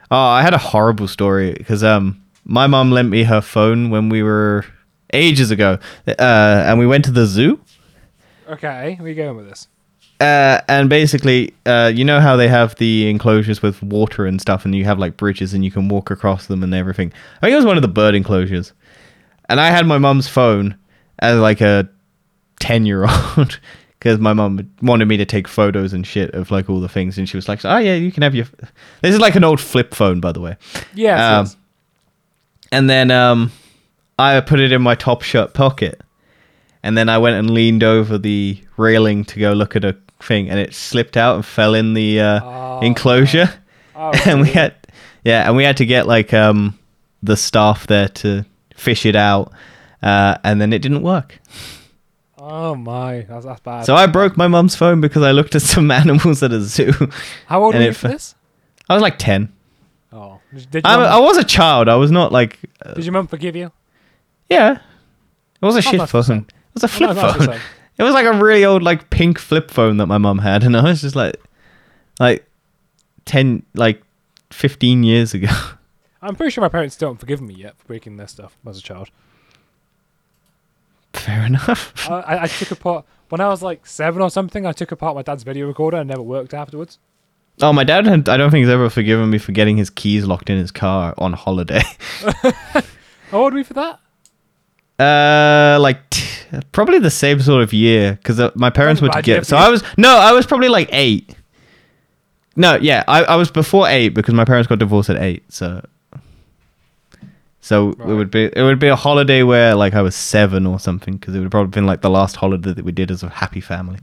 [0.10, 4.08] Oh, I had a horrible story because um my mom lent me her phone when
[4.08, 4.64] we were
[5.14, 7.60] ages ago, uh, and we went to the zoo.
[8.50, 9.68] Okay, where are you going with this?
[10.20, 14.66] Uh, and basically, uh, you know how they have the enclosures with water and stuff,
[14.66, 17.14] and you have like bridges and you can walk across them and everything.
[17.38, 18.74] I think it was one of the bird enclosures,
[19.48, 20.76] and I had my mum's phone
[21.20, 21.88] as like a
[22.60, 23.60] ten year old
[24.00, 27.20] because my mum wanted me to take photos and shit of like all the things,
[27.20, 28.46] and she was like, "Oh yeah, you can have your."
[29.02, 30.58] This is like an old flip phone, by the way.
[30.96, 31.42] Yeah.
[31.42, 31.48] Um.
[32.72, 33.52] And then um,
[34.20, 36.02] I put it in my top shirt pocket,
[36.84, 40.50] and then I went and leaned over the railing to go look at a thing,
[40.50, 43.50] and it slipped out and fell in the uh, Oh, enclosure.
[43.96, 44.76] Oh, and we had
[45.24, 46.78] yeah and we had to get like um
[47.24, 48.46] the staff there to
[48.76, 49.52] fish it out
[50.04, 51.40] uh and then it didn't work.
[52.40, 53.86] Oh my, that's, that's bad.
[53.86, 56.94] so i broke my mum's phone because i looked at some animals at a zoo.
[57.48, 58.36] How old were you for this?
[58.90, 59.52] i was like 10
[60.14, 60.40] Oh,
[60.72, 61.90] did I, mum, I was a child.
[61.90, 63.72] I was not like uh, did your mum forgive you?
[64.50, 64.80] Yeah
[65.62, 67.60] it was a shit phone it was a flip Oh, no, phone
[67.98, 70.76] it was like a really old like pink flip phone that my mum had and
[70.76, 71.36] i was just like
[72.20, 72.48] like
[73.26, 74.02] 10 like
[74.52, 75.50] 15 years ago
[76.22, 78.80] I'm pretty sure my parents still haven't forgiven me yet for breaking their stuff as
[78.80, 79.10] a child.
[81.14, 84.66] fair enough I, I, took apart when I was like seven or something.
[84.66, 87.00] I took apart my dad's video recorder and never worked afterwards.
[87.62, 90.26] Oh, my dad, had, I don't think he's ever forgiven me for getting his keys
[90.26, 91.82] locked in his car on holiday.
[92.12, 92.84] How
[93.34, 94.00] old were you for that?
[95.00, 99.44] Uh, like t- probably the same sort of year because uh, my parents were together.
[99.44, 99.56] So.
[99.58, 101.36] I was no, I was probably like eight.
[102.56, 105.44] No, yeah, I, I was before eight because my parents got divorced at eight.
[105.54, 105.86] So,
[107.62, 110.80] so it would be it would be a holiday where like I was seven or
[110.80, 113.22] something because it would have probably been like the last holiday that we did as
[113.22, 114.00] a happy family.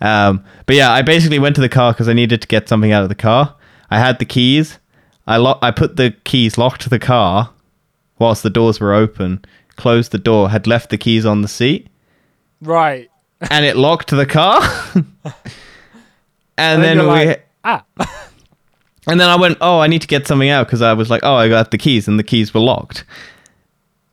[0.00, 2.92] Um, but yeah, I basically went to the car because I needed to get something
[2.92, 3.54] out of the car.
[3.90, 4.78] I had the keys.
[5.26, 7.50] I lo- I put the keys locked the car
[8.18, 9.44] whilst the doors were open.
[9.80, 10.50] Closed the door.
[10.50, 11.88] Had left the keys on the seat
[12.60, 13.10] Right.
[13.50, 14.60] and it locked the car.
[14.94, 15.04] and,
[16.58, 17.84] And then then we like, Ah.
[19.06, 21.20] and then I went, "Oh, I need to get something out because I was like,
[21.24, 23.04] "Oh, I got the keys and the keys were locked."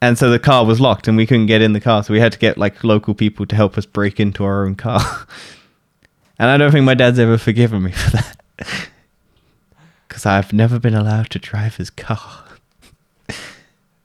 [0.01, 2.19] And so the car was locked and we couldn't get in the car, so we
[2.19, 5.01] had to get like local people to help us break into our own car.
[6.39, 8.37] and I don't think my dad's ever forgiven me for that.
[10.09, 12.43] Cuz I've never been allowed to drive his car.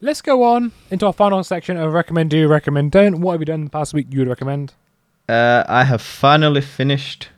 [0.04, 3.20] Let's go on into our final section of recommend, do, recommend, don't.
[3.20, 4.74] What have you done the past week you would recommend?
[5.28, 7.28] Uh, I have finally finished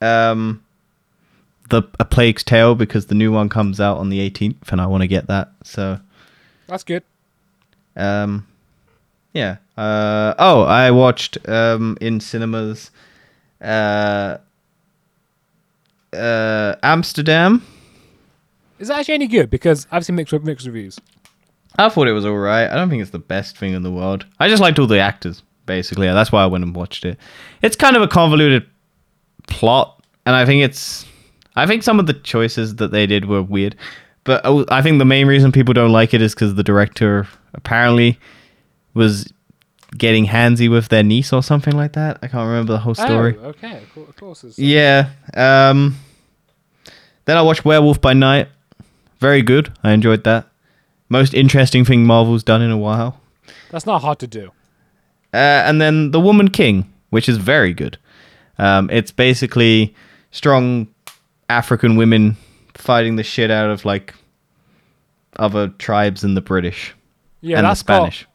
[0.00, 0.64] um,
[1.68, 4.86] the A Plague's Tale because the new one comes out on the 18th, and I
[4.86, 5.52] want to get that.
[5.64, 6.00] So,
[6.66, 7.02] That's good.
[7.94, 8.46] um,
[9.34, 9.58] yeah.
[9.76, 12.90] Uh, oh, I watched um, in cinemas
[13.60, 14.38] uh,
[16.10, 17.66] uh, Amsterdam.
[18.78, 19.50] Is that actually any good?
[19.50, 20.98] Because I've seen mixed mixed reviews.
[21.78, 22.70] I thought it was alright.
[22.70, 24.26] I don't think it's the best thing in the world.
[24.38, 26.06] I just liked all the actors, basically.
[26.06, 27.18] That's why I went and watched it.
[27.62, 28.66] It's kind of a convoluted
[29.48, 31.06] plot, and I think it's.
[31.56, 33.76] I think some of the choices that they did were weird,
[34.24, 37.28] but oh, I think the main reason people don't like it is because the director
[37.54, 38.18] apparently
[38.94, 39.32] was
[39.96, 42.18] getting handsy with their niece or something like that.
[42.22, 43.36] I can't remember the whole story.
[43.40, 43.82] Oh, okay.
[43.96, 44.44] Of Of course.
[44.44, 45.10] It's, Yeah.
[45.34, 45.96] Um,
[47.24, 48.48] then I watched Werewolf by Night.
[49.18, 49.72] Very good.
[49.82, 50.48] I enjoyed that.
[51.08, 53.20] Most interesting thing Marvel's done in a while.
[53.70, 54.50] That's not hard to do.
[55.32, 55.36] Uh,
[55.66, 57.98] and then The Woman King, which is very good.
[58.58, 59.94] Um, it's basically
[60.30, 60.88] strong
[61.48, 62.36] African women
[62.74, 64.14] fighting the shit out of like
[65.36, 66.94] other tribes and the British
[67.40, 68.26] Yeah, and the that's got, Spanish.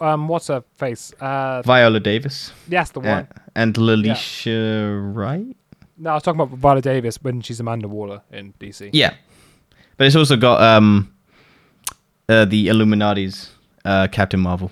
[0.00, 1.12] um, what's her face?
[1.20, 3.28] Uh, Viola Davis that's the uh, one.
[3.56, 5.56] and Lalisha Wright.
[5.96, 8.90] No, I was talking about Viola Davis when she's Amanda Waller in DC.
[8.92, 9.14] Yeah,
[9.96, 11.12] but it's also got um,
[12.28, 13.50] uh, the Illuminati's
[13.84, 14.70] uh, Captain Marvel,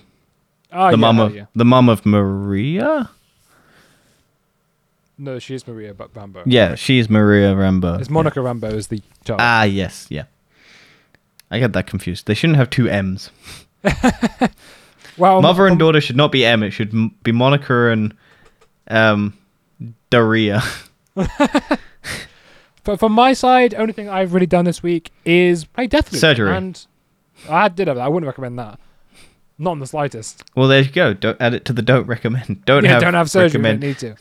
[0.71, 1.45] Oh, the yeah, hell of yeah.
[1.55, 3.09] the mum of Maria.
[5.17, 6.43] No, she is Maria Ba- Rambeau.
[6.45, 7.99] Yeah, she's Maria Rambeau.
[7.99, 9.39] It's Monica Rambeau is the child.
[9.41, 10.25] Ah, yes, yeah.
[11.49, 12.27] I get that confused.
[12.27, 13.31] They shouldn't have two M's.
[15.17, 16.61] well, Mother and daughter should not be M.
[16.61, 16.91] It should
[17.23, 18.13] be Monica and
[18.89, 19.33] um,
[20.11, 20.61] Daria.
[22.83, 26.19] But from my side, only thing I've really done this week is play Deathloop.
[26.19, 26.55] Surgery.
[26.55, 26.85] And
[27.49, 28.03] I did have that.
[28.03, 28.79] I wouldn't recommend that.
[29.59, 30.43] Not in the slightest.
[30.55, 31.13] Well, there you go.
[31.13, 32.63] Don't add it to the don't recommend.
[32.65, 33.47] Don't yeah, have don't have surgery.
[33.59, 33.81] recommend.
[33.81, 34.15] Don't need to.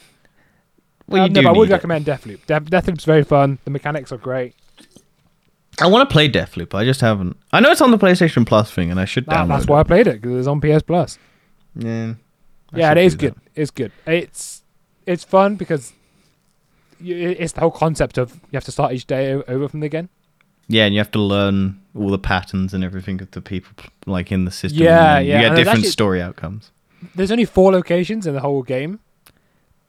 [1.08, 1.72] Well, you Um, do no, but I would it.
[1.72, 2.46] recommend Deathloop.
[2.46, 3.58] De- Deathloop's very fun.
[3.64, 4.54] The mechanics are great.
[5.80, 6.74] I want to play Deathloop.
[6.74, 7.36] I just haven't.
[7.52, 9.70] I know it's on the PlayStation Plus thing, and I should That- download that's it.
[9.70, 11.18] why I played it because it's on PS Plus.
[11.74, 12.14] Yeah.
[12.72, 13.34] I yeah, it is good.
[13.54, 13.92] It's good.
[14.06, 14.62] It's
[15.06, 15.92] it's fun because
[17.00, 19.86] you, it's the whole concept of you have to start each day over from the
[19.86, 20.08] again.
[20.68, 23.72] Yeah, and you have to learn all the patterns and everything of the people
[24.06, 24.82] like in the system.
[24.82, 26.70] Yeah, yeah, You get and different actually- story outcomes,
[27.14, 28.98] There's only four locations in the whole game.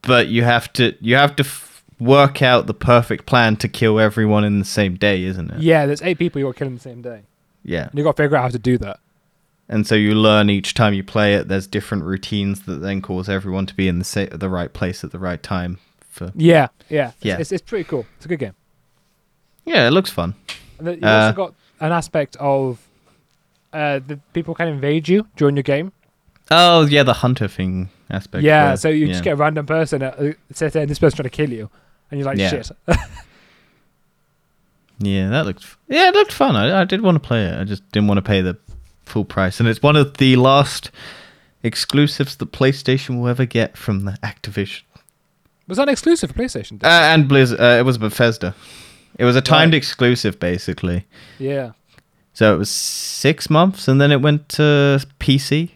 [0.02, 3.98] but you have to you have to f- work out the perfect plan to kill
[3.98, 5.60] everyone in the same day, isn't it?
[5.60, 7.22] Yeah, there's eight people you got to kill in the same day.
[7.64, 7.88] Yeah.
[7.90, 9.00] And you got to figure out how to do that.
[9.68, 11.48] and so you learn each time you play it.
[11.48, 15.02] There's different routines that then cause everyone to be in the sa- the right place
[15.04, 15.78] at the right time.
[16.08, 17.34] For Yeah, yeah, Yeah.
[17.34, 18.06] It's, it's, it's pretty cool.
[18.16, 18.54] It's a good game.
[19.66, 20.34] yeah, it looks fun.
[20.78, 22.78] And you've Uh, also got an aspect of
[23.72, 25.92] uh, the people can invade you during your game.
[26.50, 28.42] Oh yeah, the hunter thing aspect.
[28.44, 29.12] yeah, where- so you yeah.
[29.12, 31.68] just get a random person that uh, says, "Hey, this person's trying to kill you,"
[32.10, 32.50] and you're like, Yeah.
[32.50, 32.70] "Shit."
[35.00, 35.64] Yeah, that looked.
[35.88, 36.56] Yeah, it looked fun.
[36.56, 37.56] I, I did want to play it.
[37.58, 38.56] I just didn't want to pay the
[39.06, 40.90] full price, and it's one of the last
[41.62, 44.82] exclusives that PlayStation will ever get from the Activision
[45.68, 46.82] Was that an exclusive for PlayStation?
[46.82, 47.60] uh, and Blizzard.
[47.60, 48.54] Uh, it was Bethesda.
[49.18, 49.78] It was a timed Right.
[49.78, 51.06] exclusive, basically.
[51.38, 51.72] yeah.
[52.32, 55.70] So it was six months, and then it went to PC,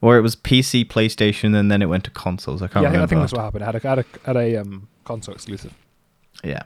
[0.00, 2.62] or it was PC, PlayStation, and then it went to consoles.
[2.62, 3.62] I can't yeah, I think, I think that's what happened.
[3.62, 5.74] I had a, had a, had a um, console exclusive.
[6.42, 6.62] Yeah.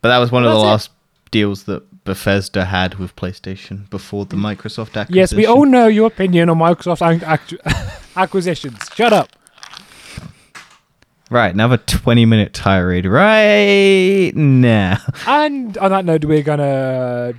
[0.00, 0.62] But that was one of the it.
[0.62, 0.90] last
[1.30, 5.14] deals that Bethesda had with PlayStation before the Microsoft acquisition.
[5.14, 7.58] Yes, we all know your opinion on Microsoft ac-
[8.16, 8.78] acquisitions.
[8.94, 9.28] Shut up.
[11.30, 14.98] Right, another 20 minute tirade right now.
[15.28, 17.34] And on that note, we're gonna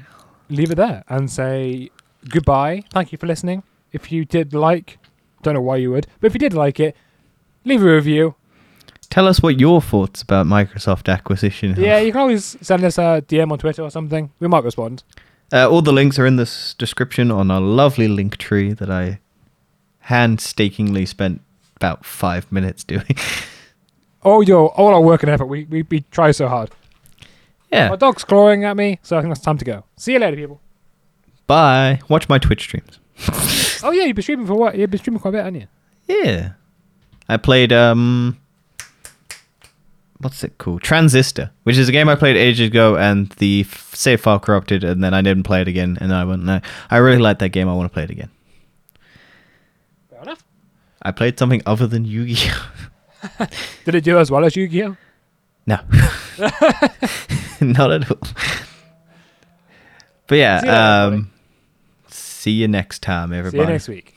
[0.49, 1.89] leave it there and say
[2.29, 2.85] goodbye.
[2.93, 3.63] Thank you for listening.
[3.91, 4.97] If you did like,
[5.41, 6.95] don't know why you would, but if you did like it,
[7.65, 8.35] leave a review.
[9.09, 11.81] Tell us what your thoughts about Microsoft acquisition are.
[11.81, 14.31] Yeah, you can always send us a DM on Twitter or something.
[14.39, 15.03] We might respond.
[15.51, 19.19] Uh, all the links are in this description on a lovely link tree that I
[20.07, 21.41] handstakingly spent
[21.75, 23.17] about five minutes doing.
[24.23, 25.45] All your all our work and effort.
[25.47, 26.69] We we, we try so hard.
[27.71, 27.89] yeah.
[27.89, 29.83] My dog's clawing at me, so I think it's time to go.
[29.97, 30.61] See you later, people.
[31.47, 31.99] Bye.
[32.07, 32.99] Watch my Twitch streams.
[33.83, 34.77] Oh yeah, you've been streaming for what?
[34.77, 35.67] You've been streaming quite a bit, haven't you?
[36.07, 36.51] Yeah.
[37.27, 38.37] I played um
[40.19, 40.83] what's it called?
[40.83, 44.83] Transistor, which is a game I played ages ago and the f- save file corrupted
[44.83, 46.61] and then I didn't play it again and I went no.
[46.91, 47.67] I really like that game.
[47.67, 48.29] I want to play it again.
[50.11, 50.43] Fair enough.
[51.01, 52.71] I played something other than Yu-Gi-Oh.
[53.85, 54.97] Did it do as well as Yu-Gi-Oh?
[55.67, 55.77] No.
[57.61, 58.17] Not at all.
[60.27, 60.73] But yeah, See you
[61.17, 61.31] um
[62.09, 63.57] see you next time everybody.
[63.57, 64.10] See you next week.